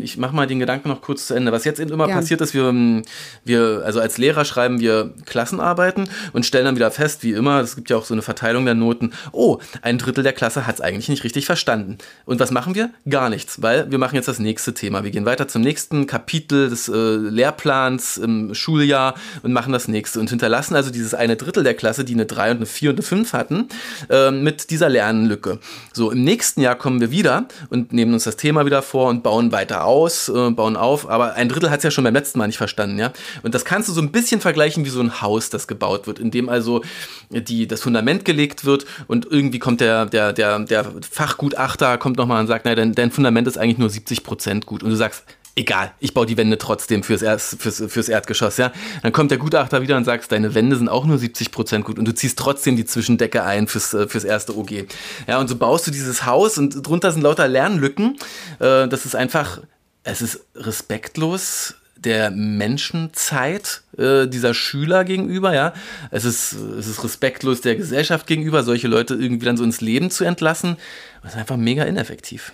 ich 0.00 0.16
mache 0.16 0.34
mal 0.34 0.48
den 0.48 0.58
Gedanken 0.58 0.88
noch 0.88 1.00
kurz 1.00 1.28
zu 1.28 1.34
Ende. 1.34 1.52
Was 1.52 1.64
jetzt 1.64 1.78
eben 1.78 1.92
immer 1.92 2.08
ja. 2.08 2.16
passiert 2.16 2.40
ist, 2.40 2.54
wir, 2.54 3.02
wir, 3.44 3.82
also 3.84 4.00
als 4.00 4.18
Lehrer 4.18 4.44
schreiben 4.44 4.80
wir 4.80 5.14
Klassenarbeiten 5.26 6.08
und 6.32 6.44
stellen 6.44 6.64
dann 6.64 6.74
wieder 6.74 6.90
fest, 6.90 7.22
wie 7.22 7.30
immer, 7.30 7.60
es 7.60 7.76
gibt 7.76 7.88
ja 7.88 7.96
auch 7.96 8.04
so 8.04 8.14
eine 8.14 8.22
Verteilung 8.22 8.64
der 8.64 8.74
Noten, 8.74 9.12
oh, 9.30 9.58
ein 9.80 9.96
Drittel 9.96 10.24
der 10.24 10.32
Klasse 10.32 10.66
hat 10.66 10.74
es 10.74 10.80
eigentlich 10.82 11.08
nicht 11.08 11.24
richtig 11.24 11.46
verstanden. 11.46 11.98
Und 12.26 12.40
was 12.40 12.50
machen 12.50 12.74
wir? 12.74 12.90
Gar 13.08 13.30
nichts 13.30 13.62
weil 13.62 13.90
wir 13.90 13.98
machen 13.98 14.16
jetzt 14.16 14.28
das 14.28 14.38
nächste 14.38 14.74
Thema. 14.74 15.04
Wir 15.04 15.10
gehen 15.10 15.24
weiter 15.24 15.48
zum 15.48 15.62
nächsten 15.62 16.06
Kapitel 16.06 16.68
des 16.68 16.88
äh, 16.88 16.92
Lehrplans 16.92 18.18
im 18.18 18.54
Schuljahr 18.54 19.14
und 19.42 19.52
machen 19.52 19.72
das 19.72 19.88
nächste 19.88 20.20
und 20.20 20.30
hinterlassen 20.30 20.74
also 20.74 20.90
dieses 20.90 21.14
eine 21.14 21.36
Drittel 21.36 21.62
der 21.62 21.74
Klasse, 21.74 22.04
die 22.04 22.14
eine 22.14 22.26
3 22.26 22.52
und 22.52 22.56
eine 22.58 22.66
4 22.66 22.90
und 22.90 22.96
eine 22.96 23.02
5 23.02 23.32
hatten, 23.32 23.68
äh, 24.10 24.30
mit 24.30 24.70
dieser 24.70 24.88
Lernlücke. 24.88 25.58
So, 25.92 26.10
im 26.10 26.24
nächsten 26.24 26.60
Jahr 26.60 26.74
kommen 26.74 27.00
wir 27.00 27.10
wieder 27.10 27.46
und 27.70 27.92
nehmen 27.92 28.12
uns 28.14 28.24
das 28.24 28.36
Thema 28.36 28.66
wieder 28.66 28.82
vor 28.82 29.08
und 29.08 29.22
bauen 29.22 29.52
weiter 29.52 29.84
aus, 29.84 30.28
äh, 30.28 30.50
bauen 30.50 30.76
auf, 30.76 31.08
aber 31.08 31.34
ein 31.34 31.48
Drittel 31.48 31.70
hat 31.70 31.78
es 31.78 31.84
ja 31.84 31.90
schon 31.90 32.04
beim 32.04 32.14
letzten 32.14 32.38
Mal 32.38 32.46
nicht 32.46 32.58
verstanden, 32.58 32.98
ja. 32.98 33.12
Und 33.42 33.54
das 33.54 33.64
kannst 33.64 33.88
du 33.88 33.92
so 33.92 34.00
ein 34.00 34.12
bisschen 34.12 34.40
vergleichen 34.40 34.84
wie 34.84 34.90
so 34.90 35.00
ein 35.00 35.20
Haus, 35.20 35.50
das 35.50 35.66
gebaut 35.66 36.06
wird, 36.06 36.18
in 36.18 36.30
dem 36.30 36.48
also 36.48 36.82
die, 37.30 37.66
das 37.66 37.80
Fundament 37.82 38.24
gelegt 38.24 38.64
wird 38.64 38.84
und 39.06 39.26
irgendwie 39.30 39.58
kommt 39.58 39.80
der, 39.80 40.06
der, 40.06 40.32
der, 40.32 40.58
der 40.72 40.86
Fachgutachter 41.10 41.98
kommt 41.98 42.16
nochmal 42.16 42.40
und 42.40 42.46
sagt, 42.46 42.64
nein, 42.64 42.76
dein, 42.76 42.94
dein 42.94 43.10
Fundament 43.10 43.46
ist 43.46 43.58
eigentlich 43.58 43.78
nur 43.78 43.90
70 43.90 44.24
Prozent 44.24 44.66
gut. 44.66 44.82
Und 44.82 44.90
du 44.90 44.96
sagst, 44.96 45.24
egal, 45.54 45.92
ich 46.00 46.14
baue 46.14 46.26
die 46.26 46.36
Wände 46.36 46.56
trotzdem 46.58 47.02
fürs, 47.02 47.22
Erst, 47.22 47.60
fürs, 47.60 47.82
fürs 47.88 48.08
Erdgeschoss, 48.08 48.56
ja. 48.56 48.72
Dann 49.02 49.12
kommt 49.12 49.30
der 49.30 49.38
Gutachter 49.38 49.82
wieder 49.82 49.96
und 49.96 50.04
sagt, 50.04 50.32
deine 50.32 50.54
Wände 50.54 50.76
sind 50.76 50.88
auch 50.88 51.04
nur 51.04 51.18
70 51.18 51.50
Prozent 51.50 51.84
gut 51.84 51.98
und 51.98 52.06
du 52.06 52.14
ziehst 52.14 52.38
trotzdem 52.38 52.76
die 52.76 52.84
Zwischendecke 52.84 53.42
ein 53.44 53.68
fürs, 53.68 53.92
äh, 53.94 54.08
fürs 54.08 54.24
erste 54.24 54.56
OG. 54.56 54.86
Ja, 55.26 55.38
und 55.38 55.48
so 55.48 55.56
baust 55.56 55.86
du 55.86 55.90
dieses 55.90 56.24
Haus 56.24 56.58
und 56.58 56.86
drunter 56.86 57.12
sind 57.12 57.22
lauter 57.22 57.48
Lernlücken. 57.48 58.16
Äh, 58.58 58.88
das 58.88 59.04
ist 59.04 59.14
einfach, 59.14 59.60
es 60.04 60.22
ist 60.22 60.46
respektlos 60.56 61.74
der 61.96 62.30
Menschenzeit 62.30 63.81
äh, 63.98 64.26
dieser 64.26 64.54
Schüler 64.54 65.04
gegenüber, 65.04 65.54
ja. 65.54 65.72
Es 66.10 66.24
ist, 66.24 66.52
es 66.52 66.86
ist 66.86 67.04
respektlos 67.04 67.60
der 67.60 67.76
Gesellschaft 67.76 68.26
gegenüber, 68.26 68.62
solche 68.62 68.88
Leute 68.88 69.14
irgendwie 69.14 69.46
dann 69.46 69.56
so 69.56 69.64
ins 69.64 69.80
Leben 69.80 70.10
zu 70.10 70.24
entlassen. 70.24 70.76
Das 71.22 71.34
ist 71.34 71.38
einfach 71.38 71.56
mega 71.56 71.84
ineffektiv. 71.84 72.52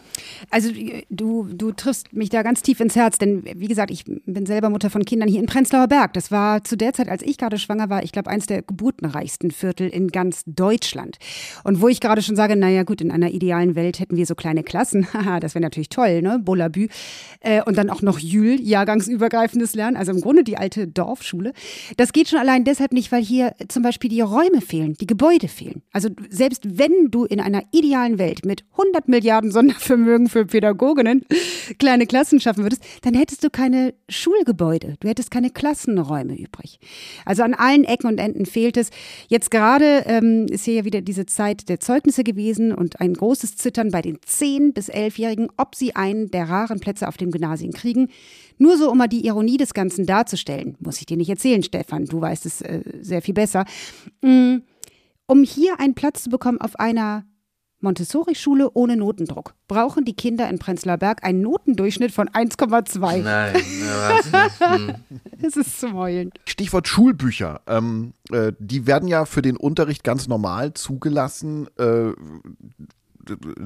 Also 0.50 0.70
du, 1.08 1.48
du 1.50 1.72
triffst 1.72 2.12
mich 2.12 2.28
da 2.28 2.42
ganz 2.42 2.60
tief 2.60 2.80
ins 2.80 2.96
Herz, 2.96 3.16
denn 3.16 3.42
wie 3.54 3.66
gesagt, 3.66 3.90
ich 3.90 4.04
bin 4.04 4.44
selber 4.44 4.68
Mutter 4.68 4.90
von 4.90 5.06
Kindern 5.06 5.28
hier 5.28 5.40
in 5.40 5.46
Prenzlauer 5.46 5.88
Berg. 5.88 6.12
Das 6.12 6.30
war 6.30 6.62
zu 6.64 6.76
der 6.76 6.92
Zeit, 6.92 7.08
als 7.08 7.22
ich 7.22 7.38
gerade 7.38 7.58
schwanger 7.58 7.88
war, 7.88 8.02
ich 8.02 8.12
glaube, 8.12 8.28
eins 8.28 8.46
der 8.46 8.60
geburtenreichsten 8.60 9.52
Viertel 9.52 9.88
in 9.88 10.08
ganz 10.08 10.42
Deutschland. 10.46 11.18
Und 11.64 11.80
wo 11.80 11.88
ich 11.88 12.00
gerade 12.00 12.20
schon 12.20 12.36
sage, 12.36 12.56
naja 12.56 12.82
gut, 12.82 13.00
in 13.00 13.10
einer 13.10 13.30
idealen 13.30 13.74
Welt 13.74 14.00
hätten 14.00 14.16
wir 14.16 14.26
so 14.26 14.34
kleine 14.34 14.62
Klassen. 14.62 15.10
Haha, 15.14 15.40
das 15.40 15.54
wäre 15.54 15.62
natürlich 15.62 15.88
toll, 15.88 16.20
ne? 16.20 16.38
Bullabü. 16.38 16.88
Äh, 17.40 17.62
und 17.62 17.78
dann 17.78 17.88
auch 17.88 18.02
noch 18.02 18.18
Jül, 18.18 18.60
jahrgangsübergreifendes 18.60 19.74
Lernen, 19.74 19.96
also 19.96 20.12
im 20.12 20.20
Grunde 20.20 20.44
die 20.44 20.58
alte 20.58 20.86
Dorfschule. 20.86 21.54
Das 21.96 22.12
geht 22.12 22.28
schon 22.28 22.38
allein 22.38 22.64
deshalb 22.64 22.92
nicht, 22.92 23.12
weil 23.12 23.22
hier 23.22 23.54
zum 23.68 23.82
Beispiel 23.82 24.10
die 24.10 24.20
Räume 24.20 24.60
fehlen, 24.60 24.94
die 24.94 25.06
Gebäude 25.06 25.48
fehlen. 25.48 25.82
Also 25.92 26.10
selbst 26.28 26.78
wenn 26.78 27.10
du 27.10 27.24
in 27.24 27.40
einer 27.40 27.62
idealen 27.72 28.18
Welt 28.18 28.44
mit 28.44 28.57
100 28.72 29.08
Milliarden 29.08 29.50
Sondervermögen 29.50 30.28
für 30.28 30.46
Pädagoginnen 30.46 31.24
kleine 31.78 32.06
Klassen 32.06 32.40
schaffen 32.40 32.62
würdest, 32.62 32.82
dann 33.02 33.14
hättest 33.14 33.44
du 33.44 33.50
keine 33.50 33.94
Schulgebäude, 34.08 34.96
du 35.00 35.08
hättest 35.08 35.30
keine 35.30 35.50
Klassenräume 35.50 36.38
übrig. 36.38 36.78
Also 37.24 37.42
an 37.42 37.54
allen 37.54 37.84
Ecken 37.84 38.08
und 38.08 38.18
Enden 38.18 38.46
fehlt 38.46 38.76
es. 38.76 38.90
Jetzt 39.28 39.50
gerade 39.50 40.04
ähm, 40.06 40.46
ist 40.50 40.64
hier 40.64 40.74
ja 40.74 40.84
wieder 40.84 41.00
diese 41.00 41.26
Zeit 41.26 41.68
der 41.68 41.80
Zeugnisse 41.80 42.24
gewesen 42.24 42.72
und 42.72 43.00
ein 43.00 43.14
großes 43.14 43.56
Zittern 43.56 43.90
bei 43.90 44.02
den 44.02 44.18
10- 44.18 44.72
bis 44.72 44.90
11-Jährigen, 44.90 45.48
ob 45.56 45.74
sie 45.74 45.96
einen 45.96 46.30
der 46.30 46.48
raren 46.48 46.80
Plätze 46.80 47.08
auf 47.08 47.16
dem 47.16 47.30
Gymnasium 47.30 47.72
kriegen. 47.72 48.08
Nur 48.58 48.76
so, 48.76 48.90
um 48.90 48.98
mal 48.98 49.08
die 49.08 49.24
Ironie 49.24 49.56
des 49.56 49.74
Ganzen 49.74 50.06
darzustellen, 50.06 50.76
muss 50.80 50.98
ich 50.98 51.06
dir 51.06 51.16
nicht 51.16 51.30
erzählen, 51.30 51.62
Stefan, 51.62 52.06
du 52.06 52.20
weißt 52.20 52.46
es 52.46 52.60
äh, 52.60 52.82
sehr 53.00 53.22
viel 53.22 53.34
besser. 53.34 53.64
Mm, 54.22 54.56
um 55.26 55.42
hier 55.42 55.78
einen 55.78 55.94
Platz 55.94 56.24
zu 56.24 56.30
bekommen 56.30 56.60
auf 56.60 56.78
einer 56.80 57.24
Montessori-Schule 57.80 58.70
ohne 58.74 58.96
Notendruck. 58.96 59.54
Brauchen 59.68 60.04
die 60.04 60.14
Kinder 60.14 60.48
in 60.48 60.58
Prenzlauer 60.58 60.98
Berg 60.98 61.24
einen 61.24 61.42
Notendurchschnitt 61.42 62.12
von 62.12 62.28
1,2? 62.28 63.22
Nein, 63.22 63.54
hm. 63.54 64.94
es 65.42 65.56
ist 65.56 65.80
zum 65.80 65.94
Heulen. 65.94 66.32
Stichwort 66.46 66.88
Schulbücher. 66.88 67.60
Ähm, 67.66 68.14
äh, 68.32 68.52
die 68.58 68.86
werden 68.86 69.08
ja 69.08 69.24
für 69.24 69.42
den 69.42 69.56
Unterricht 69.56 70.02
ganz 70.02 70.26
normal 70.26 70.74
zugelassen. 70.74 71.68
Äh, 71.78 72.12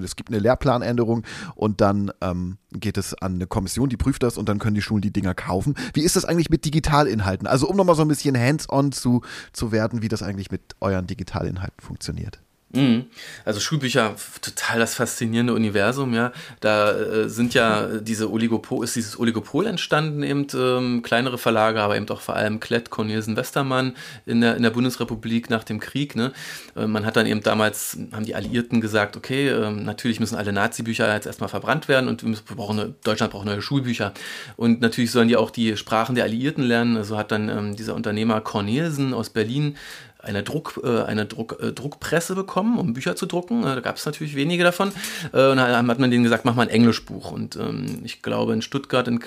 es 0.03 0.17
gibt 0.17 0.31
eine 0.31 0.41
Lehrplanänderung 0.41 1.25
und 1.55 1.81
dann 1.81 2.11
ähm, 2.21 2.59
geht 2.73 2.99
es 2.99 3.15
an 3.15 3.35
eine 3.35 3.47
Kommission, 3.47 3.89
die 3.89 3.97
prüft 3.97 4.23
das 4.23 4.37
und 4.37 4.49
dann 4.49 4.59
können 4.59 4.75
die 4.75 4.83
Schulen 4.83 5.03
die 5.03 5.13
Dinger 5.13 5.35
kaufen. 5.35 5.75
Wie 5.95 6.03
ist 6.03 6.17
das 6.17 6.25
eigentlich 6.25 6.51
mit 6.51 6.65
Digitalinhalten? 6.65 7.47
Also 7.47 7.69
um 7.69 7.77
nochmal 7.77 7.97
so 7.97 8.03
ein 8.03 8.09
bisschen 8.09 8.37
hands-on 8.37 8.93
zu, 8.93 9.23
zu 9.53 9.73
werden, 9.73 10.03
wie 10.03 10.09
das 10.09 10.23
eigentlich 10.23 10.51
mit 10.51 10.63
euren 10.81 11.07
Digitalinhalten 11.07 11.81
funktioniert. 11.81 12.41
Mhm. 12.73 13.05
Also 13.45 13.61
Schulbücher, 13.61 14.17
total 14.41 14.79
das 14.79 14.95
faszinierende 14.95 15.53
Universum, 15.53 16.15
ja. 16.15 16.33
Da 16.61 16.93
äh, 16.93 17.29
sind 17.29 17.53
ja 17.55 17.87
diese 18.01 18.31
Oligopol, 18.31 18.85
ist 18.85 18.97
dieses 18.97 19.19
Oligopol 19.19 19.67
entstanden, 19.67 20.23
eben 20.23 20.47
ähm, 20.55 21.03
kleinere 21.03 21.37
Verlage, 21.37 21.81
aber 21.81 21.97
eben 21.97 22.09
auch 22.09 22.23
vor 22.23 22.37
allem 22.37 22.61
Klett, 22.61 22.89
Cornelsen, 22.89 23.37
Westermann 23.37 23.95
in 24.25 24.41
der, 24.41 24.57
in 24.57 24.63
der 24.63 24.71
Bundesrepublik 24.71 25.51
nach 25.51 25.65
dem 25.65 25.81
Krieg. 25.81 26.17
Ne? 26.17 26.33
Äh, 26.75 26.87
man 26.87 27.05
hat 27.05 27.17
dann 27.17 27.27
eben 27.27 27.43
damals, 27.43 27.99
haben 28.13 28.25
die 28.25 28.35
Alliierten 28.35 28.81
gesagt, 28.81 29.17
okay, 29.17 29.49
äh, 29.49 29.71
natürlich 29.71 30.19
müssen 30.19 30.37
alle 30.37 30.53
Nazi-Bücher 30.53 31.13
jetzt 31.13 31.27
erstmal 31.27 31.51
verbrannt 31.51 31.89
werden 31.89 32.09
und 32.09 32.25
wir 32.25 32.57
brauchen 32.57 32.81
eine, 32.81 32.95
Deutschland 33.05 33.33
braucht 33.33 33.45
neue 33.45 33.61
Schulbücher. 33.61 34.15
Und 34.57 34.81
natürlich 34.81 35.11
sollen 35.11 35.29
die 35.29 35.37
auch 35.37 35.51
die 35.51 35.77
Sprachen 35.77 36.15
der 36.15 36.25
Alliierten 36.25 36.65
lernen. 36.65 36.97
Also 36.97 37.19
hat 37.19 37.33
dann 37.33 37.49
ähm, 37.51 37.77
dieser 37.77 37.95
Unternehmer 37.95 38.41
Cornelsen 38.41 39.13
aus 39.13 39.31
Berlin 39.31 39.77
eine, 40.23 40.43
Druck, 40.43 40.81
äh, 40.85 41.03
eine 41.03 41.27
Druck, 41.27 41.59
äh, 41.61 41.73
Druckpresse 41.73 42.35
bekommen, 42.35 42.79
um 42.79 42.95
Bücher 42.95 43.17
zu 43.17 43.27
drucken. 43.27 43.65
Äh, 43.65 43.75
da 43.75 43.81
gab 43.81 43.97
es 43.97 44.07
natürlich 44.07 44.37
wenige 44.37 44.63
davon. 44.63 44.93
Äh, 45.33 45.51
und 45.51 45.57
dann 45.57 45.89
hat 45.89 45.99
man 45.99 46.11
denen 46.11 46.23
gesagt, 46.23 46.45
mach 46.45 46.55
mal 46.55 46.63
ein 46.63 46.69
Englischbuch. 46.69 47.33
Und 47.33 47.57
ähm, 47.57 48.03
ich 48.05 48.23
glaube, 48.23 48.53
in 48.53 48.63
Stuttgart, 48.63 49.09
in, 49.09 49.21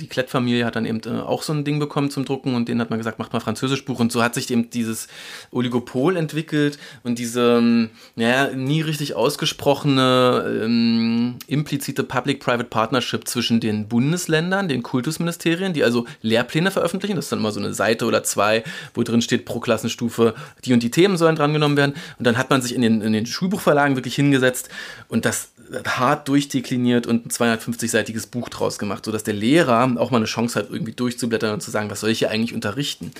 die 0.00 0.06
Klettfamilie 0.06 0.64
hat 0.64 0.76
dann 0.76 0.86
eben 0.86 1.00
auch 1.20 1.42
so 1.42 1.52
ein 1.52 1.64
Ding 1.64 1.78
bekommen 1.78 2.10
zum 2.10 2.24
Drucken 2.24 2.54
und 2.54 2.68
denen 2.68 2.80
hat 2.80 2.90
man 2.90 2.98
gesagt, 2.98 3.18
mach 3.18 3.32
mal 3.32 3.40
Französischbuch. 3.40 4.00
Und 4.00 4.12
so 4.12 4.22
hat 4.22 4.34
sich 4.34 4.50
eben 4.50 4.70
dieses 4.70 5.08
Oligopol 5.50 6.16
entwickelt 6.16 6.78
und 7.02 7.18
diese, 7.18 7.58
ähm, 7.58 7.90
naja, 8.16 8.54
nie 8.54 8.80
richtig 8.80 9.14
ausgesprochene 9.14 10.62
ähm, 10.64 11.36
implizite 11.46 12.02
Public-Private 12.02 12.64
Partnership 12.64 13.28
zwischen 13.28 13.60
den 13.60 13.88
Bundesländern, 13.88 14.68
den 14.68 14.82
Kultusministerien, 14.82 15.72
die 15.72 15.84
also 15.84 16.06
Lehrpläne 16.22 16.70
veröffentlichen. 16.70 17.16
Das 17.16 17.26
ist 17.26 17.32
dann 17.32 17.40
immer 17.40 17.52
so 17.52 17.60
eine 17.60 17.74
Seite 17.74 18.06
oder 18.06 18.22
zwei, 18.22 18.64
wo 18.94 19.02
drin 19.02 19.20
steht 19.22 19.44
pro 19.44 19.60
Klassenstufe 19.60 20.29
die 20.64 20.72
und 20.72 20.82
die 20.82 20.90
Themen 20.90 21.16
sollen 21.16 21.36
drangenommen 21.36 21.76
werden. 21.76 21.94
Und 22.18 22.26
dann 22.26 22.38
hat 22.38 22.50
man 22.50 22.62
sich 22.62 22.74
in 22.74 22.82
den, 22.82 23.00
in 23.00 23.12
den 23.12 23.26
Schulbuchverlagen 23.26 23.96
wirklich 23.96 24.14
hingesetzt 24.14 24.68
und 25.08 25.24
das 25.24 25.50
hart 25.86 26.28
durchdekliniert 26.28 27.06
und 27.06 27.26
ein 27.26 27.30
250-seitiges 27.30 28.26
Buch 28.26 28.48
draus 28.48 28.78
gemacht, 28.78 29.04
sodass 29.04 29.22
der 29.22 29.34
Lehrer 29.34 29.84
auch 29.98 30.10
mal 30.10 30.18
eine 30.18 30.26
Chance 30.26 30.58
hat, 30.58 30.70
irgendwie 30.70 30.92
durchzublättern 30.92 31.54
und 31.54 31.60
zu 31.60 31.70
sagen, 31.70 31.90
was 31.90 32.00
soll 32.00 32.10
ich 32.10 32.18
hier 32.18 32.30
eigentlich 32.30 32.54
unterrichten. 32.54 33.12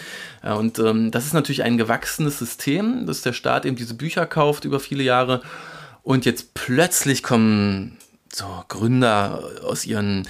Und 0.43 0.79
ähm, 0.79 1.11
das 1.11 1.27
ist 1.27 1.35
natürlich 1.35 1.63
ein 1.63 1.79
gewachsenes 1.79 2.39
System, 2.39 3.07
dass 3.07 3.23
der 3.23 3.33
Staat 3.33 3.67
eben 3.67 3.77
diese 3.77 3.95
Bücher 3.95 4.27
kauft 4.27 4.65
über 4.65 4.81
viele 4.81 5.05
Jahre. 5.05 5.43
Und 6.03 6.25
jetzt 6.25 6.55
plötzlich 6.55 7.23
kommen 7.23 7.97
so 8.33 8.47
Gründer 8.69 9.43
aus 9.65 9.85
ihren 9.85 10.27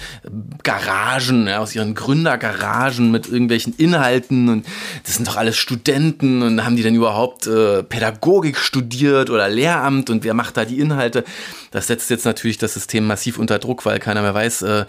Garagen, 0.63 1.47
ja, 1.47 1.59
aus 1.59 1.75
ihren 1.75 1.93
Gründergaragen 1.93 3.11
mit 3.11 3.27
irgendwelchen 3.27 3.75
Inhalten 3.77 4.49
und 4.49 4.65
das 5.03 5.15
sind 5.15 5.27
doch 5.27 5.37
alles 5.37 5.57
Studenten 5.57 6.41
und 6.41 6.65
haben 6.65 6.75
die 6.75 6.83
denn 6.83 6.95
überhaupt 6.95 7.47
äh, 7.47 7.83
Pädagogik 7.83 8.57
studiert 8.57 9.29
oder 9.29 9.49
Lehramt 9.49 10.09
und 10.09 10.23
wer 10.23 10.33
macht 10.33 10.57
da 10.57 10.65
die 10.65 10.79
Inhalte? 10.79 11.23
Das 11.71 11.87
setzt 11.87 12.09
jetzt 12.09 12.25
natürlich 12.25 12.57
das 12.57 12.73
System 12.73 13.07
massiv 13.07 13.39
unter 13.39 13.57
Druck, 13.57 13.85
weil 13.85 13.99
keiner 13.99 14.21
mehr 14.21 14.33
weiß, 14.33 14.61
äh, 14.63 14.85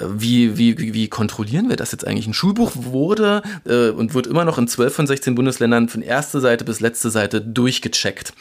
wie, 0.00 0.58
wie, 0.58 0.92
wie 0.92 1.08
kontrollieren 1.08 1.68
wir 1.68 1.76
das 1.76 1.92
jetzt 1.92 2.06
eigentlich. 2.06 2.26
Ein 2.26 2.34
Schulbuch 2.34 2.72
wurde 2.74 3.42
äh, 3.64 3.90
und 3.90 4.14
wird 4.14 4.26
immer 4.26 4.44
noch 4.44 4.58
in 4.58 4.66
12 4.66 4.94
von 4.94 5.06
16 5.06 5.36
Bundesländern 5.36 5.88
von 5.88 6.02
erster 6.02 6.40
Seite 6.40 6.64
bis 6.64 6.80
letzte 6.80 7.10
Seite 7.10 7.40
durchgecheckt. 7.40 8.32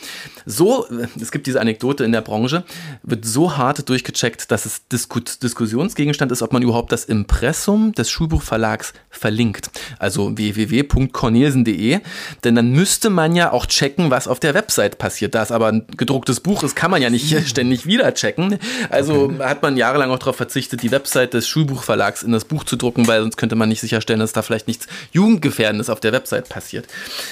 So, 0.45 0.88
äh, 0.88 1.08
es 1.21 1.32
gibt 1.32 1.45
diese 1.45 1.62
Anekdote 1.62 2.03
in 2.03 2.12
der 2.12 2.21
Branche, 2.21 2.63
wird 3.03 3.25
so 3.25 3.58
hart 3.58 3.88
durchgecheckt, 3.88 4.51
dass 4.51 4.65
es 4.65 4.88
Disku 4.88 5.19
Diskussionsgegenstand 5.19 6.32
ist, 6.32 6.41
ob 6.41 6.51
man 6.51 6.63
überhaupt 6.63 6.91
das 6.91 7.06
Impressum 7.06 7.93
des 7.93 8.10
Schulbuchverlags 8.10 8.93
verlinkt. 9.12 9.69
Also 9.99 10.36
www.cornelsen.de, 10.36 11.99
denn 12.43 12.56
dann 12.56 12.71
müsste 12.71 13.12
man 13.12 13.36
ja 13.36 13.51
auch 13.51 13.67
checken, 13.67 14.10
was 14.10 14.27
auf 14.27 14.39
der 14.39 14.56
Website 14.56 14.97
passiert. 14.97 15.36
Da 15.36 15.43
es 15.43 15.51
aber 15.51 15.67
ein 15.67 15.86
gedrucktes 15.95 16.39
Buch 16.39 16.63
ist, 16.63 16.75
kann 16.75 16.89
man 16.89 17.01
ja 17.01 17.12
nicht 17.12 17.34
ständig 17.47 17.82
nicht 17.85 17.93
wieder 17.93 18.13
checken. 18.13 18.59
Also 18.89 19.25
okay. 19.25 19.43
hat 19.43 19.61
man 19.61 19.77
jahrelang 19.77 20.11
auch 20.11 20.19
darauf 20.19 20.35
verzichtet, 20.35 20.81
die 20.83 20.91
Website 20.91 21.33
des 21.33 21.47
Schulbuchverlags 21.47 22.23
in 22.23 22.31
das 22.31 22.45
Buch 22.45 22.63
zu 22.63 22.75
drucken, 22.75 23.07
weil 23.07 23.21
sonst 23.21 23.37
könnte 23.37 23.55
man 23.55 23.69
nicht 23.69 23.81
sicherstellen, 23.81 24.19
dass 24.19 24.33
da 24.33 24.41
vielleicht 24.41 24.67
nichts 24.67 24.87
Jugendgefährdendes 25.11 25.89
auf 25.89 25.99
der 25.99 26.11
Website 26.11 26.49
passiert. 26.49 26.87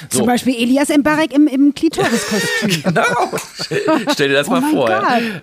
So. 0.10 0.20
Zum 0.20 0.28
Beispiel 0.28 0.56
Elias 0.56 0.90
Mbarek 0.90 1.34
im, 1.34 1.48
im 1.48 1.74
Klitoriskostüm. 1.74 2.84
genau. 2.84 3.04
Stell 4.12 4.30
dir 4.30 4.36
das 4.36 4.48
oh 4.48 4.52
mal 4.52 4.62
vor. 4.72 4.90
Ja. 4.90 5.20
Ja. 5.20 5.38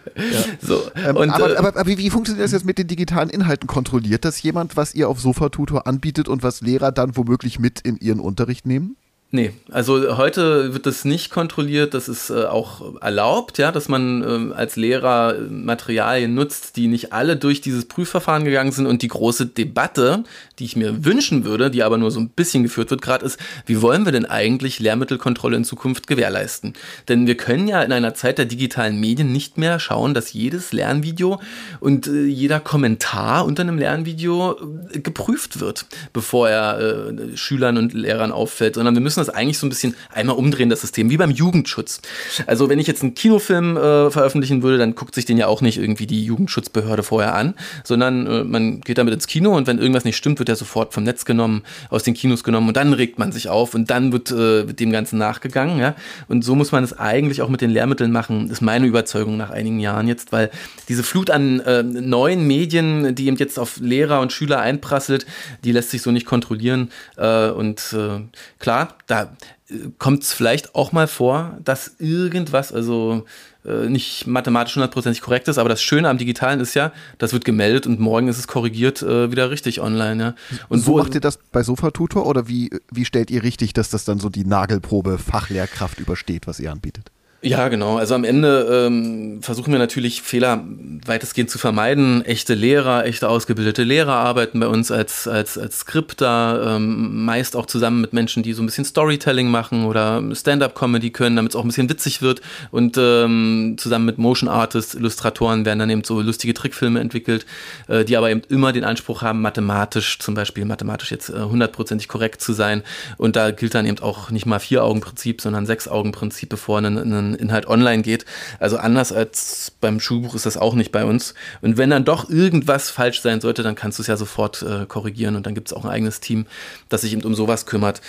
So. 0.60 0.82
Ähm, 0.94 1.16
Und, 1.16 1.30
aber, 1.30 1.52
äh, 1.52 1.56
aber, 1.56 1.68
aber 1.68 1.86
wie, 1.86 1.98
wie, 1.98 2.10
funktioniert 2.10 2.44
das 2.44 2.52
jetzt 2.52 2.64
mit 2.64 2.78
den 2.78 2.86
digitalen 2.86 3.30
Inhalten? 3.30 3.66
Kontrolliert 3.66 4.24
das 4.24 4.42
jemand, 4.42 4.76
was 4.76 4.94
ihr 4.94 5.08
auf 5.08 5.20
Sofatutor 5.20 5.86
anbietet 5.86 6.28
und 6.28 6.42
was 6.42 6.60
Lehrer 6.60 6.92
dann 6.92 7.16
womöglich 7.16 7.58
mit 7.58 7.80
in 7.80 7.96
ihren 7.96 8.20
Unterricht 8.20 8.66
nehmen? 8.66 8.96
Nee, 9.30 9.52
also 9.70 10.16
heute 10.16 10.72
wird 10.72 10.86
das 10.86 11.04
nicht 11.04 11.30
kontrolliert, 11.30 11.92
das 11.92 12.08
ist 12.08 12.30
äh, 12.30 12.44
auch 12.44 12.98
erlaubt, 13.02 13.58
ja, 13.58 13.70
dass 13.70 13.86
man 13.86 14.22
äh, 14.22 14.54
als 14.54 14.76
Lehrer 14.76 15.36
äh, 15.36 15.40
Materialien 15.42 16.32
nutzt, 16.32 16.76
die 16.76 16.86
nicht 16.86 17.12
alle 17.12 17.36
durch 17.36 17.60
dieses 17.60 17.84
Prüfverfahren 17.84 18.44
gegangen 18.44 18.72
sind 18.72 18.86
und 18.86 19.02
die 19.02 19.08
große 19.08 19.44
Debatte, 19.44 20.24
die 20.58 20.64
ich 20.64 20.76
mir 20.76 21.04
wünschen 21.04 21.44
würde, 21.44 21.70
die 21.70 21.82
aber 21.82 21.98
nur 21.98 22.10
so 22.10 22.20
ein 22.20 22.30
bisschen 22.30 22.62
geführt 22.62 22.90
wird 22.90 23.02
gerade 23.02 23.26
ist, 23.26 23.38
wie 23.66 23.82
wollen 23.82 24.06
wir 24.06 24.12
denn 24.12 24.24
eigentlich 24.24 24.80
Lehrmittelkontrolle 24.80 25.58
in 25.58 25.64
Zukunft 25.64 26.06
gewährleisten? 26.06 26.72
Denn 27.08 27.26
wir 27.26 27.36
können 27.36 27.68
ja 27.68 27.82
in 27.82 27.92
einer 27.92 28.14
Zeit 28.14 28.38
der 28.38 28.46
digitalen 28.46 28.98
Medien 28.98 29.30
nicht 29.30 29.58
mehr 29.58 29.78
schauen, 29.78 30.14
dass 30.14 30.32
jedes 30.32 30.72
Lernvideo 30.72 31.38
und 31.80 32.06
äh, 32.06 32.24
jeder 32.24 32.60
Kommentar 32.60 33.44
unter 33.44 33.60
einem 33.62 33.76
Lernvideo 33.76 34.56
äh, 34.90 35.00
geprüft 35.00 35.60
wird, 35.60 35.84
bevor 36.14 36.48
er 36.48 37.10
äh, 37.10 37.36
Schülern 37.36 37.76
und 37.76 37.92
Lehrern 37.92 38.32
auffällt, 38.32 38.76
sondern 38.76 38.94
wir 38.94 39.02
müssen 39.02 39.17
müssen 39.18 39.26
das 39.26 39.34
eigentlich 39.34 39.58
so 39.58 39.66
ein 39.66 39.70
bisschen 39.70 39.94
einmal 40.12 40.36
umdrehen, 40.36 40.68
das 40.68 40.80
System, 40.80 41.10
wie 41.10 41.16
beim 41.16 41.30
Jugendschutz. 41.30 42.00
Also 42.46 42.68
wenn 42.68 42.78
ich 42.78 42.86
jetzt 42.86 43.02
einen 43.02 43.14
Kinofilm 43.14 43.76
äh, 43.76 44.10
veröffentlichen 44.10 44.62
würde, 44.62 44.78
dann 44.78 44.94
guckt 44.94 45.14
sich 45.14 45.24
den 45.24 45.36
ja 45.36 45.46
auch 45.46 45.60
nicht 45.60 45.78
irgendwie 45.78 46.06
die 46.06 46.24
Jugendschutzbehörde 46.24 47.02
vorher 47.02 47.34
an, 47.34 47.54
sondern 47.84 48.26
äh, 48.26 48.44
man 48.44 48.80
geht 48.80 48.98
damit 48.98 49.14
ins 49.14 49.26
Kino 49.26 49.56
und 49.56 49.66
wenn 49.66 49.78
irgendwas 49.78 50.04
nicht 50.04 50.16
stimmt, 50.16 50.38
wird 50.38 50.48
er 50.48 50.56
sofort 50.56 50.94
vom 50.94 51.04
Netz 51.04 51.24
genommen, 51.24 51.62
aus 51.90 52.02
den 52.02 52.14
Kinos 52.14 52.44
genommen 52.44 52.68
und 52.68 52.76
dann 52.76 52.92
regt 52.92 53.18
man 53.18 53.32
sich 53.32 53.48
auf 53.48 53.74
und 53.74 53.90
dann 53.90 54.12
wird, 54.12 54.30
äh, 54.30 54.64
dem 54.64 54.92
Ganzen 54.92 55.18
nachgegangen. 55.18 55.78
Ja? 55.78 55.94
Und 56.28 56.44
so 56.44 56.54
muss 56.54 56.72
man 56.72 56.84
es 56.84 56.98
eigentlich 56.98 57.42
auch 57.42 57.48
mit 57.48 57.60
den 57.60 57.70
Lehrmitteln 57.70 58.12
machen, 58.12 58.50
ist 58.50 58.60
meine 58.60 58.86
Überzeugung 58.86 59.36
nach 59.36 59.50
einigen 59.50 59.80
Jahren 59.80 60.08
jetzt, 60.08 60.32
weil 60.32 60.50
diese 60.88 61.02
Flut 61.02 61.30
an 61.30 61.60
äh, 61.60 61.82
neuen 61.82 62.46
Medien, 62.46 63.14
die 63.14 63.26
eben 63.26 63.36
jetzt 63.36 63.58
auf 63.58 63.78
Lehrer 63.80 64.20
und 64.20 64.32
Schüler 64.32 64.60
einprasselt, 64.60 65.26
die 65.64 65.72
lässt 65.72 65.90
sich 65.90 66.02
so 66.02 66.10
nicht 66.10 66.26
kontrollieren. 66.26 66.90
Äh, 67.16 67.48
und 67.50 67.94
äh, 67.94 68.20
klar, 68.58 68.94
da 69.08 69.36
äh, 69.68 69.88
kommt 69.98 70.22
es 70.22 70.32
vielleicht 70.32 70.76
auch 70.76 70.92
mal 70.92 71.08
vor, 71.08 71.58
dass 71.64 71.96
irgendwas, 71.98 72.72
also 72.72 73.24
äh, 73.64 73.88
nicht 73.88 74.26
mathematisch 74.26 74.76
hundertprozentig 74.76 75.20
korrekt 75.22 75.48
ist, 75.48 75.58
aber 75.58 75.68
das 75.68 75.82
Schöne 75.82 76.08
am 76.08 76.18
Digitalen 76.18 76.60
ist 76.60 76.74
ja, 76.74 76.92
das 77.18 77.32
wird 77.32 77.44
gemeldet 77.44 77.86
und 77.86 77.98
morgen 77.98 78.28
ist 78.28 78.38
es 78.38 78.46
korrigiert 78.46 79.02
äh, 79.02 79.32
wieder 79.32 79.50
richtig 79.50 79.80
online. 79.80 80.22
Ja. 80.22 80.34
Und 80.68 80.80
so 80.80 80.96
macht 80.96 81.14
ihr 81.14 81.20
das 81.20 81.38
bei 81.50 81.62
Sofa-Tutor 81.62 82.26
oder 82.26 82.46
wie, 82.46 82.70
wie 82.92 83.04
stellt 83.04 83.30
ihr 83.30 83.42
richtig, 83.42 83.72
dass 83.72 83.90
das 83.90 84.04
dann 84.04 84.20
so 84.20 84.28
die 84.28 84.44
Nagelprobe 84.44 85.18
Fachlehrkraft 85.18 85.98
übersteht, 85.98 86.46
was 86.46 86.60
ihr 86.60 86.70
anbietet? 86.70 87.10
Ja, 87.40 87.68
genau. 87.68 87.98
Also 87.98 88.16
am 88.16 88.24
Ende 88.24 88.86
ähm, 88.88 89.40
versuchen 89.42 89.70
wir 89.70 89.78
natürlich 89.78 90.22
Fehler 90.22 90.64
weitestgehend 91.06 91.48
zu 91.48 91.58
vermeiden. 91.58 92.24
Echte 92.24 92.54
Lehrer, 92.54 93.06
echte 93.06 93.28
ausgebildete 93.28 93.84
Lehrer 93.84 94.14
arbeiten 94.14 94.58
bei 94.58 94.66
uns 94.66 94.90
als, 94.90 95.28
als, 95.28 95.56
als 95.56 95.80
Skripter, 95.80 96.74
ähm, 96.76 97.24
meist 97.24 97.54
auch 97.54 97.66
zusammen 97.66 98.00
mit 98.00 98.12
Menschen, 98.12 98.42
die 98.42 98.54
so 98.54 98.62
ein 98.62 98.66
bisschen 98.66 98.84
Storytelling 98.84 99.48
machen 99.48 99.84
oder 99.84 100.20
Stand-up-Comedy 100.34 101.10
können, 101.10 101.36
damit 101.36 101.52
es 101.52 101.56
auch 101.56 101.62
ein 101.62 101.68
bisschen 101.68 101.88
witzig 101.88 102.22
wird. 102.22 102.40
Und 102.72 102.96
ähm, 102.98 103.76
zusammen 103.78 104.06
mit 104.06 104.18
Motion 104.18 104.48
Artists, 104.48 104.96
Illustratoren 104.96 105.64
werden 105.64 105.78
dann 105.78 105.90
eben 105.90 106.02
so 106.02 106.20
lustige 106.20 106.54
Trickfilme 106.54 106.98
entwickelt, 106.98 107.46
äh, 107.86 108.04
die 108.04 108.16
aber 108.16 108.30
eben 108.30 108.42
immer 108.48 108.72
den 108.72 108.82
Anspruch 108.82 109.22
haben, 109.22 109.42
mathematisch, 109.42 110.18
zum 110.18 110.34
Beispiel 110.34 110.64
mathematisch 110.64 111.12
jetzt 111.12 111.28
äh, 111.30 111.38
hundertprozentig 111.38 112.08
äh, 112.08 112.10
korrekt 112.10 112.40
zu 112.42 112.52
sein. 112.52 112.82
Und 113.16 113.36
da 113.36 113.52
gilt 113.52 113.76
dann 113.76 113.86
eben 113.86 114.00
auch 114.00 114.32
nicht 114.32 114.44
mal 114.44 114.58
Vier-Augen-Prinzip, 114.58 115.40
sondern 115.40 115.66
Sechs-Augen-Prinzip, 115.66 116.48
bevor 116.48 116.78
ein, 116.78 116.96
Inhalt 117.34 117.66
online 117.66 118.02
geht. 118.02 118.24
Also 118.58 118.76
anders 118.76 119.12
als 119.12 119.72
beim 119.80 120.00
Schulbuch 120.00 120.34
ist 120.34 120.46
das 120.46 120.56
auch 120.56 120.74
nicht 120.74 120.92
bei 120.92 121.04
uns. 121.04 121.34
Und 121.60 121.76
wenn 121.76 121.90
dann 121.90 122.04
doch 122.04 122.28
irgendwas 122.28 122.90
falsch 122.90 123.20
sein 123.20 123.40
sollte, 123.40 123.62
dann 123.62 123.74
kannst 123.74 123.98
du 123.98 124.02
es 124.02 124.06
ja 124.06 124.16
sofort 124.16 124.62
äh, 124.62 124.86
korrigieren 124.86 125.36
und 125.36 125.46
dann 125.46 125.54
gibt 125.54 125.68
es 125.68 125.72
auch 125.72 125.84
ein 125.84 125.90
eigenes 125.90 126.20
Team, 126.20 126.46
das 126.88 127.02
sich 127.02 127.12
eben 127.12 127.22
um 127.22 127.34
sowas 127.34 127.66
kümmert. 127.66 128.00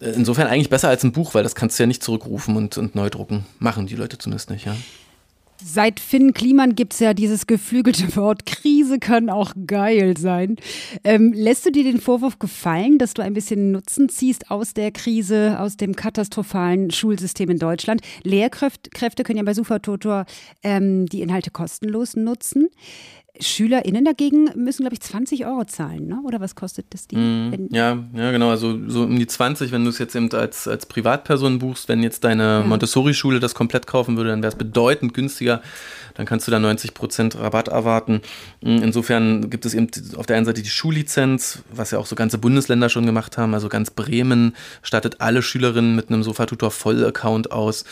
Äh, 0.00 0.10
insofern 0.10 0.46
eigentlich 0.46 0.70
besser 0.70 0.88
als 0.88 1.02
ein 1.04 1.12
Buch, 1.12 1.34
weil 1.34 1.42
das 1.42 1.54
kannst 1.54 1.78
du 1.78 1.82
ja 1.82 1.86
nicht 1.86 2.02
zurückrufen 2.02 2.56
und, 2.56 2.78
und 2.78 2.94
neu 2.94 3.10
drucken. 3.10 3.46
Machen 3.58 3.86
die 3.86 3.96
Leute 3.96 4.18
zumindest 4.18 4.50
nicht, 4.50 4.66
ja. 4.66 4.76
Seit 5.62 6.00
Finn 6.00 6.34
Kliman 6.34 6.74
gibt 6.74 6.92
es 6.92 7.00
ja 7.00 7.14
dieses 7.14 7.46
geflügelte 7.46 8.14
Wort, 8.16 8.44
Krise 8.46 8.98
kann 8.98 9.30
auch 9.30 9.52
geil 9.66 10.16
sein. 10.18 10.56
Ähm, 11.02 11.32
lässt 11.32 11.64
du 11.64 11.70
dir 11.70 11.84
den 11.84 12.00
Vorwurf 12.00 12.38
gefallen, 12.38 12.98
dass 12.98 13.14
du 13.14 13.22
ein 13.22 13.32
bisschen 13.32 13.72
Nutzen 13.72 14.08
ziehst 14.08 14.50
aus 14.50 14.74
der 14.74 14.90
Krise, 14.90 15.58
aus 15.58 15.76
dem 15.76 15.96
katastrophalen 15.96 16.90
Schulsystem 16.90 17.50
in 17.50 17.58
Deutschland? 17.58 18.02
Lehrkräfte 18.22 19.24
können 19.24 19.38
ja 19.38 19.44
bei 19.44 19.54
Supertutor 19.54 20.26
ähm, 20.62 21.06
die 21.06 21.22
Inhalte 21.22 21.50
kostenlos 21.50 22.16
nutzen. 22.16 22.68
SchülerInnen 23.40 24.04
dagegen 24.04 24.50
müssen, 24.54 24.82
glaube 24.82 24.94
ich, 24.94 25.00
20 25.00 25.46
Euro 25.46 25.64
zahlen, 25.64 26.06
ne? 26.06 26.20
oder 26.24 26.40
was 26.40 26.54
kostet 26.54 26.86
das 26.90 27.06
die? 27.06 27.16
Mm, 27.16 27.68
ja, 27.70 27.98
ja, 28.14 28.30
genau, 28.30 28.50
also 28.50 28.78
so 28.88 29.02
um 29.02 29.18
die 29.18 29.26
20, 29.26 29.72
wenn 29.72 29.84
du 29.84 29.90
es 29.90 29.98
jetzt 29.98 30.14
eben 30.14 30.30
als, 30.32 30.68
als 30.68 30.86
Privatperson 30.86 31.58
buchst, 31.58 31.88
wenn 31.88 32.02
jetzt 32.02 32.24
deine 32.24 32.42
ja. 32.42 32.64
Montessori-Schule 32.64 33.40
das 33.40 33.54
komplett 33.54 33.86
kaufen 33.86 34.16
würde, 34.16 34.30
dann 34.30 34.42
wäre 34.42 34.52
es 34.52 34.58
bedeutend 34.58 35.14
günstiger 35.14 35.62
dann 36.16 36.26
kannst 36.26 36.46
du 36.46 36.50
da 36.50 36.56
90% 36.56 37.38
Rabatt 37.38 37.68
erwarten. 37.68 38.22
Mm, 38.62 38.82
insofern 38.82 39.50
gibt 39.50 39.66
es 39.66 39.74
eben 39.74 39.88
auf 40.16 40.26
der 40.26 40.36
einen 40.36 40.46
Seite 40.46 40.62
die 40.62 40.68
Schullizenz, 40.68 41.62
was 41.70 41.90
ja 41.90 41.98
auch 41.98 42.06
so 42.06 42.16
ganze 42.16 42.38
Bundesländer 42.38 42.88
schon 42.88 43.06
gemacht 43.06 43.36
haben. 43.36 43.54
Also 43.54 43.68
ganz 43.68 43.90
Bremen 43.90 44.56
stattet 44.82 45.20
alle 45.20 45.42
Schülerinnen 45.42 45.94
mit 45.94 46.08
einem 46.08 46.22
Sofa-Tutor 46.22 46.70
Voll-Account 46.70 47.52
aus. 47.52 47.84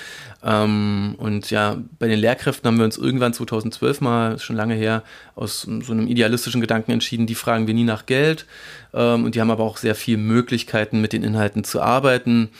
Ähm, 0.43 1.17
und 1.19 1.51
ja, 1.51 1.77
bei 1.99 2.09
den 2.09 2.19
Lehrkräften 2.19 2.67
haben 2.67 2.79
wir 2.79 2.85
uns 2.87 2.97
irgendwann 2.97 3.35
2012 3.35 4.01
mal, 4.01 4.39
schon 4.39 4.57
lange 4.57 4.75
her, 4.75 5.03
aus 5.35 5.63
so 5.63 5.93
einem 5.93 6.07
idealistischen 6.07 6.61
Gedanken 6.61 6.93
entschieden, 6.93 7.27
die 7.27 7.35
fragen 7.35 7.67
wir 7.67 7.75
nie 7.75 7.85
nach 7.85 8.07
Geld. 8.07 8.47
Ähm, 8.93 9.25
und 9.25 9.35
die 9.35 9.41
haben 9.41 9.51
aber 9.51 9.65
auch 9.65 9.77
sehr 9.77 9.95
viele 9.95 10.19
Möglichkeiten, 10.19 11.01
mit 11.01 11.13
den 11.13 11.23
Inhalten 11.23 11.65
zu 11.65 11.81
arbeiten. 11.81 12.51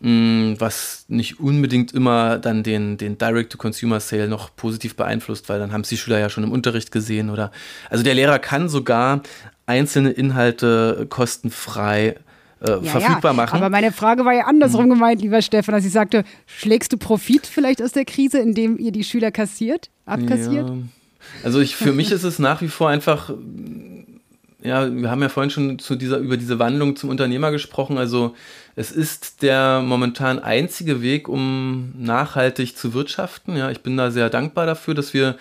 Mm, 0.00 0.54
was 0.58 1.06
nicht 1.08 1.40
unbedingt 1.40 1.92
immer 1.92 2.38
dann 2.38 2.62
den, 2.62 2.98
den 2.98 3.16
Direct-to-Consumer-Sale 3.16 4.28
noch 4.28 4.54
positiv 4.54 4.94
beeinflusst, 4.94 5.48
weil 5.48 5.58
dann 5.58 5.72
haben 5.72 5.80
es 5.80 5.88
die 5.88 5.96
Schüler 5.96 6.18
ja 6.18 6.28
schon 6.28 6.44
im 6.44 6.52
Unterricht 6.52 6.92
gesehen 6.92 7.30
oder 7.30 7.50
also 7.88 8.04
der 8.04 8.14
Lehrer 8.14 8.38
kann 8.38 8.68
sogar 8.68 9.22
einzelne 9.64 10.10
Inhalte 10.10 11.06
kostenfrei 11.08 12.16
äh, 12.60 12.70
ja, 12.70 12.82
verfügbar 12.82 13.32
ja. 13.32 13.36
machen. 13.36 13.56
Aber 13.56 13.70
meine 13.70 13.90
Frage 13.90 14.26
war 14.26 14.34
ja 14.34 14.44
andersrum 14.44 14.84
mhm. 14.84 14.90
gemeint, 14.90 15.22
lieber 15.22 15.40
Stefan, 15.40 15.74
dass 15.74 15.86
ich 15.86 15.92
sagte, 15.92 16.24
schlägst 16.46 16.92
du 16.92 16.98
Profit 16.98 17.46
vielleicht 17.46 17.82
aus 17.82 17.92
der 17.92 18.04
Krise, 18.04 18.38
indem 18.38 18.78
ihr 18.78 18.92
die 18.92 19.04
Schüler 19.04 19.30
kassiert, 19.30 19.88
abkassiert? 20.04 20.68
Ja. 20.68 20.76
Also 21.42 21.60
ich, 21.60 21.76
für 21.76 21.92
mich 21.92 22.10
ist 22.10 22.24
es 22.24 22.38
nach 22.38 22.62
wie 22.62 22.68
vor 22.68 22.88
einfach 22.88 23.30
ja, 24.66 24.92
wir 24.92 25.10
haben 25.10 25.22
ja 25.22 25.28
vorhin 25.28 25.50
schon 25.50 25.78
zu 25.78 25.94
dieser, 25.94 26.18
über 26.18 26.36
diese 26.36 26.58
Wandlung 26.58 26.96
zum 26.96 27.10
Unternehmer 27.10 27.52
gesprochen. 27.52 27.98
Also 27.98 28.34
es 28.74 28.90
ist 28.90 29.42
der 29.42 29.80
momentan 29.80 30.38
einzige 30.38 31.02
Weg, 31.02 31.28
um 31.28 31.92
nachhaltig 31.96 32.76
zu 32.76 32.92
wirtschaften. 32.92 33.56
Ja, 33.56 33.70
ich 33.70 33.80
bin 33.80 33.96
da 33.96 34.10
sehr 34.10 34.28
dankbar 34.28 34.66
dafür, 34.66 34.94
dass 34.94 35.14
wir 35.14 35.36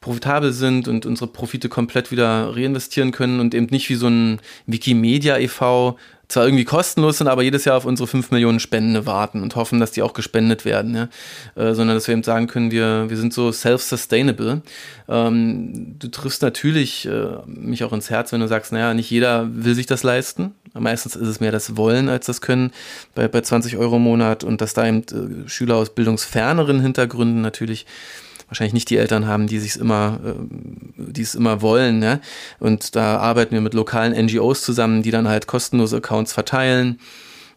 profitabel 0.00 0.52
sind 0.52 0.86
und 0.86 1.06
unsere 1.06 1.28
Profite 1.28 1.68
komplett 1.68 2.10
wieder 2.10 2.54
reinvestieren 2.54 3.10
können 3.10 3.40
und 3.40 3.54
eben 3.54 3.66
nicht 3.70 3.88
wie 3.88 3.96
so 3.96 4.08
ein 4.08 4.40
Wikimedia 4.66 5.38
e.V 5.38 5.98
zwar 6.28 6.44
irgendwie 6.44 6.64
kostenlos 6.64 7.18
sind, 7.18 7.26
aber 7.26 7.42
jedes 7.42 7.64
Jahr 7.64 7.76
auf 7.76 7.86
unsere 7.86 8.06
5 8.06 8.30
Millionen 8.30 8.60
Spenden 8.60 9.06
warten 9.06 9.42
und 9.42 9.56
hoffen, 9.56 9.80
dass 9.80 9.92
die 9.92 10.02
auch 10.02 10.12
gespendet 10.12 10.64
werden, 10.64 10.94
ja? 10.94 11.08
Äh, 11.54 11.74
sondern 11.74 11.96
dass 11.96 12.06
wir 12.06 12.12
eben 12.12 12.22
sagen 12.22 12.46
können, 12.46 12.70
wir, 12.70 13.08
wir 13.08 13.16
sind 13.16 13.32
so 13.32 13.50
self-sustainable. 13.50 14.62
Ähm, 15.08 15.96
du 15.98 16.08
triffst 16.08 16.42
natürlich 16.42 17.06
äh, 17.06 17.28
mich 17.46 17.82
auch 17.82 17.92
ins 17.92 18.10
Herz, 18.10 18.32
wenn 18.32 18.40
du 18.40 18.48
sagst, 18.48 18.72
naja, 18.72 18.92
nicht 18.92 19.10
jeder 19.10 19.48
will 19.50 19.74
sich 19.74 19.86
das 19.86 20.02
leisten. 20.02 20.54
Meistens 20.74 21.16
ist 21.16 21.28
es 21.28 21.40
mehr 21.40 21.50
das 21.50 21.76
Wollen 21.76 22.08
als 22.10 22.26
das 22.26 22.42
Können 22.42 22.72
bei, 23.14 23.26
bei 23.26 23.40
20 23.40 23.78
Euro 23.78 23.96
im 23.96 24.02
Monat 24.02 24.44
und 24.44 24.60
dass 24.60 24.74
da 24.74 24.86
eben 24.86 25.02
äh, 25.02 25.48
Schüler 25.48 25.76
aus 25.76 25.94
bildungsferneren 25.94 26.80
Hintergründen 26.80 27.40
natürlich 27.40 27.86
wahrscheinlich 28.48 28.74
nicht 28.74 28.90
die 28.90 28.96
Eltern 28.96 29.26
haben, 29.26 29.46
die 29.46 29.58
sich 29.58 29.76
immer, 29.76 30.18
äh, 30.24 30.32
die 30.96 31.22
es 31.22 31.34
immer 31.34 31.62
wollen. 31.62 31.98
Ne? 31.98 32.20
Und 32.58 32.96
da 32.96 33.18
arbeiten 33.18 33.54
wir 33.54 33.60
mit 33.60 33.74
lokalen 33.74 34.12
NGOs 34.26 34.62
zusammen, 34.62 35.02
die 35.02 35.10
dann 35.10 35.28
halt 35.28 35.46
kostenlose 35.46 35.98
Accounts 35.98 36.32
verteilen. 36.32 36.98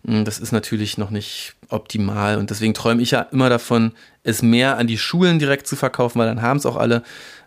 Hm, 0.05 0.25
das 0.25 0.39
ist 0.39 0.51
natürlich 0.51 0.97
noch 0.97 1.09
nicht 1.09 1.55
optimal 1.69 2.37
und 2.37 2.49
deswegen 2.49 2.73
träume 2.73 3.01
ich 3.01 3.11
ja 3.11 3.21
immer 3.31 3.49
davon, 3.49 3.93
es 4.23 4.41
mehr 4.41 4.77
an 4.77 4.87
die 4.87 4.97
Schulen 4.97 5.39
direkt 5.39 5.67
zu 5.67 5.75
verkaufen, 5.75 6.19
weil 6.19 6.27
dann 6.27 6.41
haben 6.41 6.57
es 6.57 6.65
auch 6.65 6.75
alle, 6.75 7.03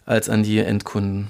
als 0.06 0.28
an 0.28 0.42
die 0.42 0.58
Endkunden. 0.58 1.28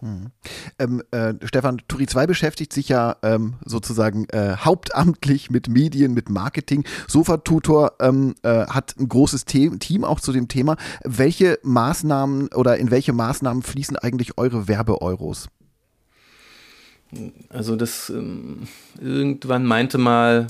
Mhm. 0.00 0.30
Ähm, 0.78 1.02
äh, 1.10 1.34
Stefan, 1.44 1.82
Turi 1.88 2.06
2 2.06 2.26
beschäftigt 2.26 2.72
sich 2.72 2.88
ja 2.88 3.16
ähm, 3.22 3.54
sozusagen 3.64 4.26
äh, 4.30 4.56
hauptamtlich 4.56 5.50
mit 5.50 5.68
Medien, 5.68 6.14
mit 6.14 6.30
Marketing. 6.30 6.84
Sofa 7.06 7.38
Tutor 7.38 7.92
ähm, 8.00 8.34
äh, 8.42 8.66
hat 8.66 8.94
ein 8.98 9.08
großes 9.08 9.44
The 9.48 9.70
Team 9.78 10.04
auch 10.04 10.20
zu 10.20 10.32
dem 10.32 10.48
Thema. 10.48 10.76
Welche 11.04 11.58
Maßnahmen 11.62 12.48
oder 12.54 12.78
in 12.78 12.90
welche 12.90 13.12
Maßnahmen 13.12 13.62
fließen 13.62 13.96
eigentlich 13.96 14.38
eure 14.38 14.68
Werbeeuros? 14.68 15.48
Also 17.48 17.76
das 17.76 18.10
ähm, 18.10 18.68
irgendwann 19.00 19.66
meinte 19.66 19.98
mal 19.98 20.46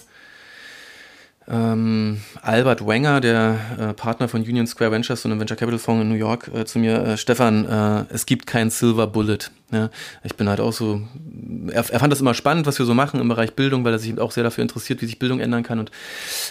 ähm, 1.51 2.21
Albert 2.43 2.87
Wenger, 2.87 3.21
der 3.21 3.59
äh, 3.79 3.95
Partner 3.95 4.29
von 4.29 4.43
Union 4.43 4.67
Square 4.67 4.93
Ventures, 4.93 5.23
so 5.23 5.29
einem 5.29 5.41
Venture 5.41 5.57
Capital 5.57 5.79
Fonds 5.79 6.03
in 6.03 6.09
New 6.09 6.15
York, 6.15 6.51
äh, 6.55 6.65
zu 6.65 6.79
mir, 6.79 7.03
äh, 7.03 7.17
Stefan, 7.17 7.67
äh, 7.67 8.05
es 8.15 8.27
gibt 8.27 8.47
kein 8.47 8.71
Silver 8.71 9.07
Bullet. 9.07 9.51
Ja? 9.73 9.91
Ich 10.25 10.37
bin 10.37 10.49
halt 10.49 10.61
auch 10.61 10.73
so 10.73 11.03
er, 11.73 11.89
er, 11.89 12.01
fand 12.01 12.13
das 12.13 12.21
immer 12.21 12.35
spannend, 12.35 12.67
was 12.67 12.79
wir 12.79 12.87
so 12.87 12.95
machen 12.95 13.21
im 13.21 13.29
Bereich 13.29 13.55
Bildung, 13.55 13.85
weil 13.85 13.93
er 13.93 13.99
sich 13.99 14.19
auch 14.19 14.33
sehr 14.33 14.45
dafür 14.45 14.63
interessiert, 14.63 15.01
wie 15.03 15.07
sich 15.07 15.19
Bildung 15.19 15.41
ändern 15.41 15.63
kann. 15.63 15.79
Und 15.79 15.91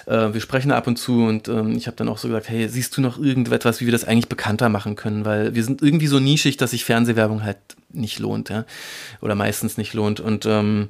äh, 0.05 0.33
wir 0.33 0.41
sprechen 0.41 0.69
da 0.69 0.77
ab 0.77 0.87
und 0.87 0.97
zu 0.97 1.23
und 1.23 1.47
ähm, 1.47 1.75
ich 1.75 1.87
habe 1.87 1.97
dann 1.97 2.09
auch 2.09 2.17
so 2.17 2.27
gesagt, 2.27 2.49
hey, 2.49 2.67
siehst 2.67 2.95
du 2.97 3.01
noch 3.01 3.19
irgendetwas, 3.19 3.81
wie 3.81 3.85
wir 3.85 3.91
das 3.91 4.05
eigentlich 4.05 4.29
bekannter 4.29 4.69
machen 4.69 4.95
können? 4.95 5.25
Weil 5.25 5.55
wir 5.55 5.63
sind 5.63 5.81
irgendwie 5.81 6.07
so 6.07 6.19
nischig, 6.19 6.57
dass 6.57 6.71
sich 6.71 6.85
Fernsehwerbung 6.85 7.43
halt 7.43 7.57
nicht 7.91 8.19
lohnt, 8.19 8.49
ja. 8.49 8.65
Oder 9.21 9.35
meistens 9.35 9.77
nicht 9.77 9.93
lohnt. 9.93 10.19
Und 10.19 10.45
ähm, 10.45 10.89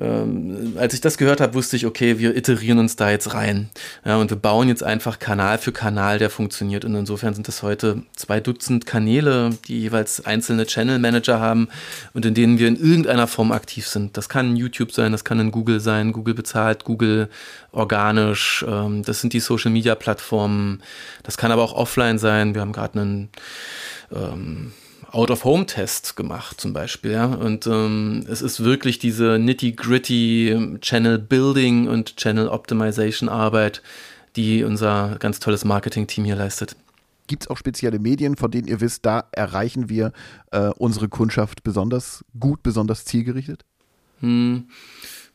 ähm, 0.00 0.72
als 0.78 0.94
ich 0.94 1.02
das 1.02 1.18
gehört 1.18 1.42
habe, 1.42 1.52
wusste 1.52 1.76
ich, 1.76 1.84
okay, 1.84 2.18
wir 2.18 2.34
iterieren 2.34 2.78
uns 2.78 2.96
da 2.96 3.10
jetzt 3.10 3.34
rein. 3.34 3.68
Ja, 4.04 4.16
und 4.16 4.30
wir 4.30 4.36
bauen 4.38 4.68
jetzt 4.68 4.82
einfach 4.82 5.18
Kanal 5.18 5.58
für 5.58 5.72
Kanal, 5.72 6.18
der 6.18 6.30
funktioniert. 6.30 6.86
Und 6.86 6.94
insofern 6.94 7.34
sind 7.34 7.48
das 7.48 7.62
heute 7.62 8.02
zwei 8.16 8.40
Dutzend 8.40 8.86
Kanäle, 8.86 9.50
die 9.68 9.80
jeweils 9.80 10.24
einzelne 10.24 10.64
Channel 10.64 10.98
Manager 10.98 11.38
haben 11.38 11.68
und 12.14 12.24
in 12.24 12.32
denen 12.32 12.58
wir 12.58 12.68
in 12.68 12.76
irgendeiner 12.76 13.26
Form 13.26 13.52
aktiv 13.52 13.86
sind. 13.86 14.16
Das 14.16 14.30
kann 14.30 14.56
YouTube 14.56 14.92
sein, 14.92 15.12
das 15.12 15.24
kann 15.24 15.38
ein 15.38 15.50
Google 15.50 15.80
sein, 15.80 16.12
Google 16.12 16.34
bezahlt, 16.34 16.84
Google 16.84 17.28
organisch. 17.70 18.64
Ähm, 18.66 19.02
das 19.02 19.20
sind 19.20 19.34
die 19.34 19.40
Social 19.40 19.70
Media 19.70 19.94
Plattformen. 19.94 20.82
Das 21.24 21.36
kann 21.36 21.52
aber 21.52 21.62
auch 21.62 21.74
offline 21.74 22.18
sein. 22.18 22.54
Wir 22.54 22.62
haben 22.62 22.72
gerade 22.72 22.98
einen 22.98 23.28
ähm, 24.12 24.72
Out-of-Home-Test 25.12 26.16
gemacht 26.16 26.60
zum 26.60 26.72
Beispiel. 26.72 27.12
Ja? 27.12 27.26
Und 27.26 27.66
ähm, 27.66 28.24
es 28.28 28.42
ist 28.42 28.62
wirklich 28.62 28.98
diese 28.98 29.38
nitty-gritty 29.38 30.78
Channel-Building 30.80 31.88
und 31.88 32.16
Channel-Optimization-Arbeit, 32.16 33.82
die 34.36 34.64
unser 34.64 35.16
ganz 35.18 35.40
tolles 35.40 35.64
Marketing-Team 35.64 36.24
hier 36.24 36.36
leistet. 36.36 36.76
Gibt 37.26 37.44
es 37.44 37.50
auch 37.50 37.56
spezielle 37.56 37.98
Medien, 37.98 38.36
von 38.36 38.50
denen 38.50 38.66
ihr 38.66 38.80
wisst, 38.80 39.06
da 39.06 39.28
erreichen 39.32 39.88
wir 39.88 40.12
äh, 40.50 40.70
unsere 40.76 41.08
Kundschaft 41.08 41.62
besonders 41.62 42.24
gut, 42.38 42.62
besonders 42.62 43.04
zielgerichtet? 43.04 43.64
Hm. 44.20 44.68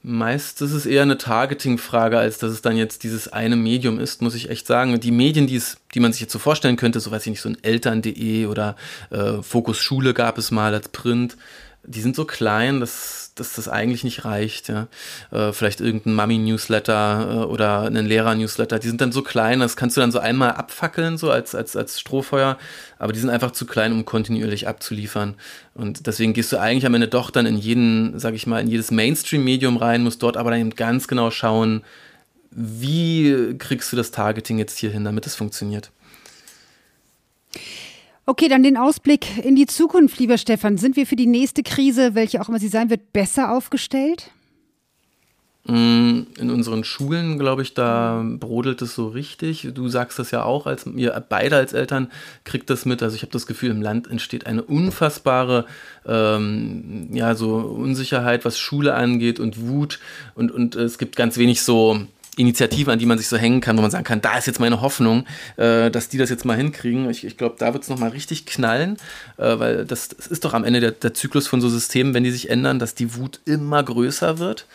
Meist 0.08 0.62
ist 0.62 0.72
es 0.72 0.86
eher 0.86 1.02
eine 1.02 1.18
Targeting-Frage, 1.18 2.20
als 2.20 2.38
dass 2.38 2.52
es 2.52 2.62
dann 2.62 2.78
jetzt 2.78 3.02
dieses 3.02 3.28
eine 3.28 3.56
Medium 3.56 4.00
ist, 4.00 4.22
muss 4.22 4.36
ich 4.36 4.52
echt 4.52 4.68
sagen. 4.68 5.00
Die 5.00 5.10
Medien, 5.10 5.48
die, 5.48 5.56
es, 5.56 5.78
die 5.96 6.00
man 6.00 6.12
sich 6.12 6.22
jetzt 6.22 6.32
so 6.32 6.38
vorstellen 6.38 6.76
könnte, 6.76 7.00
so 7.00 7.10
weiß 7.10 7.24
ich 7.24 7.32
nicht, 7.32 7.42
so 7.42 7.50
ein 7.50 7.58
Eltern.de 7.64 8.46
oder 8.46 8.76
äh, 9.10 9.42
Fokus 9.42 9.80
Schule 9.80 10.14
gab 10.14 10.38
es 10.38 10.52
mal 10.52 10.76
als 10.76 10.90
Print, 10.90 11.38
die 11.84 12.02
sind 12.02 12.16
so 12.16 12.26
klein, 12.26 12.82
dass, 12.82 13.25
dass 13.36 13.54
das 13.54 13.68
eigentlich 13.68 14.04
nicht 14.04 14.26
reicht. 14.26 14.70
Ja. 14.70 14.88
Äh, 15.32 15.52
vielleicht 15.52 15.82
irgendein 15.82 16.14
Mami-Newsletter 16.14 17.44
äh, 17.44 17.46
oder 17.46 17.82
ein 17.82 18.06
Lehrer-Newsletter, 18.06 18.80
die 18.80 18.88
sind 18.88 19.02
dann 19.02 19.12
so 19.12 19.22
klein, 19.22 19.60
das 19.60 19.76
kannst 19.76 19.98
du 19.98 20.02
dann 20.02 20.12
so 20.12 20.20
einmal 20.20 20.52
abfackeln, 20.52 21.18
so 21.18 21.30
als, 21.30 21.54
als, 21.54 21.76
als 21.76 22.00
Strohfeuer, 22.00 22.58
aber 22.98 23.14
die 23.14 23.20
sind 23.20 23.30
einfach 23.30 23.52
zu 23.52 23.66
klein, 23.66 23.92
um 23.92 24.06
kontinuierlich 24.06 24.68
abzuliefern. 24.68 25.36
Und 25.74 26.08
deswegen 26.08 26.34
gehst 26.34 26.52
du 26.52 26.58
eigentlich 26.58 26.86
am 26.86 26.94
Ende 26.94 27.10
doch 27.10 27.30
dann 27.30 27.46
in 27.46 27.58
jeden, 27.58 28.18
sag 28.18 28.34
ich 28.34 28.48
mal, 28.48 28.62
in 28.62 28.68
jedes 28.68 28.90
Mainstream-Medium 28.92 29.78
rein, 29.78 30.04
musst 30.04 30.24
dort 30.24 30.38
aber 30.38 30.52
dann 30.52 30.62
eben 30.62 30.76
ganz 30.76 31.08
genau 31.08 31.30
schauen, 31.30 31.84
wie 32.52 33.56
kriegst 33.58 33.92
du 33.92 33.98
das 33.98 34.12
Targeting 34.12 34.58
jetzt 34.58 34.78
hier 34.78 34.92
hin, 34.92 35.04
damit 35.04 35.28
es 35.28 35.36
funktioniert. 35.36 35.92
Okay, 38.28 38.48
dann 38.48 38.64
den 38.64 38.76
Ausblick 38.78 39.46
in 39.46 39.56
die 39.56 39.68
Zukunft, 39.68 40.18
lieber 40.20 40.40
Stefan. 40.40 40.78
Sind 40.78 40.96
wir 40.96 41.06
für 41.06 41.16
die 41.16 41.28
nächste 41.28 41.62
Krise, 41.62 42.16
welche 42.16 42.42
auch 42.42 42.50
immer 42.50 42.60
sie 42.60 42.70
sein 42.70 42.90
wird, 42.90 43.14
besser 43.14 43.52
aufgestellt? 43.52 44.32
Mm, 45.68 46.22
in 46.40 46.50
unseren 46.52 46.84
Schulen, 46.84 47.38
glaube 47.38 47.62
ich, 47.62 47.76
da 47.76 48.24
brodelt 48.24 48.82
es 48.82 48.96
so 48.96 49.08
richtig. 49.08 49.70
Du 49.74 49.90
sagst 49.90 50.18
das 50.18 50.32
ja 50.32 50.44
auch, 50.44 50.66
als 50.66 50.88
ihr 50.88 51.24
beide 51.28 51.56
als 51.56 51.74
Eltern 51.74 52.12
kriegt 52.44 52.70
das 52.72 52.86
mit. 52.86 53.04
Also 53.04 53.16
ich 53.16 53.22
habe 53.22 53.32
das 53.32 53.46
Gefühl, 53.46 53.72
im 53.72 53.82
Land 53.82 54.08
entsteht 54.08 54.48
eine 54.48 54.64
unfassbare 54.64 55.66
ähm, 56.08 57.10
ja, 57.12 57.36
so 57.36 57.58
Unsicherheit, 57.58 58.44
was 58.46 58.60
Schule 58.60 58.96
angeht 58.96 59.40
und 59.40 59.68
Wut. 59.68 60.00
Und, 60.34 60.52
und 60.52 60.76
es 60.76 60.98
gibt 60.98 61.16
ganz 61.16 61.38
wenig 61.38 61.62
so 61.62 62.00
Initiative, 62.38 62.92
an 62.92 63.00
die 63.00 63.06
man 63.06 63.18
sich 63.18 63.28
so 63.28 63.38
hängen 63.38 63.62
kann, 63.62 63.78
wo 63.78 63.82
man 63.82 63.92
sagen 63.92 64.04
kann, 64.04 64.22
da 64.22 64.38
ist 64.38 64.48
jetzt 64.48 64.60
meine 64.60 64.82
Hoffnung, 64.82 65.26
äh, 65.58 65.90
dass 65.90 66.10
die 66.10 66.18
das 66.18 66.30
jetzt 66.30 66.46
mal 66.46 66.58
hinkriegen. 66.58 67.10
Ich, 67.10 67.26
ich 67.26 67.38
glaube, 67.38 67.56
da 67.58 67.74
wird 67.74 67.84
es 67.84 67.90
nochmal 67.90 68.10
richtig 68.10 68.46
knallen, 68.46 68.98
äh, 69.38 69.60
weil 69.60 69.86
das, 69.86 70.10
das, 70.10 70.28
ist 70.28 70.46
doch 70.46 70.54
am 70.54 70.64
Ende 70.64 70.80
der, 70.80 70.92
der, 70.92 71.14
Zyklus 71.14 71.48
von 71.48 71.62
so 71.62 71.70
Systemen, 71.70 72.14
wenn 72.14 72.24
die 72.24 72.32
sich 72.32 72.50
ändern, 72.50 72.80
dass 72.80 72.96
die 72.96 73.16
Wut 73.16 73.40
immer 73.46 73.84
größer 73.84 74.40
wird. 74.40 74.68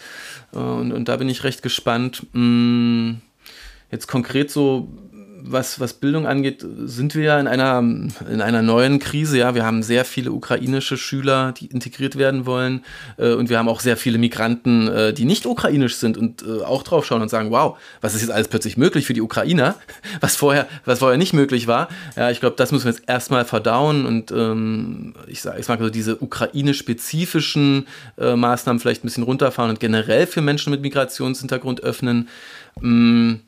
Äh, 0.52 0.58
und, 0.58 0.92
und 0.92 1.08
da 1.08 1.16
bin 1.16 1.28
ich 1.28 1.44
recht 1.44 1.62
gespannt. 1.62 2.26
Mh, 2.32 2.40
hm, 2.40 3.20
jetzt 3.90 4.06
konkret 4.06 4.50
so 4.50 4.88
was, 5.52 5.80
was 5.80 5.94
Bildung 5.94 6.26
angeht, 6.26 6.64
sind 6.84 7.14
wir 7.14 7.24
ja 7.24 7.40
in 7.40 7.46
einer, 7.46 7.78
in 7.78 8.40
einer 8.40 8.62
neuen 8.62 8.98
Krise. 8.98 9.38
Ja, 9.38 9.54
wir 9.54 9.64
haben 9.64 9.82
sehr 9.82 10.04
viele 10.04 10.32
ukrainische 10.32 10.96
Schüler, 10.96 11.52
die 11.52 11.66
integriert 11.66 12.16
werden 12.16 12.46
wollen. 12.46 12.84
Äh, 13.16 13.32
und 13.32 13.48
wir 13.50 13.58
haben 13.58 13.68
auch 13.68 13.80
sehr 13.80 13.96
viele 13.96 14.18
Migranten, 14.18 14.88
äh, 14.88 15.12
die 15.12 15.24
nicht 15.24 15.46
ukrainisch 15.46 15.96
sind 15.96 16.16
und 16.16 16.42
äh, 16.42 16.62
auch 16.62 16.82
drauf 16.82 17.06
schauen 17.06 17.22
und 17.22 17.28
sagen, 17.28 17.50
wow, 17.50 17.78
was 18.00 18.14
ist 18.14 18.22
jetzt 18.22 18.30
alles 18.30 18.48
plötzlich 18.48 18.76
möglich 18.76 19.06
für 19.06 19.14
die 19.14 19.22
Ukrainer, 19.22 19.76
was 20.20 20.36
vorher, 20.36 20.66
was 20.84 21.00
vorher 21.00 21.18
nicht 21.18 21.32
möglich 21.32 21.66
war. 21.66 21.88
Ja, 22.16 22.30
ich 22.30 22.40
glaube, 22.40 22.56
das 22.56 22.72
müssen 22.72 22.84
wir 22.84 22.92
jetzt 22.92 23.08
erstmal 23.08 23.44
verdauen 23.44 24.06
und 24.06 24.30
ähm, 24.30 25.14
ich 25.26 25.40
sage, 25.42 25.60
ich 25.60 25.68
mag 25.68 25.80
so 25.80 25.90
diese 25.90 26.16
ukrainisch-spezifischen 26.16 27.86
äh, 28.18 28.36
Maßnahmen 28.36 28.80
vielleicht 28.80 29.04
ein 29.04 29.08
bisschen 29.08 29.24
runterfahren 29.24 29.70
und 29.70 29.80
generell 29.80 30.26
für 30.26 30.40
Menschen 30.40 30.70
mit 30.70 30.82
Migrationshintergrund 30.82 31.82
öffnen. 31.82 32.28
Ähm, 32.82 33.40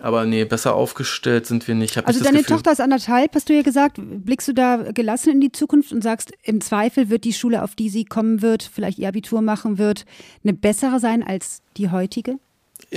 aber 0.00 0.26
nee, 0.26 0.44
besser 0.44 0.74
aufgestellt 0.74 1.46
sind 1.46 1.66
wir 1.68 1.74
nicht. 1.74 1.96
also 1.96 2.22
deine 2.22 2.38
Gefühl, 2.38 2.56
Tochter 2.56 2.72
ist 2.72 2.80
anderthalb, 2.80 3.34
hast 3.34 3.48
du 3.48 3.54
ja 3.54 3.62
gesagt. 3.62 3.98
Blickst 3.98 4.48
du 4.48 4.52
da 4.52 4.90
gelassen 4.92 5.30
in 5.30 5.40
die 5.40 5.52
Zukunft 5.52 5.92
und 5.92 6.02
sagst, 6.02 6.32
im 6.42 6.60
Zweifel 6.60 7.10
wird 7.10 7.24
die 7.24 7.32
Schule, 7.32 7.62
auf 7.62 7.74
die 7.74 7.88
sie 7.88 8.04
kommen 8.04 8.42
wird, 8.42 8.62
vielleicht 8.62 8.98
ihr 8.98 9.08
Abitur 9.08 9.40
machen 9.40 9.78
wird, 9.78 10.04
eine 10.42 10.52
bessere 10.52 11.00
sein 11.00 11.22
als 11.22 11.62
die 11.76 11.90
heutige? 11.90 12.38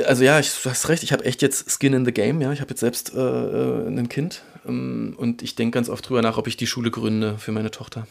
Also 0.05 0.23
ja, 0.23 0.39
ich, 0.39 0.51
du 0.61 0.69
hast 0.69 0.89
recht, 0.89 1.03
ich 1.03 1.13
habe 1.13 1.25
echt 1.25 1.41
jetzt 1.41 1.69
Skin 1.69 1.93
in 1.93 2.05
the 2.05 2.11
Game, 2.11 2.41
ja. 2.41 2.51
Ich 2.51 2.61
habe 2.61 2.71
jetzt 2.71 2.79
selbst 2.79 3.13
äh, 3.13 3.19
äh, 3.19 3.87
ein 3.87 4.09
Kind 4.09 4.43
ähm, 4.67 5.15
und 5.17 5.41
ich 5.41 5.55
denke 5.55 5.75
ganz 5.75 5.89
oft 5.89 6.07
drüber 6.07 6.21
nach, 6.21 6.37
ob 6.37 6.47
ich 6.47 6.57
die 6.57 6.67
Schule 6.67 6.91
gründe 6.91 7.37
für 7.37 7.51
meine 7.51 7.71
Tochter. 7.71 8.07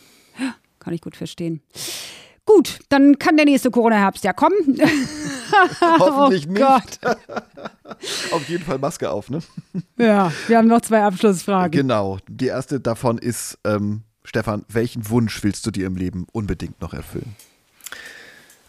Kann 0.79 0.95
ich 0.95 1.01
gut 1.01 1.17
verstehen. 1.17 1.61
Gut, 2.45 2.79
dann 2.91 3.19
kann 3.19 3.37
der 3.37 3.45
nächste 3.45 3.73
Corona-Herbst 3.73 4.23
ja 4.23 4.33
kommen. 4.33 4.81
Hoffentlich 5.99 6.47
oh 6.49 6.53
nicht. 6.53 7.01
Gott. 7.03 7.17
auf 8.33 8.49
jeden 8.49 8.65
Fall 8.65 8.79
Maske 8.79 9.11
auf, 9.11 9.31
ne? 9.31 9.41
Ja, 9.99 10.33
wir 10.47 10.59
haben 10.59 10.69
noch 10.69 10.81
zwei 10.81 11.03
Abschlussfragen. 11.03 11.71
Genau. 11.71 12.19
Die 12.29 12.47
erste 12.47 12.81
davon 12.81 13.19
ist, 13.19 13.59
ähm, 13.65 14.03
Stefan, 14.25 14.65
welchen 14.69 15.09
Wunsch 15.09 15.43
willst 15.43 15.67
du 15.67 15.71
dir 15.71 15.87
im 15.87 15.97
Leben 15.97 16.27
unbedingt 16.33 16.81
noch 16.81 16.93
erfüllen? 16.93 17.37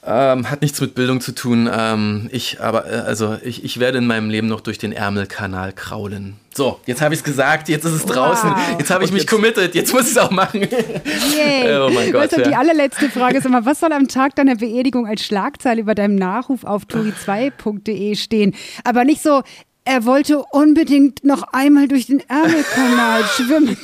Ähm, 0.10 0.49
hat 0.49 0.62
nichts 0.62 0.80
mit 0.80 0.95
Bildung 0.95 1.20
zu 1.20 1.34
tun. 1.34 1.70
Ähm, 1.72 2.30
ich, 2.32 2.62
aber, 2.62 2.89
äh, 2.89 2.99
also 2.99 3.38
ich, 3.43 3.66
ich 3.66 3.80
werde 3.80 3.97
in 3.97 4.08
meinem 4.08 4.30
Leben 4.30 4.47
noch 4.47 4.62
durch 4.62 4.78
den 4.78 4.93
Ärmelkanal 4.93 5.74
kraulen. 5.74 6.38
So, 6.55 6.80
jetzt 6.86 7.01
habe 7.01 7.14
ich 7.14 7.20
es 7.20 7.24
gesagt, 7.26 7.68
jetzt 7.68 7.84
ist 7.84 7.91
es 7.91 8.03
wow. 8.03 8.14
draußen, 8.14 8.55
jetzt 8.80 8.89
habe 8.89 9.03
ich 9.03 9.12
mich 9.12 9.28
committed, 9.28 9.76
jetzt 9.76 9.93
muss 9.93 10.03
ich 10.03 10.12
es 10.12 10.18
auch 10.18 10.32
machen. 10.32 10.62
Yay. 10.62 11.78
oh 11.82 11.89
mein 11.89 12.14
Gott. 12.14 12.24
Weißt 12.24 12.38
du, 12.38 12.41
ja. 12.41 12.47
Die 12.47 12.55
allerletzte 12.55 13.10
Frage 13.10 13.39
ist 13.39 13.45
immer, 13.45 13.66
was 13.66 13.82
soll 13.82 13.91
am 13.91 14.08
Tag 14.08 14.36
deiner 14.36 14.55
Beerdigung 14.55 15.05
als 15.05 15.26
Schlagzeile 15.26 15.82
über 15.82 15.93
deinem 15.93 16.16
Nachruf 16.16 16.64
auf 16.64 16.84
tori2.de 16.86 18.16
stehen? 18.16 18.55
Aber 18.86 19.03
nicht 19.03 19.22
so, 19.22 19.43
er 19.84 20.05
wollte 20.05 20.43
unbedingt 20.51 21.26
noch 21.26 21.43
einmal 21.51 21.88
durch 21.89 22.08
den 22.08 22.22
Ärmelkanal 22.30 23.24
schwimmen. 23.36 23.78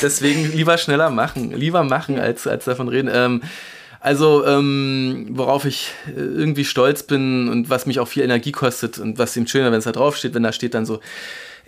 Deswegen 0.00 0.52
lieber 0.52 0.78
schneller 0.78 1.10
machen, 1.10 1.52
lieber 1.52 1.82
machen, 1.82 2.18
als, 2.18 2.46
als 2.46 2.64
davon 2.64 2.88
reden. 2.88 3.10
Ähm, 3.12 3.42
also, 4.02 4.44
ähm, 4.44 5.28
worauf 5.30 5.64
ich 5.64 5.92
äh, 6.08 6.18
irgendwie 6.18 6.64
stolz 6.64 7.04
bin 7.04 7.48
und 7.48 7.70
was 7.70 7.86
mich 7.86 8.00
auch 8.00 8.08
viel 8.08 8.24
Energie 8.24 8.50
kostet 8.50 8.98
und 8.98 9.18
was 9.18 9.36
ihm 9.36 9.46
schöner, 9.46 9.70
wenn 9.70 9.78
es 9.78 9.84
da 9.84 9.92
draufsteht, 9.92 10.34
wenn 10.34 10.42
da 10.42 10.52
steht 10.52 10.74
dann 10.74 10.84
so, 10.84 10.98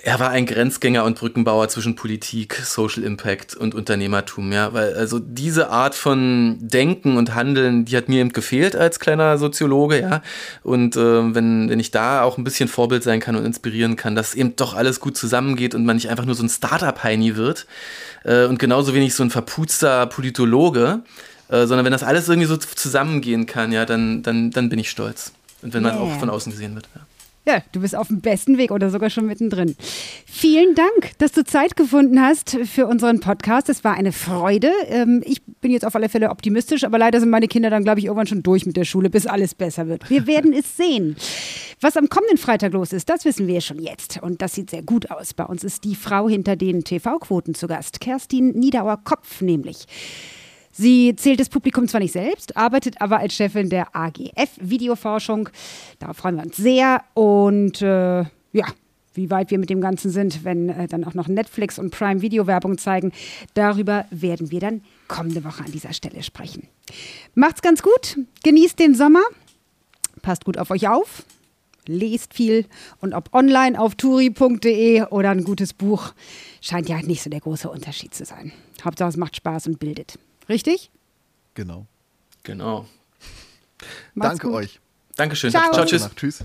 er 0.02 0.18
war 0.18 0.30
ein 0.30 0.44
Grenzgänger 0.44 1.04
und 1.04 1.18
Brückenbauer 1.18 1.68
zwischen 1.68 1.94
Politik, 1.94 2.56
Social 2.56 3.04
Impact 3.04 3.54
und 3.54 3.74
Unternehmertum, 3.74 4.52
ja, 4.52 4.74
weil 4.74 4.94
also 4.94 5.20
diese 5.20 5.70
Art 5.70 5.94
von 5.94 6.58
Denken 6.60 7.16
und 7.16 7.34
Handeln, 7.34 7.84
die 7.84 7.96
hat 7.96 8.08
mir 8.08 8.20
eben 8.20 8.32
gefehlt 8.32 8.74
als 8.74 8.98
kleiner 8.98 9.38
Soziologe, 9.38 10.00
ja, 10.00 10.20
und 10.64 10.96
äh, 10.96 11.34
wenn, 11.34 11.70
wenn 11.70 11.80
ich 11.80 11.92
da 11.92 12.22
auch 12.22 12.36
ein 12.36 12.44
bisschen 12.44 12.68
Vorbild 12.68 13.04
sein 13.04 13.20
kann 13.20 13.36
und 13.36 13.46
inspirieren 13.46 13.94
kann, 13.94 14.16
dass 14.16 14.34
eben 14.34 14.56
doch 14.56 14.74
alles 14.74 14.98
gut 14.98 15.16
zusammengeht 15.16 15.74
und 15.74 15.86
man 15.86 15.96
nicht 15.96 16.10
einfach 16.10 16.26
nur 16.26 16.34
so 16.34 16.42
ein 16.42 16.50
Startup-Heini 16.50 17.36
wird 17.36 17.66
äh, 18.24 18.44
und 18.44 18.58
genauso 18.58 18.92
wenig 18.92 19.14
so 19.14 19.22
ein 19.22 19.30
verputzter 19.30 20.04
Politologe, 20.06 21.02
äh, 21.54 21.66
sondern 21.66 21.84
wenn 21.84 21.92
das 21.92 22.02
alles 22.02 22.28
irgendwie 22.28 22.48
so 22.48 22.56
zusammengehen 22.56 23.46
kann, 23.46 23.70
ja, 23.70 23.86
dann, 23.86 24.22
dann, 24.22 24.50
dann 24.50 24.68
bin 24.68 24.78
ich 24.78 24.90
stolz. 24.90 25.32
Und 25.62 25.72
wenn 25.72 25.82
man 25.82 25.96
auch 25.96 26.18
von 26.18 26.28
außen 26.28 26.52
gesehen 26.52 26.74
wird. 26.74 26.88
Ja. 26.94 27.02
Ja, 27.46 27.62
du 27.72 27.80
bist 27.80 27.94
auf 27.94 28.08
dem 28.08 28.22
besten 28.22 28.56
Weg 28.56 28.70
oder 28.70 28.88
sogar 28.88 29.10
schon 29.10 29.26
mittendrin. 29.26 29.76
Vielen 30.24 30.74
Dank, 30.74 31.10
dass 31.18 31.32
du 31.32 31.44
Zeit 31.44 31.76
gefunden 31.76 32.18
hast 32.18 32.56
für 32.64 32.86
unseren 32.86 33.20
Podcast. 33.20 33.68
Es 33.68 33.84
war 33.84 33.94
eine 33.94 34.12
Freude. 34.12 34.72
Ähm, 34.88 35.22
ich 35.26 35.42
bin 35.60 35.70
jetzt 35.70 35.84
auf 35.84 35.94
alle 35.94 36.08
Fälle 36.08 36.30
optimistisch, 36.30 36.84
aber 36.84 36.96
leider 36.96 37.20
sind 37.20 37.28
meine 37.28 37.46
Kinder 37.46 37.68
dann, 37.68 37.84
glaube 37.84 38.00
ich, 38.00 38.06
irgendwann 38.06 38.26
schon 38.26 38.42
durch 38.42 38.64
mit 38.64 38.78
der 38.78 38.86
Schule, 38.86 39.10
bis 39.10 39.26
alles 39.26 39.54
besser 39.54 39.88
wird. 39.88 40.08
Wir 40.08 40.26
werden 40.26 40.54
es 40.54 40.78
sehen. 40.78 41.16
Was 41.82 41.98
am 41.98 42.08
kommenden 42.08 42.38
Freitag 42.38 42.72
los 42.72 42.94
ist, 42.94 43.10
das 43.10 43.26
wissen 43.26 43.46
wir 43.46 43.60
schon 43.60 43.78
jetzt. 43.78 44.22
Und 44.22 44.40
das 44.40 44.54
sieht 44.54 44.70
sehr 44.70 44.82
gut 44.82 45.10
aus. 45.10 45.34
Bei 45.34 45.44
uns 45.44 45.64
ist 45.64 45.84
die 45.84 45.96
Frau 45.96 46.30
hinter 46.30 46.56
den 46.56 46.82
TV-Quoten 46.82 47.54
zu 47.54 47.66
Gast, 47.66 48.00
Kerstin 48.00 48.52
Niedauer-Kopf 48.58 49.42
nämlich. 49.42 49.86
Sie 50.76 51.14
zählt 51.14 51.38
das 51.38 51.48
Publikum 51.48 51.86
zwar 51.86 52.00
nicht 52.00 52.12
selbst, 52.12 52.56
arbeitet 52.56 53.00
aber 53.00 53.18
als 53.18 53.34
Chefin 53.34 53.70
der 53.70 53.94
AGF 53.94 54.50
Videoforschung. 54.60 55.48
Darauf 56.00 56.16
freuen 56.16 56.34
wir 56.34 56.42
uns 56.42 56.56
sehr. 56.56 57.04
Und 57.14 57.80
äh, 57.80 58.22
ja, 58.52 58.66
wie 59.14 59.30
weit 59.30 59.52
wir 59.52 59.58
mit 59.58 59.70
dem 59.70 59.80
Ganzen 59.80 60.10
sind, 60.10 60.42
wenn 60.42 60.68
äh, 60.68 60.88
dann 60.88 61.04
auch 61.04 61.14
noch 61.14 61.28
Netflix 61.28 61.78
und 61.78 61.90
Prime 61.90 62.22
Video 62.22 62.48
Werbung 62.48 62.76
zeigen, 62.76 63.12
darüber 63.54 64.06
werden 64.10 64.50
wir 64.50 64.58
dann 64.58 64.82
kommende 65.06 65.44
Woche 65.44 65.64
an 65.64 65.70
dieser 65.70 65.92
Stelle 65.92 66.24
sprechen. 66.24 66.66
Macht's 67.36 67.62
ganz 67.62 67.80
gut, 67.80 68.18
genießt 68.42 68.76
den 68.80 68.96
Sommer, 68.96 69.22
passt 70.22 70.44
gut 70.44 70.58
auf 70.58 70.72
euch 70.72 70.88
auf, 70.88 71.22
lest 71.86 72.34
viel 72.34 72.66
und 73.00 73.14
ob 73.14 73.32
online 73.32 73.78
auf 73.78 73.94
turi.de 73.94 75.04
oder 75.04 75.30
ein 75.30 75.44
gutes 75.44 75.72
Buch, 75.72 76.12
scheint 76.60 76.88
ja 76.88 77.00
nicht 77.00 77.22
so 77.22 77.30
der 77.30 77.40
große 77.40 77.70
Unterschied 77.70 78.12
zu 78.12 78.24
sein. 78.24 78.50
Hauptsache 78.84 79.10
es 79.10 79.16
macht 79.16 79.36
Spaß 79.36 79.68
und 79.68 79.78
bildet. 79.78 80.18
Richtig? 80.48 80.90
Genau. 81.54 81.86
Genau. 82.42 82.86
Macht's 84.14 84.38
Danke 84.38 84.46
gut. 84.48 84.56
euch. 84.56 84.80
Dankeschön. 85.16 85.50
Ciao. 85.50 85.72
Ciao 85.72 85.84
tschüss. 85.84 86.10
Tschüss. 86.16 86.44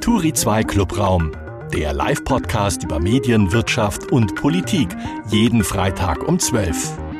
Turi 0.00 0.32
2 0.32 0.64
Clubraum, 0.64 1.32
der 1.72 1.92
Live-Podcast 1.92 2.82
über 2.84 2.98
Medien, 2.98 3.52
Wirtschaft 3.52 4.10
und 4.10 4.34
Politik. 4.34 4.88
Jeden 5.28 5.64
Freitag 5.64 6.26
um 6.26 6.38
12. 6.38 7.11